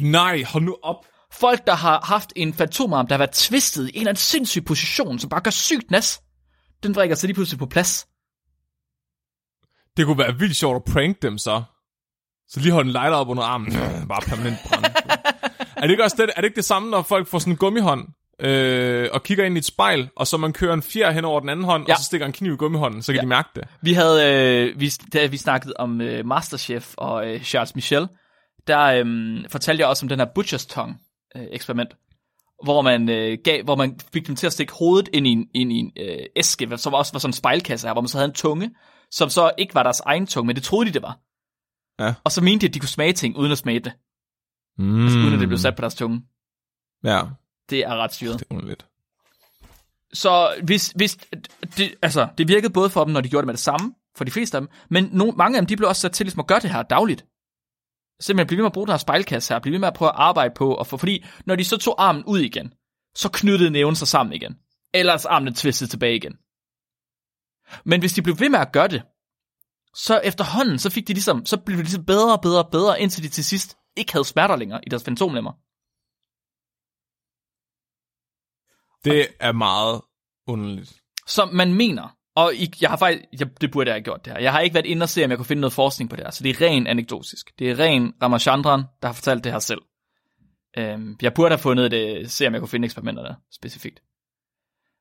[0.03, 1.07] Nej, hold nu op.
[1.33, 4.65] Folk, der har haft en fantomarm, der har været tvistet i en eller anden sindssyg
[4.65, 6.23] position, som bare gør sygt nas,
[6.83, 8.07] den vrikker sig lige pludselig på plads.
[9.97, 11.63] Det kunne være vildt sjovt at prank dem så.
[12.49, 13.73] Så lige holde en lighter op under armen.
[14.09, 14.85] Bare permanent brand.
[15.77, 17.57] er, det ikke også det, er det ikke det samme, når folk får sådan en
[17.57, 18.09] gummihånd,
[18.41, 21.41] øh, og kigger ind i et spejl, og så man kører en fjer hen over
[21.41, 21.93] den anden hånd, ja.
[21.93, 23.23] og så stikker en kniv i gummihånden, så kan ja.
[23.23, 23.65] de mærke det.
[23.83, 28.09] Vi havde, øh, vi, da vi snakkede om øh, Masterchef og øh, Charles Michel,
[28.67, 29.07] der øh,
[29.49, 30.97] fortalte jeg også om den her Butcher's Tongue
[31.37, 31.91] øh, eksperiment,
[32.65, 35.47] hvor man, øh, gav, hvor man fik dem til at stikke hovedet ind i en,
[35.55, 38.19] ind i en øh, æske, som også var sådan en spejlkasse her, hvor man så
[38.19, 38.71] havde en tunge,
[39.11, 41.19] som så ikke var deres egen tunge, men det troede de, det var.
[41.99, 42.15] Ja.
[42.25, 43.93] Og så mente de, at de kunne smage ting, uden at smage det.
[44.79, 45.03] Mm.
[45.03, 46.23] Altså, uden at det blev sat på deres tunge.
[47.05, 47.23] Ja,
[47.71, 48.39] Det er ret styret.
[48.39, 48.87] det er underligt.
[50.13, 51.17] Så hvis, hvis
[51.77, 54.25] det, altså, det virkede både for dem, når de gjorde det med det samme, for
[54.25, 56.41] de fleste af dem, men no, mange af dem, de blev også sat til ligesom
[56.41, 57.27] at gøre det her dagligt.
[58.21, 60.09] Simpelthen blive ved med at bruge den her spejlkasse her, blive ved med at prøve
[60.09, 62.73] at arbejde på, og for, fordi når de så tog armen ud igen,
[63.15, 64.57] så knyttede næven sig sammen igen.
[64.95, 66.37] Ellers armen tvistede tilbage igen.
[67.85, 69.03] Men hvis de blev ved med at gøre det,
[69.95, 73.01] så efterhånden, så fik de ligesom, så blev det ligesom bedre og bedre og bedre,
[73.01, 75.53] indtil de til sidst ikke havde smerter længere i deres fantomlemmer.
[79.05, 80.01] Det er meget
[80.47, 81.03] underligt.
[81.27, 84.33] som man mener, og I, jeg har faktisk, jeg, det burde jeg have gjort det
[84.33, 86.17] her, jeg har ikke været inde og se, om jeg kunne finde noget forskning på
[86.17, 87.59] det her, så det er ren anekdotisk.
[87.59, 89.83] Det er ren Ramachandran, der har fortalt det her selv.
[90.79, 94.03] Øhm, jeg burde have fundet det, se om jeg kunne finde eksperimenter der, specifikt.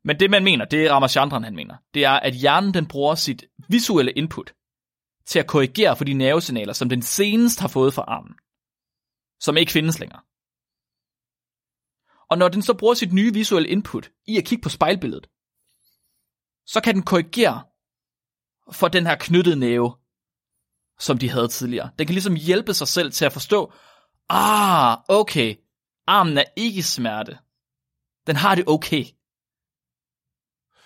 [0.04, 3.16] Men det man mener, det er Ramachandran han mener, det er, at hjernen den bruger
[3.16, 4.54] sit visuelle input
[5.26, 8.36] til at korrigere for de nervesignaler, som den senest har fået fra armen,
[9.40, 10.22] som ikke findes længere.
[12.30, 15.28] Og når den så bruger sit nye visuelle input i at kigge på spejlbilledet,
[16.66, 17.64] så kan den korrigere
[18.72, 19.96] for den her knyttede næve,
[21.00, 21.92] som de havde tidligere.
[22.00, 23.74] Den kan ligesom hjælpe sig selv til at forstå,
[24.30, 25.56] ah, okay,
[26.08, 27.38] armen er ikke i smerte.
[28.28, 29.06] Den har det okay.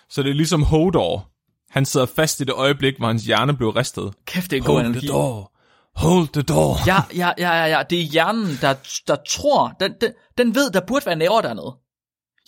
[0.08, 1.32] Så det er ligesom Hodor.
[1.70, 4.14] Han sidder fast i det øjeblik, hvor hans hjerne blev ristet.
[4.24, 5.06] Kæft, det er en god Hold analogi.
[5.06, 5.52] the door.
[5.94, 6.86] Hold the door.
[6.86, 7.82] Ja, ja, ja, ja, ja.
[7.90, 8.74] Det er hjernen, der,
[9.06, 11.76] der tror, den, den, den ved, der burde være nerver dernede.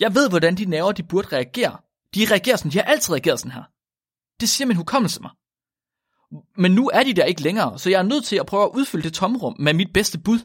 [0.00, 1.76] Jeg ved, hvordan de nerver, de burde reagere.
[2.14, 3.62] De reagerer sådan, de har altid reageret sådan her.
[4.40, 5.30] Det siger min hukommelse mig.
[6.56, 8.70] Men nu er de der ikke længere, så jeg er nødt til at prøve at
[8.74, 10.38] udfylde det tomrum med mit bedste bud.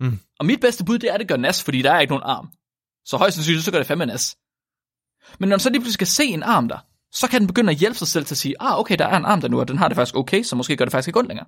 [0.00, 0.18] Mm.
[0.38, 2.24] Og mit bedste bud, det er, at det gør nas, fordi der er ikke nogen
[2.26, 2.50] arm.
[3.04, 4.36] Så højst sandsynligt, så gør det fandme nas.
[5.38, 6.78] Men når man så lige pludselig skal se en arm der,
[7.12, 9.16] så kan den begynde at hjælpe sig selv til at sige, ah, okay, der er
[9.16, 11.08] en arm der nu, og den har det faktisk okay, så måske gør det faktisk
[11.08, 11.46] ikke ondt længere.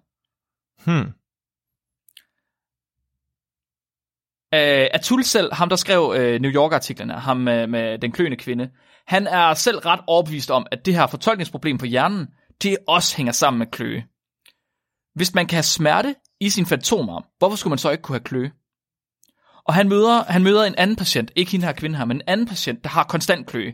[0.84, 1.12] Hmm.
[4.54, 8.36] Uh, Atul selv, ham der skrev uh, New York-artiklen her, ham med, med den kløende
[8.36, 8.70] kvinde,
[9.06, 12.26] han er selv ret overbevist om, at det her fortolkningsproblem på hjernen,
[12.62, 14.04] det også hænger sammen med kløe.
[15.14, 18.24] Hvis man kan have smerte i sin fantomarm, hvorfor skulle man så ikke kunne have
[18.24, 18.52] kløe?
[19.64, 22.22] Og han møder, han møder en anden patient, ikke hende her kvinde her, men en
[22.26, 23.72] anden patient, der har konstant kløe.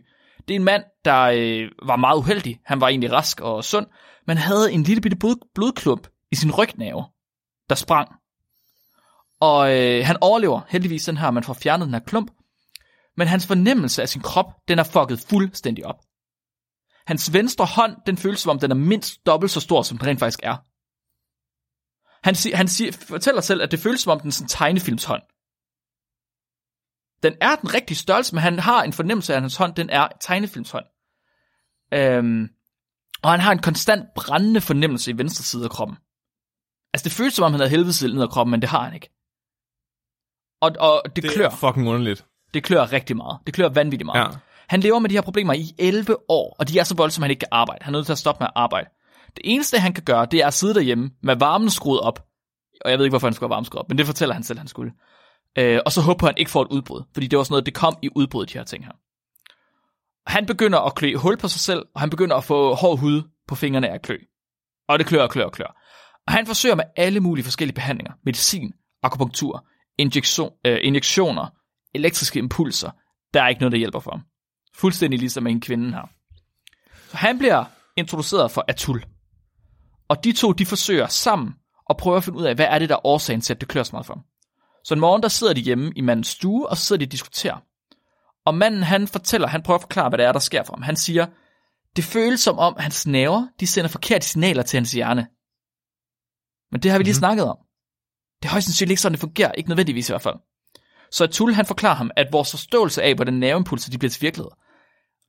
[0.49, 2.61] Det er en mand, der øh, var meget uheldig.
[2.65, 3.87] Han var egentlig rask og sund,
[4.27, 7.05] men havde en lille bitte blod, blodklump i sin rygnave,
[7.69, 8.09] der sprang.
[9.41, 12.31] Og øh, han overlever heldigvis den her, man får fjernet den her klump.
[13.17, 15.97] Men hans fornemmelse af sin krop, den er fucket fuldstændig op.
[17.07, 20.07] Hans venstre hånd, den føles som om, den er mindst dobbelt så stor, som den
[20.07, 20.57] rent faktisk er.
[22.23, 24.49] Han, sig, han siger, fortæller selv, at det føles som om, den er sådan en
[24.49, 25.23] tegnefilmshånd.
[27.23, 29.91] Den er den rigtige størrelse, men han har en fornemmelse af, at hans hånd, den
[29.91, 30.85] er tegnefilmshånd.
[31.95, 32.49] Øhm,
[33.23, 35.97] og han har en konstant brændende fornemmelse i venstre side af kroppen.
[36.95, 38.95] Altså, det føles som om, han havde helvedesild ned ad kroppen, men det har han
[38.95, 39.11] ikke.
[40.61, 41.47] Og, og det, Det det klør.
[41.47, 42.25] er fucking underligt.
[42.55, 43.39] Det klør rigtig meget.
[43.47, 44.21] Det klør vanvittigt meget.
[44.21, 44.39] Ja.
[44.69, 47.27] Han lever med de her problemer i 11 år, og de er så voldsomme, at
[47.27, 47.85] han ikke kan arbejde.
[47.85, 48.89] Han er nødt til at stoppe med at arbejde.
[49.37, 52.25] Det eneste, han kan gøre, det er at sidde derhjemme med varmen skruet op.
[52.85, 54.43] Og jeg ved ikke, hvorfor han skulle have varmen skruet op, men det fortæller han
[54.43, 54.93] selv, han skulle.
[55.59, 57.75] Øh, og så håber han ikke får et udbrud, fordi det var sådan noget, det
[57.75, 58.93] kom i udbrud, de her ting her.
[60.31, 63.23] Han begynder at klø hul på sig selv, og han begynder at få hård hud
[63.49, 64.17] på fingrene af klø.
[64.89, 65.83] Og det klør og klør og klør.
[66.27, 68.13] Og han forsøger med alle mulige forskellige behandlinger.
[68.25, 68.73] Medicin,
[69.03, 69.67] akupunktur,
[69.99, 71.47] injektion, øh, injektioner,
[71.95, 72.91] elektriske impulser.
[73.35, 74.21] Der er ikke noget, der hjælper for ham.
[74.75, 76.09] Fuldstændig ligesom en kvinde her.
[77.09, 77.65] Så han bliver
[77.97, 79.05] introduceret for Atul.
[80.09, 81.55] Og de to, de forsøger sammen
[81.91, 83.69] at prøve at finde ud af, hvad er det, der er årsagen til, at det
[83.69, 84.25] klør så meget for ham.
[84.89, 87.13] Så en morgen, der sidder de hjemme i mandens stue, og så sidder de og
[87.13, 87.57] diskuterer.
[88.45, 90.83] Og manden, han fortæller, han prøver at forklare, hvad det er, der sker for ham.
[90.83, 91.27] Han siger,
[91.97, 95.27] det føles som om, hans nerver, de sender forkerte signaler til hans hjerne.
[96.73, 97.19] Men det har vi lige mm-hmm.
[97.19, 97.57] snakket om.
[98.43, 99.53] Det er højst sandsynligt ikke sådan, det fungerer.
[99.53, 100.37] Ikke nødvendigvis i hvert fald.
[101.11, 104.51] Så Atul, han forklarer ham, at vores forståelse af, hvordan nerveimpulser de bliver til virkelighed,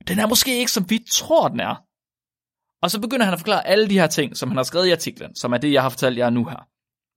[0.07, 1.75] den er måske ikke, som vi tror, den er.
[2.81, 4.91] Og så begynder han at forklare alle de her ting, som han har skrevet i
[4.91, 6.67] artiklen, som er det, jeg har fortalt jer nu her.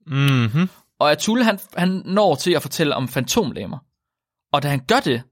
[0.07, 0.69] Mhm.
[1.03, 3.79] Og Atul, han, han når til at fortælle om fantomlemmer.
[4.53, 5.23] Og da han gør det,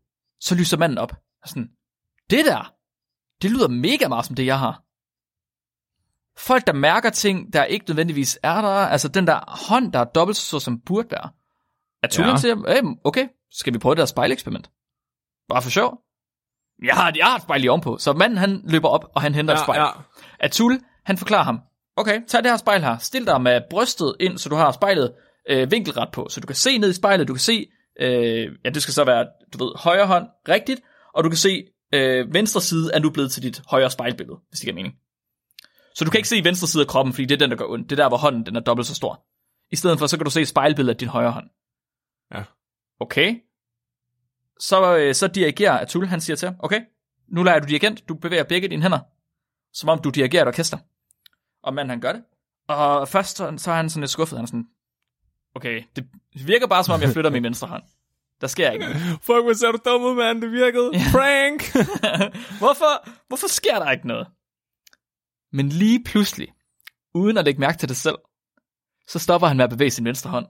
[0.41, 1.12] så lyser manden op.
[1.45, 1.68] Sådan,
[2.31, 2.75] det der,
[3.43, 4.83] det lyder mega meget som det, jeg har.
[6.39, 10.05] Folk, der mærker ting, der ikke nødvendigvis er der, altså den der hånd, der er
[10.05, 11.31] dobbelt så som burde være.
[12.03, 12.31] Atul Ja.
[12.31, 12.37] ja.
[12.37, 14.71] siger, hey, okay, skal vi prøve det her spejleksperiment?
[15.49, 16.03] Bare for sjov.
[16.83, 17.99] Jeg har, jeg har et spejl lige ovenpå.
[17.99, 19.79] Så manden, han løber op, og han henter et spejl.
[19.81, 19.93] Ja, ja.
[20.41, 21.61] Atul, han forklarer ham,
[21.97, 25.14] okay, tag det her spejl her, stil dig med brystet ind, så du har spejlet
[25.51, 27.66] øh, vinkelret på, så du kan se ned i spejlet, du kan se,
[28.01, 30.80] øh, ja, det skal så være, du ved, højre hånd rigtigt,
[31.14, 34.61] og du kan se, øh, venstre side er nu blevet til dit højre spejlbillede, hvis
[34.61, 34.94] det giver mening.
[35.94, 37.64] Så du kan ikke se venstre side af kroppen, fordi det er den, der gør
[37.64, 37.90] ondt.
[37.90, 39.24] Det er der, hvor hånden den er dobbelt så stor.
[39.70, 41.51] I stedet for, så kan du se spejlbilledet af din højre hånd.
[42.34, 42.42] Ja.
[43.01, 43.34] Okay.
[44.59, 46.80] Så, øh, så dirigerer Atul, han siger til ham, okay,
[47.28, 48.98] nu lader du dirigent, du bevæger begge dine hænder,
[49.72, 50.78] som om du dirigerer et orkester.
[51.62, 52.22] Og manden han gør det.
[52.68, 54.66] Og først så, så er han sådan lidt skuffet, han er sådan,
[55.55, 56.09] okay, det
[56.46, 57.82] virker bare som om jeg flytter min venstre hånd.
[58.40, 59.01] Der sker ikke noget.
[59.26, 60.42] Fuck, hvor ser du dum mand.
[60.42, 60.90] Det virkede.
[60.92, 61.05] Ja.
[61.12, 61.62] Prank.
[62.62, 62.92] hvorfor,
[63.28, 64.26] hvorfor sker der ikke noget?
[65.53, 66.48] Men lige pludselig,
[67.14, 68.18] uden at lægge mærke til det selv,
[69.09, 70.46] så stopper han med at bevæge sin venstre hånd.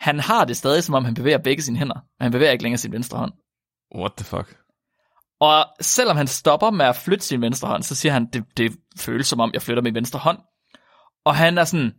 [0.00, 2.62] Han har det stadig, som om han bevæger begge sine hænder, men han bevæger ikke
[2.62, 3.32] længere sin venstre hånd.
[3.94, 4.58] What the fuck?
[5.40, 8.76] Og selvom han stopper med at flytte sin venstre hånd, så siger han, det, det
[8.96, 10.38] føles som om, jeg flytter min venstre hånd.
[11.24, 11.92] Og han er sådan,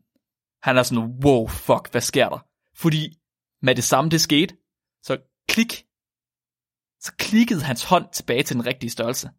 [0.64, 2.40] han er sådan, wow, fuck, hvad sker der?
[2.76, 3.18] Fordi
[3.62, 4.56] med det samme, det skete,
[5.04, 5.18] så
[5.50, 5.72] klik,
[7.02, 9.30] så klikkede hans hånd tilbage til den rigtige størrelse.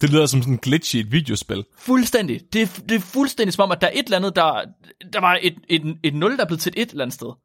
[0.00, 1.64] Det lyder som sådan en glitch i et videospil.
[1.74, 2.52] Fuldstændig.
[2.52, 4.64] Det, er- det er fuldstændig som om, at der er et eller andet, der,
[5.12, 7.26] der var et, et, et 0, der er blevet til et et eller andet sted.
[7.26, 7.38] Uden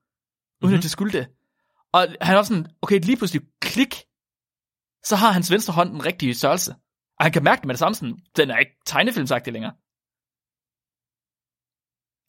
[0.62, 0.68] mm-hmm.
[0.70, 0.78] Mhm.
[0.78, 1.28] at det skulle det.
[1.94, 3.94] Og han er også sådan, okay, lige pludselig klik,
[5.10, 6.72] så har hans venstre hånd den rigtige størrelse.
[7.18, 9.74] Og han kan mærke det med det samme, sådan, den er ikke tegnefilmsagtig længere.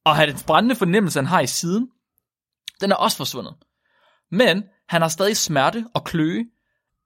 [0.07, 1.89] Og hans brændende fornemmelse, han har i siden,
[2.81, 3.55] den er også forsvundet.
[4.31, 6.45] Men han har stadig smerte og kløe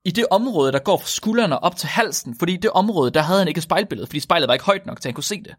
[0.04, 3.22] i det område, der går fra skuldrene op til halsen, fordi i det område, der
[3.22, 5.42] havde han ikke et spejlbillede, fordi spejlet var ikke højt nok, til han kunne se
[5.42, 5.54] det.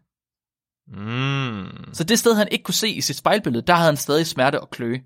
[0.86, 1.94] Mm.
[1.94, 4.60] Så det sted, han ikke kunne se i sit spejlbillede, der havde han stadig smerte
[4.60, 5.00] og kløe.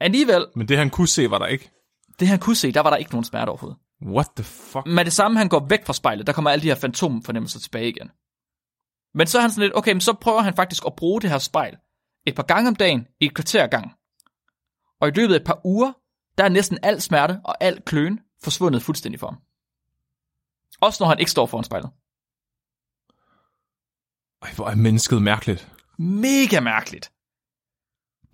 [0.00, 1.70] Alligevel, Men det han kunne se, var der ikke.
[2.20, 3.78] det han kunne se, der var der ikke nogen smerte overhovedet.
[4.02, 4.86] What the fuck?
[4.86, 7.88] Med det samme, han går væk fra spejlet, der kommer alle de her fantomfornemmelser tilbage
[7.88, 8.10] igen.
[9.14, 11.30] Men så er han sådan lidt, okay, men så prøver han faktisk at bruge det
[11.30, 11.76] her spejl
[12.26, 13.92] et par gange om dagen i et kvarter gang.
[15.00, 15.92] Og i løbet af et par uger,
[16.38, 19.38] der er næsten al smerte og al kløen forsvundet fuldstændig for ham.
[20.80, 21.90] Også når han ikke står foran spejlet.
[24.42, 25.72] Ej, hvor er mennesket mærkeligt.
[25.98, 27.12] Mega mærkeligt.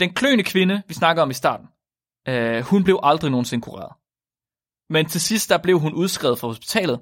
[0.00, 1.68] Den kløende kvinde, vi snakker om i starten,
[2.28, 3.92] øh, hun blev aldrig nogensinde kureret.
[4.88, 7.00] Men til sidst, der blev hun udskrevet fra hospitalet.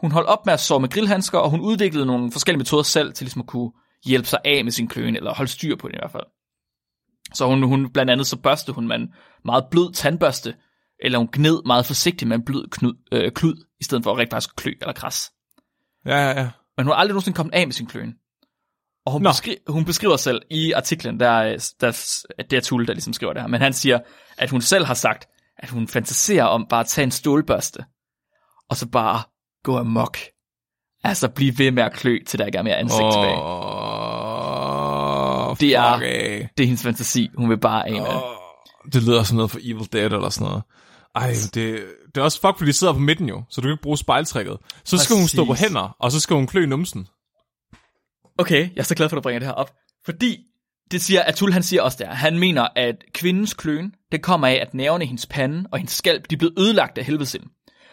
[0.00, 3.12] Hun holdt op med at sove med grillhandsker, og hun udviklede nogle forskellige metoder selv
[3.12, 3.72] til ligesom at kunne
[4.06, 6.24] hjælpe sig af med sin kløen, eller holde styr på det i hvert fald.
[7.34, 9.08] Så hun, hun blandt andet så børste hun med en
[9.44, 10.54] meget blød tandbørste,
[11.02, 14.18] eller hun gned meget forsigtigt med en blød knud, øh, klud, i stedet for at
[14.18, 15.32] rigtig faktisk klø eller kras.
[16.06, 16.50] Ja, ja, ja.
[16.76, 18.14] Men hun har aldrig nogensinde kommet af med sin kløen.
[19.06, 19.30] Og hun, Nå.
[19.30, 21.88] beskri- hun beskriver selv i artiklen, der, er- der,
[22.38, 23.98] at det er Tulle, der ligesom skriver det her, men han siger,
[24.38, 25.28] at hun selv har sagt,
[25.58, 27.84] at hun fantaserer om bare at tage en stålbørste,
[28.70, 29.22] og så bare
[29.66, 30.18] gå amok.
[31.04, 33.12] Altså blive ved med at klø, til der ikke er mere ansigt oh.
[33.12, 33.36] tilbage.
[35.60, 36.48] Det er- af.
[36.56, 38.00] Det er hendes fantasi, hun vil bare af med.
[38.00, 38.22] Åh,
[38.92, 40.62] det lyder som noget for Evil Dead eller sådan noget.
[41.14, 41.84] Ej, det,
[42.14, 43.98] det er også fuck, fordi de sidder på midten jo, så du kan ikke bruge
[43.98, 44.56] spejltrækket.
[44.84, 45.66] Så skal hun stå på Præcis.
[45.66, 47.06] hænder, og så skal hun klø i numsen.
[48.38, 49.70] Okay, jeg er så glad for, at du bringer det her op.
[50.04, 50.38] Fordi
[50.90, 54.58] det siger, Atul han siger også der, han mener, at kvindens kløen, det kommer af,
[54.62, 57.44] at nerverne i hendes pande og hendes skalp, de er blevet ødelagt af helvedes ind.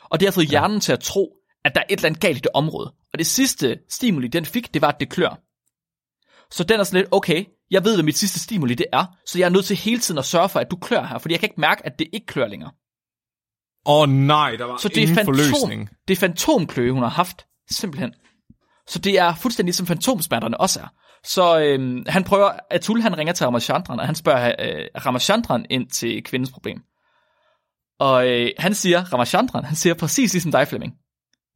[0.10, 1.34] Og det har fået hjernen til at tro,
[1.66, 2.94] at der er et eller andet galt i det område.
[3.14, 5.40] Og det sidste stimuli, den fik, det var, at det klør.
[6.52, 9.40] Så den er sådan lidt, okay, jeg ved, hvad mit sidste stimuli det er, så
[9.40, 11.40] jeg er nødt til hele tiden at sørge for, at du klør her, fordi jeg
[11.40, 12.72] kan ikke mærke, at det ikke klør længere.
[13.86, 15.90] Åh oh, nej, der var Så det er, fantom, forløsning.
[16.08, 18.14] det er fantomkløe, hun har haft, simpelthen.
[18.88, 20.88] Så det er fuldstændig som fantomsmerterne også er.
[21.24, 25.90] Så øhm, han prøver, Atul han ringer til Ramachandran, og han spørger øh, Ramachandran ind
[25.90, 26.82] til kvindens problem.
[28.00, 30.94] Og øh, han siger, Ramachandran, han siger præcis ligesom dig, Flemming.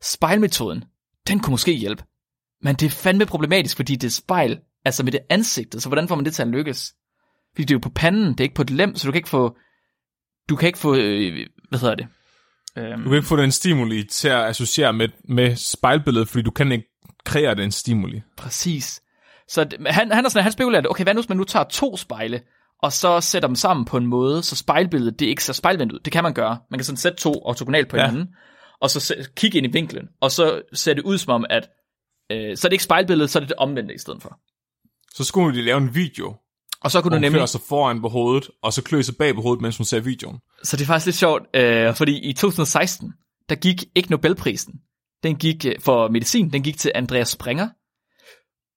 [0.03, 0.83] Spejlmetoden,
[1.27, 2.03] den kunne måske hjælpe.
[2.61, 6.07] Men det er fandme problematisk, fordi det er spejl, altså med det ansigtet, så hvordan
[6.07, 6.93] får man det til at lykkes?
[7.55, 9.19] Fordi det er jo på panden, det er ikke på et lem, så du kan
[9.19, 9.57] ikke få,
[10.49, 12.07] du kan ikke få, øh, hvad hedder det?
[12.77, 16.51] Øhm, Du kan ikke få den stimuli til at associere med, med spejlbilledet, fordi du
[16.51, 16.87] kan ikke
[17.25, 18.21] kreere den stimuli.
[18.37, 19.01] Præcis.
[19.47, 21.97] Så han, han er sådan, han spekulerer, okay, hvad nu hvis man nu tager to
[21.97, 22.41] spejle,
[22.83, 25.93] og så sætter dem sammen på en måde, så spejlbilledet, det er ikke så spejlvendt
[25.93, 25.99] ud.
[25.99, 26.57] Det kan man gøre.
[26.71, 28.11] Man kan sådan sætte to ortogonalt på Ja.
[28.81, 31.69] Og så kigge ind i vinklen, og så ser det ud som om, at
[32.31, 34.39] øh, så er det ikke spejlbilledet, så er det det omvendte i stedet for.
[35.13, 36.35] Så skulle de lave en video,
[36.81, 37.39] Og så kunne du hun nemlig...
[37.39, 39.99] klør sig foran på hovedet, og så klø sig bag på hovedet, mens hun ser
[39.99, 40.39] videoen.
[40.63, 43.13] Så det er faktisk lidt sjovt, øh, fordi i 2016,
[43.49, 44.73] der gik ikke Nobelprisen.
[45.23, 47.69] Den gik øh, for medicin, den gik til Andreas Springer.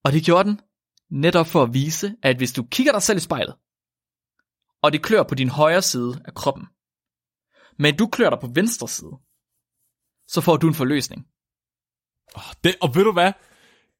[0.04, 0.60] Og det gjorde den
[1.10, 3.54] netop for at vise, at hvis du kigger dig selv i spejlet,
[4.82, 6.66] og det klør på din højre side af kroppen,
[7.78, 9.12] men du klør dig på venstre side,
[10.30, 11.26] så får du en forløsning.
[12.64, 13.32] Det, og ved du hvad?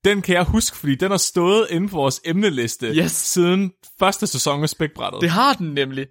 [0.05, 3.13] Den kan jeg huske, fordi den har stået inden for vores emneliste Yes.
[3.13, 5.21] siden første sæson af Spækbrættet.
[5.21, 6.07] Det har den nemlig.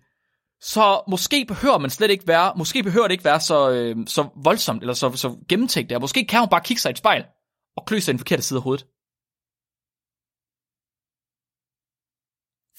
[0.62, 4.30] Så måske behøver man slet ikke være, måske behøver det ikke være så, øh, så
[4.44, 6.00] voldsomt, eller så, så gennemtænkt der.
[6.00, 7.26] Måske kan hun bare kigge sig i et spejl,
[7.78, 8.86] og klø sig i den forkerte side af hovedet.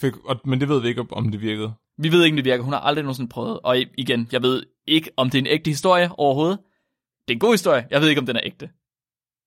[0.00, 1.74] Fik, og, men det ved vi ikke, om det virkede.
[1.98, 2.64] Vi ved ikke, om det virker.
[2.64, 3.60] Hun har aldrig nogensinde prøvet.
[3.60, 6.58] Og igen, jeg ved ikke, om det er en ægte historie overhovedet.
[7.30, 7.86] Det er en god historie.
[7.90, 8.70] Jeg ved ikke, om den er ægte.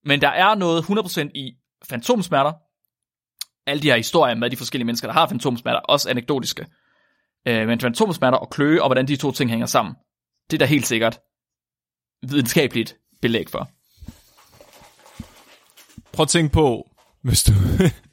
[0.05, 1.53] Men der er noget 100% i
[1.89, 2.53] fantomsmerter.
[3.69, 6.67] Alle de her historier med de forskellige mennesker, der har fantomsmerter, også anekdotiske.
[7.47, 9.95] Øh, men fantomsmerter og kløe, og hvordan de to ting hænger sammen.
[10.51, 11.19] Det er der helt sikkert
[12.21, 13.69] videnskabeligt belæg for.
[16.13, 16.89] Prøv at tænke på,
[17.21, 17.51] hvis du...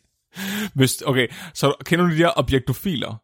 [0.76, 3.22] hvis, okay, så kender du de der objektofiler?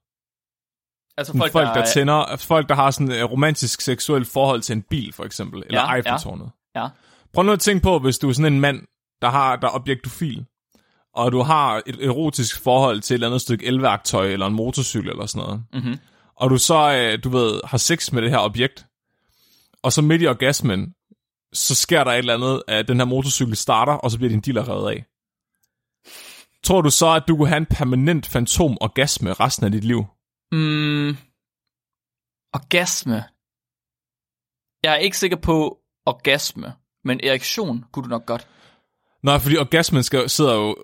[1.18, 4.60] Altså Folk, folk, der, der er- tænder, folk, der har sådan et romantisk seksuelt forhold
[4.60, 5.96] til en bil, for eksempel, eller Ja, ja.
[5.96, 6.50] Eiffeltårnet.
[6.76, 6.88] Ja.
[7.34, 8.82] Prøv nu at tænke på, hvis du er sådan en mand,
[9.22, 10.44] der har der er objektofil,
[11.14, 15.10] og du har et erotisk forhold til et eller andet stykke elværktøj, eller en motorcykel,
[15.10, 15.98] eller sådan noget, Mhm.
[16.36, 18.86] og du så, øh, du ved, har sex med det her objekt,
[19.82, 20.92] og så midt i orgasmen,
[21.52, 24.40] så sker der et eller andet, at den her motorcykel starter, og så bliver din
[24.40, 25.04] dealer revet af.
[26.64, 30.04] Tror du så, at du kunne have en permanent fantom-orgasme resten af dit liv?
[30.52, 31.16] Mm,
[32.52, 33.24] orgasme.
[34.82, 36.72] Jeg er ikke sikker på orgasme,
[37.04, 38.48] men erektion kunne du nok godt.
[39.22, 40.76] Nej, fordi orgasmen skal, sidder jo...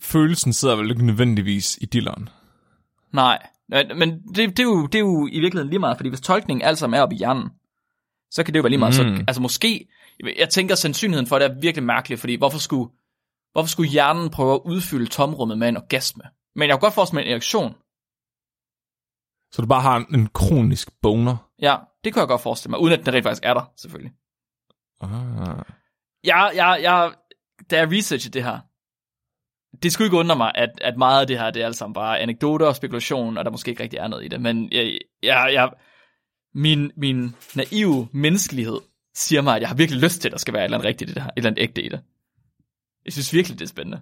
[0.00, 2.28] Følelsen sidder vel ikke nødvendigvis i dilleren.
[3.12, 6.20] Nej, men det, det, er jo, det er jo i virkeligheden lige meget, fordi hvis
[6.20, 7.50] tolkningen alt sammen er oppe i hjernen,
[8.30, 9.06] så kan det jo være lige meget.
[9.06, 9.16] Mm.
[9.16, 9.88] Så, altså måske,
[10.38, 12.90] jeg tænker sandsynligheden for det er virkelig mærkeligt, fordi hvorfor skulle,
[13.52, 16.22] hvorfor skulle hjernen prøve at udfylde tomrummet med en orgasme?
[16.56, 17.74] Men jeg kunne godt forestille mig en erektion.
[19.54, 21.50] Så du bare har en, en kronisk boner.
[21.62, 24.12] Ja, det kan jeg godt forestille mig, uden at den rent faktisk er der, selvfølgelig.
[25.00, 25.64] Ah.
[26.24, 27.12] Jeg, jeg, jeg,
[27.70, 28.58] da jeg researchede det her,
[29.82, 31.94] det skulle ikke undre mig, at, at meget af det her, det er alt sammen
[31.94, 34.40] bare anekdoter og spekulation, og der måske ikke rigtig er noget i det.
[34.40, 35.70] Men jeg, jeg, jeg,
[36.54, 38.80] min, min naive menneskelighed
[39.14, 40.88] siger mig, at jeg har virkelig lyst til, at der skal være et eller andet
[40.88, 42.00] rigtigt i det her, et eller andet ægte i det.
[43.04, 44.00] Jeg synes virkelig, det er spændende.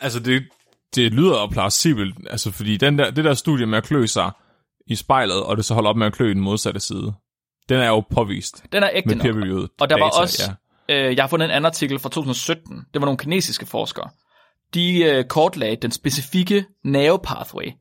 [0.00, 0.48] Altså, det,
[0.94, 4.30] det lyder plausibelt, altså, fordi den der, det der studie med at klø sig
[4.86, 7.12] i spejlet, og det så holder op med at klø i den modsatte side,
[7.68, 9.70] den er jo påvist Den er ægte med nok.
[9.80, 10.52] Og der data, var også,
[10.88, 11.08] Ja.
[11.08, 14.10] øh, jeg har fundet en anden artikel fra 2017, det var nogle kinesiske forskere.
[14.74, 17.72] De øh, kortlagde den specifikke nerve pathway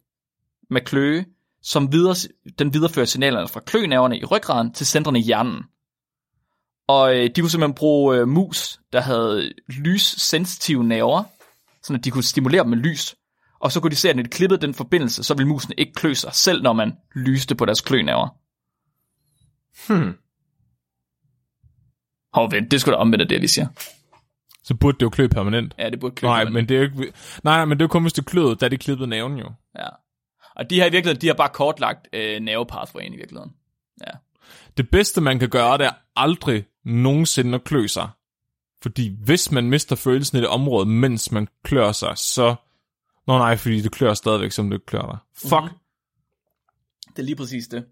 [0.70, 1.26] med kløe,
[1.64, 2.16] som videre,
[2.60, 5.64] den viderefører signalerne fra klønerverne i ryggraden til centrene i hjernen.
[6.88, 11.24] Og øh, de kunne simpelthen bruge øh, mus, der havde lyssensitive nerver,
[11.84, 13.16] så at de kunne stimulere dem med lys.
[13.60, 15.94] Og så kunne de se, at når de klippede den forbindelse, så ville musene ikke
[15.94, 18.28] klø sig, selv når man lyste på deres klønerver.
[19.88, 20.14] Hmm.
[22.34, 23.68] Hov, vent, det skulle da omvendt af det, lige siger.
[24.64, 25.76] Så burde det jo klø permanent.
[25.80, 26.28] Ja, det burde klø.
[26.28, 27.14] Nej, men- men det er jo ikke...
[27.44, 29.52] Nej, men det er jo kun, hvis det kløede, da de klippede naven jo.
[29.80, 29.88] Ja.
[30.56, 33.52] Og de her i virkeligheden, de har bare kortlagt øh, pathwayen i virkeligheden.
[34.08, 34.12] Ja.
[34.78, 38.10] Det bedste, man kan gøre, det er aldrig nogensinde at klø sig.
[38.82, 42.56] Fordi hvis man mister følelsen i det område, mens man klør sig, så...
[43.28, 45.18] Nå nej, fordi det klør stadigvæk, som det klør dig.
[45.36, 45.52] Fuck.
[45.52, 45.62] Mhm.
[45.64, 45.78] Mm-hmm.
[47.16, 47.86] Det er lige præcis det.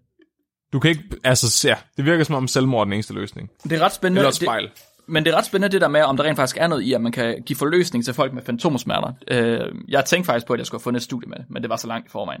[0.72, 1.02] Du kan ikke...
[1.24, 3.50] Altså, ja, det virker som om selvmord er den eneste løsning.
[3.62, 4.20] Det er ret spændende.
[4.20, 4.70] Eller det, spejl.
[5.06, 6.92] men det er ret spændende det der med, om der rent faktisk er noget i,
[6.92, 9.12] at man kan give forløsning til folk med fantomsmerter.
[9.28, 11.62] Øh, jeg tænkte faktisk på, at jeg skulle have fundet et studie med det, men
[11.62, 12.40] det var så langt i forvejen.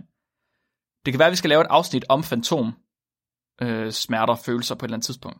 [1.04, 2.72] Det kan være, at vi skal lave et afsnit om fantom
[3.62, 5.38] øh, smerter og følelser på et eller andet tidspunkt.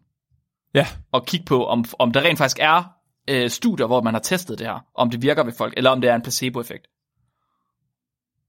[0.74, 2.95] Ja, Og kigge på, om, om der rent faktisk er
[3.28, 6.01] øh, studier, hvor man har testet det her, om det virker ved folk, eller om
[6.01, 6.86] det er en placebo-effekt.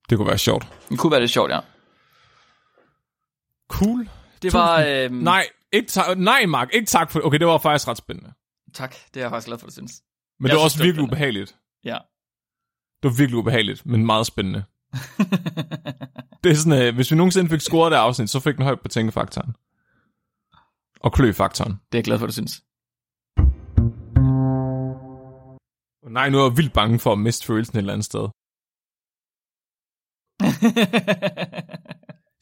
[0.10, 0.68] Det kunne være sjovt.
[0.90, 1.60] Det kunne være lidt sjovt, ja.
[3.70, 4.10] Cool.
[4.42, 4.86] Det var...
[4.88, 8.34] Øh, Nej, ikke ta- nej, Mark, ikke tak for Okay, det var faktisk ret spændende.
[8.74, 10.02] Tak, det er jeg faktisk glad for, du synes.
[10.40, 11.12] Men Jeg det var også virkelig spændende.
[11.12, 11.56] ubehageligt.
[11.84, 11.98] Ja.
[13.04, 14.64] Det var virkelig ubehageligt, men meget spændende.
[16.44, 18.82] det er sådan, øh, hvis vi nogensinde fik scoret det afsnit, så fik den højt
[18.82, 19.56] på tænkefaktoren.
[21.00, 21.72] Og kløfaktoren.
[21.72, 22.62] Det er jeg glad for, du synes.
[26.10, 28.28] Nej, nu er jeg vildt bange for at miste følelsen et eller andet sted.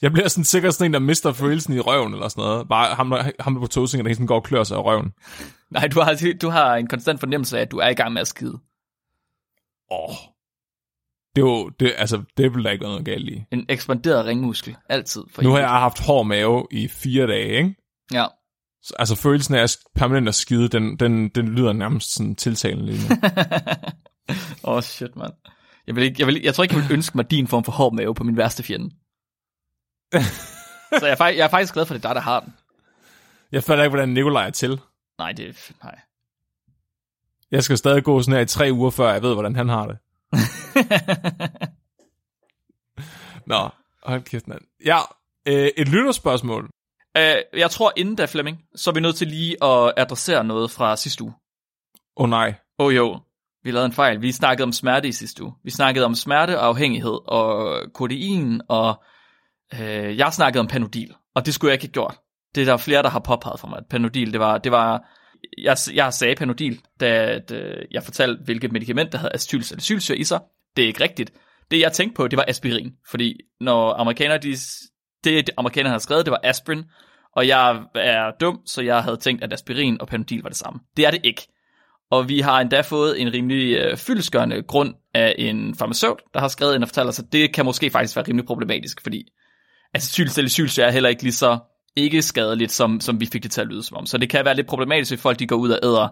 [0.01, 2.67] Jeg bliver sådan sikkert sådan en, der mister følelsen i røven eller sådan noget.
[2.69, 5.13] Bare ham, ham der på togsingen, der sådan går og klør sig i røven.
[5.69, 8.21] Nej, du har, du har en konstant fornemmelse af, at du er i gang med
[8.21, 8.59] at skide.
[9.91, 10.15] Åh.
[11.35, 13.43] Det er jo, det, altså, det vil der ikke være noget galt i.
[13.51, 14.75] En ekspanderet ringmuskel.
[14.89, 15.23] Altid.
[15.29, 17.75] For Nu har jeg haft hård mave i fire dage, ikke?
[18.13, 18.25] Ja.
[18.85, 22.85] Så, altså følelsen af at permanent at skide, den, den, den lyder nærmest sådan tiltalende
[22.85, 23.15] lige nu.
[24.63, 25.33] Åh, oh, shit, mand.
[25.87, 27.71] Jeg, vil ikke, jeg, vil, jeg tror ikke, jeg vil ønske mig din form for
[27.71, 28.95] hård mave på min værste fjende.
[30.99, 32.39] Så jeg er, faktisk, jeg er faktisk glad for, at det er dig, der har
[32.39, 32.53] den.
[33.51, 34.81] Jeg fatter ikke, hvordan Nikolaj er til.
[35.17, 35.53] Nej, det er...
[35.83, 35.99] Nej.
[37.51, 39.87] Jeg skal stadig gå sådan her i tre uger, før jeg ved, hvordan han har
[39.87, 39.97] det.
[43.51, 43.69] Nå,
[44.03, 44.61] hold kæft, mand.
[44.85, 44.99] Ja,
[45.47, 46.69] øh, et lytterspørgsmål.
[47.17, 50.71] Uh, jeg tror, inden da, Flemming, så er vi nødt til lige at adressere noget
[50.71, 51.33] fra sidste uge.
[52.17, 52.53] Åh oh, nej.
[52.79, 53.19] Åh oh, jo,
[53.63, 54.21] vi lavede en fejl.
[54.21, 55.53] Vi snakkede om smerte i sidste uge.
[55.63, 59.03] Vi snakkede om smerte og afhængighed og kodein, og
[59.73, 62.17] øh, jeg snakkede om Panodil, og det skulle jeg ikke have gjort.
[62.55, 65.03] Det er der flere, der har påpeget for mig, at Panodil, det var, det var
[65.57, 70.23] jeg, jeg sagde Panodil, da at, øh, jeg fortalte, hvilket medicament, der havde acetylsalicylsyre i
[70.23, 70.39] sig.
[70.75, 71.33] Det er ikke rigtigt.
[71.71, 74.55] Det jeg tænkte på, det var aspirin, fordi når amerikanere, de,
[75.23, 76.83] det amerikanerne havde skrevet, det var aspirin,
[77.35, 80.79] og jeg er dum, så jeg havde tænkt, at aspirin og Panodil var det samme.
[80.97, 81.47] Det er det ikke.
[82.11, 86.47] Og vi har endda fået en rimelig øh, fyldeskørende grund af en farmaceut, der har
[86.47, 89.27] skrevet ind og fortalt os, at det kan måske faktisk være rimelig problematisk, fordi
[89.93, 91.59] altså, acetylsalicylsyre er heller ikke lige så
[91.95, 94.05] ikke skadeligt, som, som vi fik det til at lyde som om.
[94.05, 96.07] Så det kan være lidt problematisk, hvis folk de går ud og æder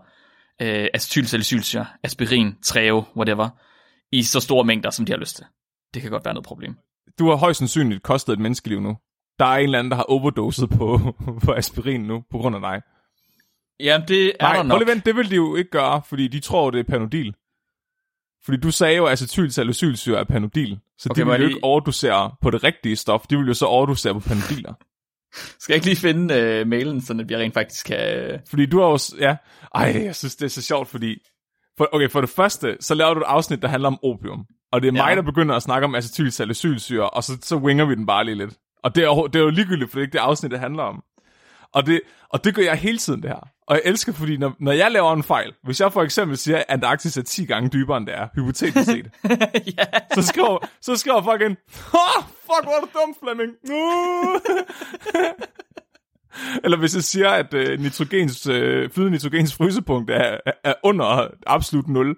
[0.61, 3.49] øh, acetylsalicylsyre, aspirin, treo, whatever,
[4.11, 5.45] i så store mængder, som de har lyst til.
[5.93, 6.75] Det kan godt være noget problem.
[7.19, 8.97] Du har højst sandsynligt kostet et menneskeliv nu.
[9.39, 10.99] Der er en eller anden, der har overdoset på,
[11.45, 12.81] på aspirin nu, på grund af dig.
[13.79, 14.87] Jamen, det er Nej, der nok.
[14.87, 17.33] vent, det vil de jo ikke gøre, fordi de tror, det er Panodil.
[18.45, 20.79] Fordi du sagde jo, at acetylsalicylsyre er Panodil.
[20.97, 23.27] Så Okay, de vil jo lige- ikke overdosere på det rigtige stof.
[23.29, 24.73] De vil jo så overdosere på Panodiler.
[25.59, 28.17] Skal jeg ikke lige finde øh, mailen, så vi rent faktisk kan...
[28.17, 28.39] Øh...
[28.49, 28.97] Fordi du har jo...
[29.19, 29.35] Ja.
[29.75, 31.17] Ej, jeg synes, det er så sjovt, fordi...
[31.77, 34.45] For, okay, for det første, så laver du et afsnit, der handler om opium.
[34.71, 35.15] Og det er mig, Ja.
[35.15, 38.53] der begynder at snakke om acetylsalicylsyre, og så, så winger vi den bare lige lidt.
[38.83, 40.59] Og det er, jo- det er jo ligegyldigt, for det er ikke det afsnit, det
[40.59, 41.03] handler om.
[41.73, 43.47] Og det, og det gør jeg hele tiden, det her.
[43.67, 46.57] Og jeg elsker, fordi når, når jeg laver en fejl, hvis jeg for eksempel siger,
[46.57, 49.09] at Antarktis er 10 gange dybere, end det er, hypotetisk set,
[49.77, 49.83] ja.
[50.13, 51.57] så skriver, så skriver folk ind,
[51.93, 53.51] oh, fuck, hvor er du dum, Flemming.
[53.71, 54.41] Uh.
[56.63, 61.27] Eller hvis jeg siger, at øh, nitrogens, øh, flydende nitrogens frysepunkt er, er, er under
[61.47, 62.15] absolut 0.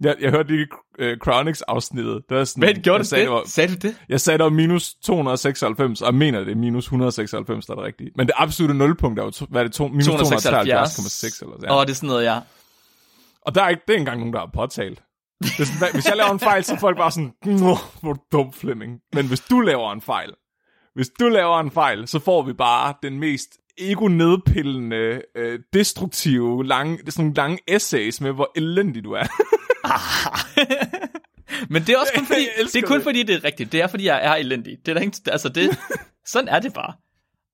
[0.00, 0.66] Jeg, jeg hørte lige
[0.98, 2.22] øh, Chronics-afsnittet.
[2.28, 3.32] Der er sådan, Men gjorde jeg sagde, det?
[3.32, 3.96] var, Sagde du det?
[4.08, 7.76] jeg sagde, der var minus 296, og jeg mener, det er minus 196, der er
[7.76, 8.10] det rigtige.
[8.16, 11.70] Men det absolutte nulpunkt er jo, hvad er det, to, minus 273,6 eller Åh, sådan.
[11.70, 12.38] oh, det er sådan noget, ja.
[13.42, 15.02] Og der er ikke, det er engang nogen, der har påtalt.
[15.42, 17.32] Det er sådan, hvad- hvis jeg laver en fejl, så er folk bare sådan,
[18.02, 18.98] hvor du dum, Flemming.
[19.12, 20.30] Men hvis du laver en fejl,
[20.94, 23.48] hvis du laver en fejl, så får vi bare den mest
[23.78, 29.22] ego-nedpillende, øh, destruktive, lange, det sådan nogle lange essays med, hvor elendig du er.
[31.72, 33.04] Men det er også kun fordi, det er kun det.
[33.04, 33.72] fordi, det er rigtigt.
[33.72, 34.76] Det er fordi, jeg er elendig.
[34.86, 35.78] Det er der ikke, altså det,
[36.26, 36.92] sådan er det bare.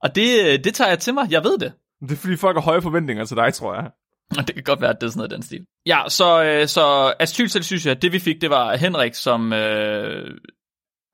[0.03, 1.31] Og det, det tager jeg til mig.
[1.31, 1.73] Jeg ved det.
[2.01, 3.91] det er fordi, folk har høje forventninger til dig, tror jeg.
[4.39, 5.67] Og det kan godt være, at det er sådan noget den stil.
[5.87, 9.53] Ja, så, øh, så acetylsalicylsyre, det vi fik, det var Henrik, som...
[9.53, 10.31] Øh,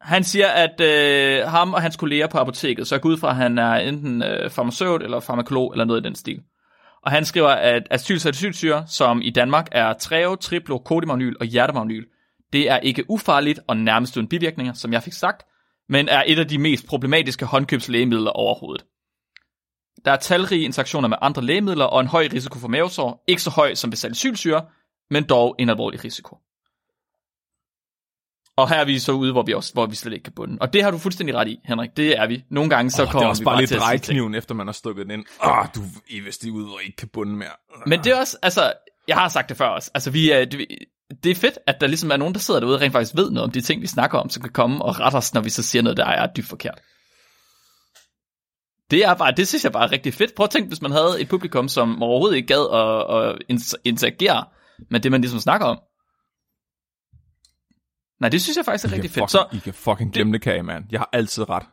[0.01, 3.37] han siger, at øh, ham og hans kolleger på apoteket, så går ud fra, at
[3.37, 6.43] han er enten øh, farmaceut eller farmakolog eller noget i den stil.
[7.02, 12.06] Og han skriver, at acetylsalicylsyre, som i Danmark er treo, triplo, kodimagnyl og hjertemagnyl,
[12.52, 15.43] det er ikke ufarligt og nærmest uden bivirkninger, som jeg fik sagt,
[15.89, 18.85] men er et af de mest problematiske håndkøbslægemidler overhovedet.
[20.05, 23.51] Der er talrige interaktioner med andre lægemidler og en høj risiko for mavesår, ikke så
[23.51, 24.64] høj som ved salicylsyre,
[25.10, 26.39] men dog en alvorlig risiko.
[28.61, 30.59] Og her er vi så ude, hvor vi, også, hvor vi slet ikke kan bunde.
[30.61, 31.91] Og det har du fuldstændig ret i, Henrik.
[31.97, 32.45] Det er vi.
[32.51, 33.91] Nogle gange så Oh, det kommer er også vi bare bare lidt til at sige
[33.91, 34.05] ting.
[34.07, 35.24] drejekniven, efter man har stukket den ind.
[35.45, 37.49] Åh, oh, du er vist ude, hvor I ikke kan bunde mere.
[37.87, 38.73] Men det er også, altså,
[39.09, 39.91] jeg har sagt det før også.
[39.95, 40.66] Altså, vi er, det,
[41.24, 43.31] det er fedt, at der ligesom er nogen, der sidder derude og rent faktisk ved
[43.31, 45.51] noget om de ting, vi snakker om, så kan komme og rette os, når vi
[45.51, 46.81] så siger noget, der er dybt forkert.
[48.91, 50.35] Det er bare, det synes jeg bare er rigtig fedt.
[50.35, 54.45] Prøv at tænke, hvis man havde et publikum, som overhovedet ikke gad at, at interagere
[54.91, 55.78] med det, man ligesom snakker om.
[58.20, 59.30] Nej, det synes jeg faktisk er I rigtig fucking, fedt.
[59.30, 60.84] Så I kan fucking glemme det, kage, mand.
[60.90, 61.62] Jeg har altid ret.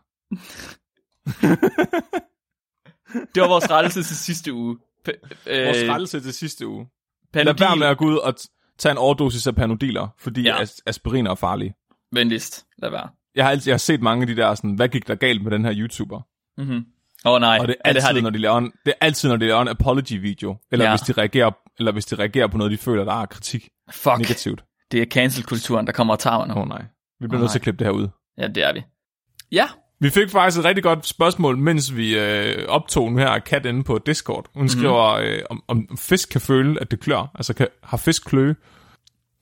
[3.35, 4.77] det var vores rettelse til sidste uge.
[5.09, 5.29] P-
[5.65, 6.87] Vores øh, rettelse til sidste uge.
[7.33, 10.41] Panodil, Lad være med at gå ud og t- tage en overdosis af panodiler, fordi
[10.41, 10.55] Ja.
[10.55, 10.61] ja.
[10.63, 11.73] as- aspirin er farlig.
[12.11, 12.65] venligst.
[12.77, 13.09] Lad være.
[13.35, 15.43] Jeg har, altid, jeg har set mange af de der, sådan, hvad gik der galt
[15.43, 16.21] med den her YouTuber?
[16.57, 16.85] Mhm.
[17.25, 18.71] Åh oh, nej, Og det ja, er, det har altid, det når de laver en,
[18.85, 20.91] det er altid, når de laver en apology-video, eller, Ja.
[20.91, 20.97] ja.
[20.97, 24.17] hvis de reagerer, eller hvis de reagerer på noget, de føler, der er kritik Fuck,
[24.17, 24.63] negativt.
[24.91, 26.53] Det er cancel-kulturen, der kommer og tager mig nu.
[26.53, 26.81] Åh oh, nej.
[27.19, 28.07] Vi bliver Åh, nødt til at klippe det her ud.
[28.38, 28.84] Ja, det er vi.
[29.51, 29.65] Ja,
[29.99, 33.84] Vi fik faktisk et rigtig godt spørgsmål, mens vi øh, optog nu her Kat inde
[33.84, 34.45] på Discord.
[34.55, 37.31] Hun skriver, øh, om, om fisk kan føle, at det klør.
[37.35, 38.55] Altså, kan, har fisk kløe?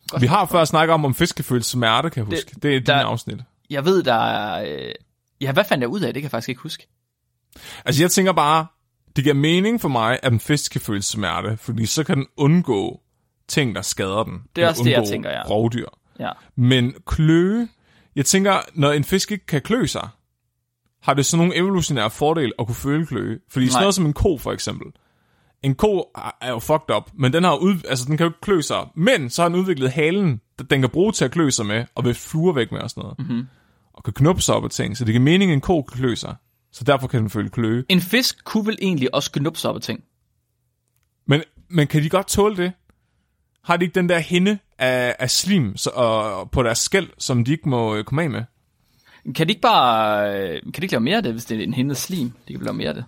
[0.09, 0.21] Godt.
[0.21, 2.55] Vi har før snakket om, om fisk kan føle smerte, kan jeg huske.
[2.63, 3.39] Det, er der- dine afsnit.
[3.69, 4.63] jeg ved, der er...
[4.85, 4.91] Øh...
[5.41, 6.07] Ja, hvad fandt jeg ud af?
[6.13, 6.87] Det kan jeg faktisk ikke huske.
[7.85, 8.65] Altså, jeg tænker bare,
[9.15, 12.25] det giver mening for mig, at en fisk kan føle smerte, fordi så kan den
[12.37, 13.01] undgå
[13.47, 14.41] ting, der skader den.
[14.55, 15.41] Det er også det, jeg tænker, ja.
[15.49, 15.87] Rovdyr.
[16.19, 16.31] Ja.
[16.55, 17.67] Men kløe,
[18.15, 20.07] jeg tænker, når en fisk ikke kan klø sig,
[21.01, 23.39] har det sådan nogle evolutionære fordele at kunne føle kløe.
[23.49, 23.81] Fordi sådan Nej.
[23.81, 24.87] noget som en ko, for eksempel.
[25.63, 25.99] En ko
[26.41, 28.87] er- jo fucked up, men den har ud, altså den kan jo ikke klø sig.
[28.95, 31.85] Men så har den udviklet halen, der den kan bruge til at klø sig med,
[31.95, 33.19] og vil fluer væk med og sådan noget.
[33.19, 33.47] Mm-hmm.
[33.93, 35.97] Og kan knuppe sig op af ting, så det giver mening, at en ko kan
[35.97, 36.35] klø sig.
[36.71, 37.85] Så derfor kan den føle kløe.
[37.89, 40.03] En fisk kunne vel egentlig også knuppe sig op af ting.
[41.27, 42.71] Men, men kan de godt tåle det?
[43.65, 47.45] Har de ikke den der hinde af, af slim så, og, på deres skæld, som
[47.45, 48.43] de ikke må øh, komme af med?
[49.35, 50.29] Kan de ikke bare...
[50.39, 52.31] øh, Kan de ikke lave mere af det, hvis det er en hindet slim?
[52.47, 53.05] De kan lave mere af det.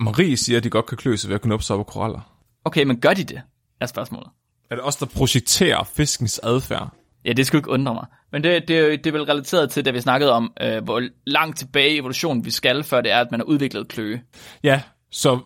[0.00, 2.38] Marie siger, at de godt kan klø sig ved at op af koraller.
[2.64, 3.42] Okay, men gør de det?
[3.80, 4.28] Er spørgsmålet.
[4.70, 6.92] Er det også der projekterer fiskens adfærd?
[7.24, 8.06] Ja, det skulle ikke undre mig.
[8.32, 11.08] Men det, det, er det er vel relateret til, da vi snakkede om, øh, hvor
[11.26, 14.22] langt tilbage i evolutionen vi skal, før det er, at man har udviklet kløe.
[14.62, 15.38] Ja, så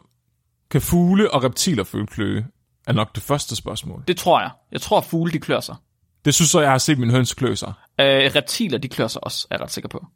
[0.70, 2.46] kan fugle og reptiler føle kløe?
[2.86, 4.04] Er nok det første spørgsmål.
[4.08, 4.50] Det tror jeg.
[4.72, 5.76] Jeg tror, at fugle de klør sig.
[6.24, 7.72] Det synes jeg, jeg har set min høns klø sig.
[8.00, 10.06] Øh, reptiler, de klør sig også, er jeg ret sikker på.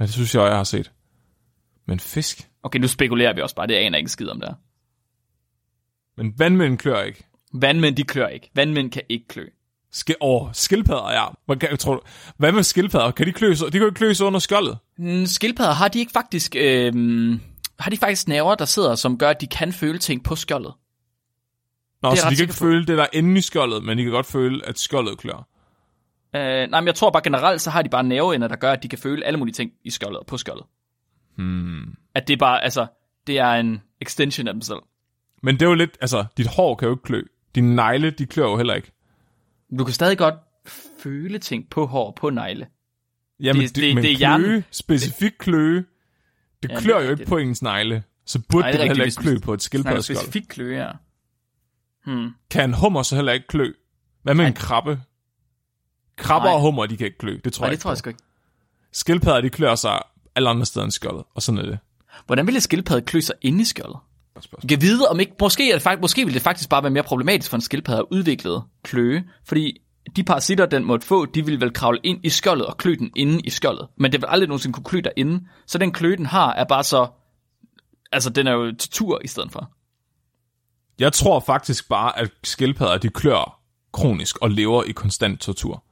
[0.00, 0.92] Ja, det synes jeg, jeg har set.
[1.86, 2.48] Men fisk?
[2.62, 3.66] Okay, nu spekulerer vi også bare.
[3.66, 4.54] Det aner jeg ikke skid om der.
[6.16, 7.24] Men vandmænd klør ikke.
[7.54, 8.50] Vandmænd, de klør ikke.
[8.54, 9.46] Vandmænd kan ikke klø.
[9.94, 11.26] Sk- oh, skildpadder, ja.
[11.46, 12.00] Hvad, kan, tror du,
[12.36, 13.10] hvad med skildpadder?
[13.10, 13.66] Kan de klø sig?
[13.66, 14.78] De kan jo ikke klø sig under skjoldet.
[14.98, 16.56] Mm, skildpadder, har de ikke faktisk...
[16.58, 16.92] Øh,
[17.78, 20.74] har de faktisk nerver, der sidder, som gør, at de kan føle ting på skjoldet?
[22.02, 24.02] Nå, Det så de kan ikke føle det, der er inde i skjoldet, men de
[24.02, 25.48] kan godt føle, at skjoldet klør.
[26.36, 28.82] Øh, nej, men jeg tror bare generelt, så har de bare nerveender, der gør, at
[28.82, 30.66] de kan føle alle mulige ting i skjoldet og på skjoldet.
[31.36, 31.94] Hmm.
[32.14, 32.86] At det er bare, altså,
[33.26, 34.78] det er en extension af dem selv.
[35.42, 37.22] Men det er jo lidt, altså, dit hår kan jo ikke klø.
[37.54, 38.92] Dine negle, de klør jo heller ikke.
[39.78, 40.34] Du kan stadig godt
[40.98, 42.66] føle ting på hår og på negle.
[43.40, 44.64] Jamen, Det- det, det- det, men det er kløe, hjernen.
[44.70, 45.84] specifikt kløe,
[46.62, 47.28] det Ja, klør det jo ikke rigtigt.
[47.28, 48.02] på ens negle.
[48.26, 50.18] Så burde Nej, det, det er heller ikke klø på et Snakker skildpaddeskjold.
[50.18, 50.90] specifikt kløe, ja.
[52.06, 52.30] Hmm.
[52.50, 53.72] Kan en hummer så heller ikke klø?
[54.22, 54.48] Hvad med Nej.
[54.48, 55.00] en krabbe?
[56.16, 56.54] Krabber Nej.
[56.54, 57.38] og hummer, de kan ikke klø.
[57.44, 58.22] Det tror Nej, jeg det ikke tror jeg sgu ikke.
[58.92, 60.00] Skildpadder, de klør sig
[60.36, 61.78] alle andre steder end skjoldet, og sådan er det.
[62.26, 63.98] Hvordan ville skildpadde klø sig inde i skjoldet?
[64.40, 64.60] Spørgsmål.
[64.62, 66.90] Jeg kan vide, om ikke, måske, er det faktisk, måske ville det faktisk bare være
[66.90, 69.80] mere problematisk for en skildpadde at udvikle kløe, fordi
[70.16, 73.10] de parasitter, den måtte få, de ville vel kravle ind i skjoldet og klø den
[73.16, 73.88] inde i skjoldet.
[73.96, 75.46] Men det vil aldrig nogensinde kunne klø derinde.
[75.66, 77.06] Så den kløe, den har, er bare så...
[78.12, 79.70] Altså, den er jo tortur i stedet for.
[80.98, 83.60] Jeg tror faktisk bare, at skildpadder, de klør
[83.92, 85.84] kronisk og lever i konstant tortur.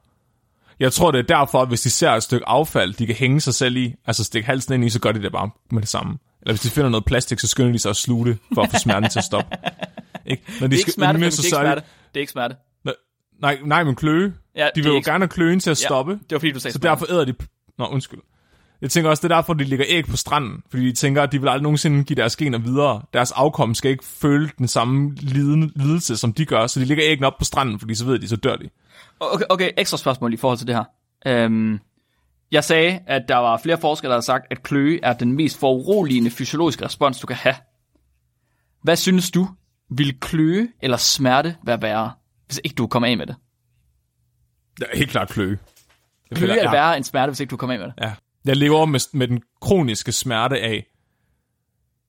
[0.79, 3.41] Jeg tror, det er derfor, at hvis de ser et stykke affald, de kan hænge
[3.41, 5.89] sig selv i, altså stikke halsen ind i, så gør de det bare med det
[5.89, 6.17] samme.
[6.41, 8.71] Eller hvis de finder noget plastik, så skynder de sig at sluge det, for at
[8.71, 9.55] få smerten til at stoppe.
[10.25, 10.43] Ikke?
[10.59, 11.81] Når de Det er ikke smerte, yngle, det er ikke er smerte.
[12.13, 12.55] Det er ikke smerte.
[13.41, 14.33] Nej, nej, men kløe.
[14.55, 16.11] Ja, De vil jo ikke- gerne have kløen til at stoppe.
[16.11, 16.89] Ja, det var fordi, du sagde Så smerte.
[16.89, 17.33] derfor æder de...
[17.77, 18.19] Nå, undskyld.
[18.81, 20.63] Jeg tænker også, det er derfor, de ligger æg på stranden.
[20.69, 23.01] Fordi de tænker, at de vil aldrig nogensinde give deres gener videre.
[23.13, 26.67] Deres afkom skal ikke føle den samme lidelse, som de gør.
[26.67, 28.69] Så de ligger æggene op på stranden, fordi så ved de, så dør de.
[29.19, 30.83] Okay, okay, ekstra spørgsmål i forhold til det her.
[31.27, 31.79] Øhm,
[32.51, 35.59] jeg sagde, at der var flere forskere, der har sagt, at kløe er den mest
[35.59, 37.55] foruroligende fysiologiske respons, du kan have.
[38.83, 39.47] Hvad synes du,
[39.89, 42.11] vil kløe eller smerte være værre,
[42.45, 43.35] hvis ikke du kommer af med det?
[44.81, 45.49] Er helt klart kløe.
[46.29, 47.93] Det Kløe vil jeg- er værre end smerte, hvis ikke du kommer af med det.
[48.01, 48.13] Ja.
[48.45, 50.85] Jeg lever med, med den kroniske smerte af,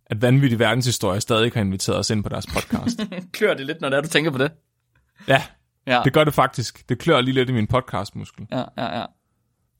[0.07, 3.01] at vanvittig verdenshistorie stadig har inviteret os ind på deres podcast.
[3.33, 4.53] Klør det lidt, når det er, du tænker på det?
[5.29, 5.43] ja,
[5.87, 6.89] Ja, det gør det faktisk.
[6.89, 8.47] Det klør lige lidt i min podcastmuskel.
[8.51, 9.05] ja, ja, ja.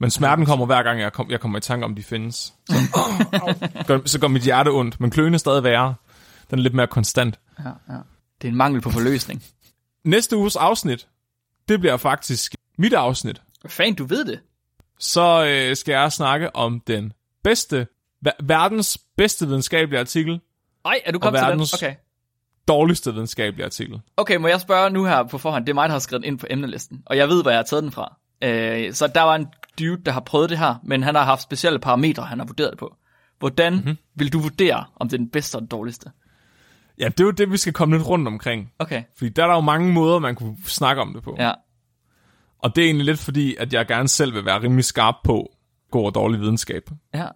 [0.01, 2.55] Men smerten kommer hver gang, jeg, kom, jeg kommer i tanke om, de findes.
[2.69, 2.75] Så,
[3.87, 5.95] gør, så går mit hjerte ondt, men kløen er stadig værre.
[6.51, 7.41] Den er lidt mere konstant.
[7.59, 7.99] ja, ja.
[8.43, 9.43] Det er en mangel på forløsning.
[10.05, 11.09] Næste uges afsnit,
[11.69, 13.43] det bliver faktisk mit afsnit.
[13.67, 14.41] Fanden, du ved det?
[15.03, 17.13] Så øh, skal jeg snakke om den
[17.45, 17.87] bedste,
[18.27, 20.41] ver- verdens bedste videnskabelige artikel,
[20.85, 21.67] Ej, er du kommet til den?
[21.75, 21.95] Okay.
[22.69, 24.01] dårligste videnskabelige artikel.
[24.17, 25.67] Okay, må jeg spørge nu her på forhånd?
[25.67, 27.65] Det er mig, der har skrevet ind på emnelisten, og jeg ved, hvor jeg har
[27.65, 28.17] taget den fra.
[28.45, 29.47] Øh, så der var en
[29.79, 32.71] dude, der har prøvet det her, men han har haft specielle parametre, han har vurderet
[32.71, 32.97] det på.
[33.39, 33.97] Hvordan mm-hmm.
[34.15, 36.11] vil du vurdere, om det er den bedste og den dårligste?
[36.99, 38.73] Ja, det er jo det, vi skal komme lidt rundt omkring.
[38.79, 41.37] Okay, Fordi der er der jo mange måder, man kunne snakke om det på.
[41.39, 41.53] ja.
[42.63, 45.53] Og det er egentlig lidt fordi, at jeg gerne selv vil være rimelig skarp på
[45.91, 46.83] god og dårlig videnskab.
[47.15, 47.27] Ja.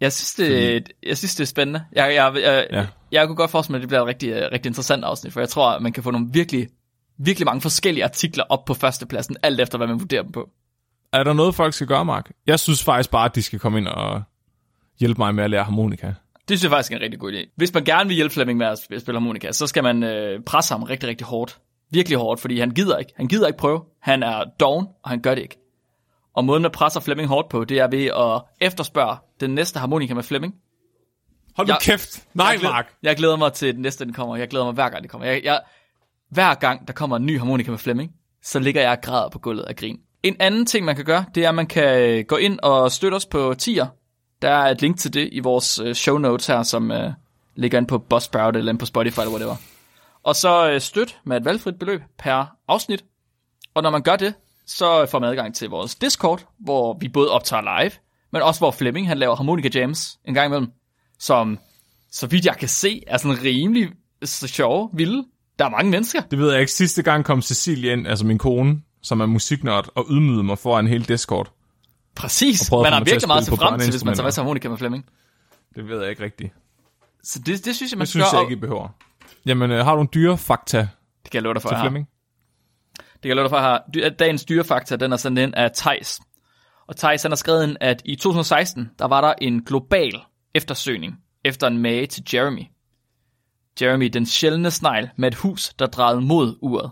[0.00, 1.84] Jeg synes, det, jeg synes, det er spændende.
[1.92, 2.86] Jeg, jeg, jeg, Ja.
[3.12, 5.48] jeg kunne godt forestille mig, at det bliver et rigtig, rigtig interessant afsnit, for jeg
[5.48, 6.68] tror, at man kan få nogle virkelig,
[7.18, 10.48] virkelig mange forskellige artikler op på førstepladsen, alt efter, hvad man vurderer dem på.
[11.12, 12.30] Er der noget, folk skal gøre, Mark?
[12.46, 14.22] Jeg synes faktisk bare, at de skal komme ind og
[15.00, 16.06] hjælpe mig med at lære harmonika.
[16.06, 16.14] Det
[16.58, 17.52] synes jeg faktisk er en rigtig god idé.
[17.56, 20.42] Hvis man gerne vil hjælpe Flemming med at sp- spille harmonika, så skal man øh,
[20.42, 21.58] presse ham rigtig, rigtig hårdt.
[21.90, 23.12] Virkelig hårdt, fordi han gider ikke.
[23.16, 23.82] Han gider ikke prøve.
[24.00, 25.56] Han er doven, og han gør det ikke.
[26.34, 30.14] Og måden, man presser Flemming hårdt på, det er ved at efterspørge den næste harmonika
[30.14, 30.54] med Flemming.
[31.56, 32.26] Hold nu Jeg- kæft.
[32.34, 32.92] Nej, jeg glæder, Mark.
[33.02, 34.36] Jeg glæder mig til den næste, den kommer.
[34.36, 35.26] Jeg glæder mig hver gang, det kommer.
[35.26, 35.60] Jeg, jeg,
[36.30, 38.12] hver gang, der kommer en ny harmonika med Flemming,
[38.42, 39.98] så ligger jeg og græder på gulvet af grin.
[40.22, 43.14] En anden ting, man kan gøre, det er, at man kan gå ind og støtte
[43.16, 43.86] os på tier.
[44.42, 47.12] Der er et link til det i vores øh, show notes her, som øh,
[47.56, 49.54] ligger inde på Buzzsprout eller inde på Spotify eller whatever.
[50.28, 53.04] Og så øh, støt med et valgfrit beløb per afsnit.
[53.74, 54.34] Og når man gør det,
[54.66, 57.90] så får man adgang til vores Discord, hvor vi både optager live,
[58.32, 60.72] men også hvor Flemming han laver harmonika jams en gang imellem,
[61.18, 61.58] som
[62.12, 63.88] så vidt jeg kan se, er sådan rimelig
[64.24, 65.24] så sjove, vilde.
[65.58, 66.20] Der er mange mennesker.
[66.20, 66.72] Det ved jeg ikke.
[66.72, 70.86] Sidste gang kom Cecilie ind, altså min kone, som er musiknørd, og ydmygede mig foran
[70.86, 71.52] hele Discord.
[72.14, 72.72] Præcis.
[72.72, 74.32] At Man har til at virkelig meget til på frem til, hvis man tager med
[74.32, 75.04] sig harmonika med Flemming.
[75.74, 76.52] Det ved jeg ikke rigtigt.
[77.22, 78.88] Så det, det synes jeg, man Det synes jeg ikke, I behøver.
[79.46, 81.80] Jamen, øh, har du en dyre fakta Det kan jeg love dig for, jeg.
[81.80, 82.08] Flemming?
[82.96, 83.84] Det kan jeg love dig for, jeg har.
[84.02, 86.20] At Dagens dyrefakta, den er sendt ind af Tejs.
[86.86, 90.12] Og Tejs han har skrevet ind, at i 2016, der var der en global
[90.54, 92.62] eftersøgning efter en mage til Jeremy.
[93.82, 96.90] Jeremy, den sjældne snegl med et hus, der drejede mod uret.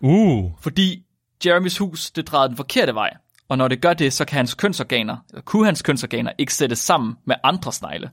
[0.00, 1.02] Uh, Fordi
[1.46, 3.16] Jeremys hus, det drejede den forkerte vej.
[3.48, 6.78] Og når det gør det, så kan hans kønsorganer, eller kunne hans kønsorganer ikke sættes
[6.78, 8.10] sammen med andre snegle.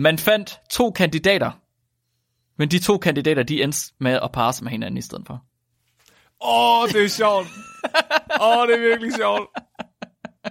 [0.00, 1.50] Man fandt to kandidater,
[2.58, 5.44] men de to kandidater, de endte med at parre sig med hinanden i stedet for.
[6.40, 7.46] Åh, oh, det er sjovt.
[8.40, 9.48] Åh, oh, det er virkelig sjovt.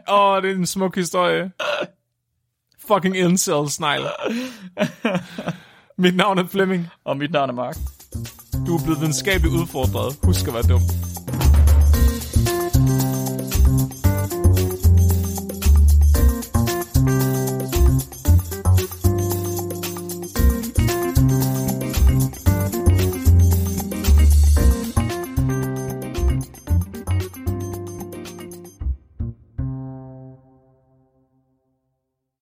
[0.10, 1.52] Åh, oh, det er en smuk historie.
[2.88, 4.04] Fucking incel snegl.
[5.98, 6.88] Mit navn er Flemming.
[7.06, 7.78] Og mit navn er Mark.
[8.68, 10.20] Du er blevet videnskabeligt udfordret.
[10.24, 10.82] Husk at være dum.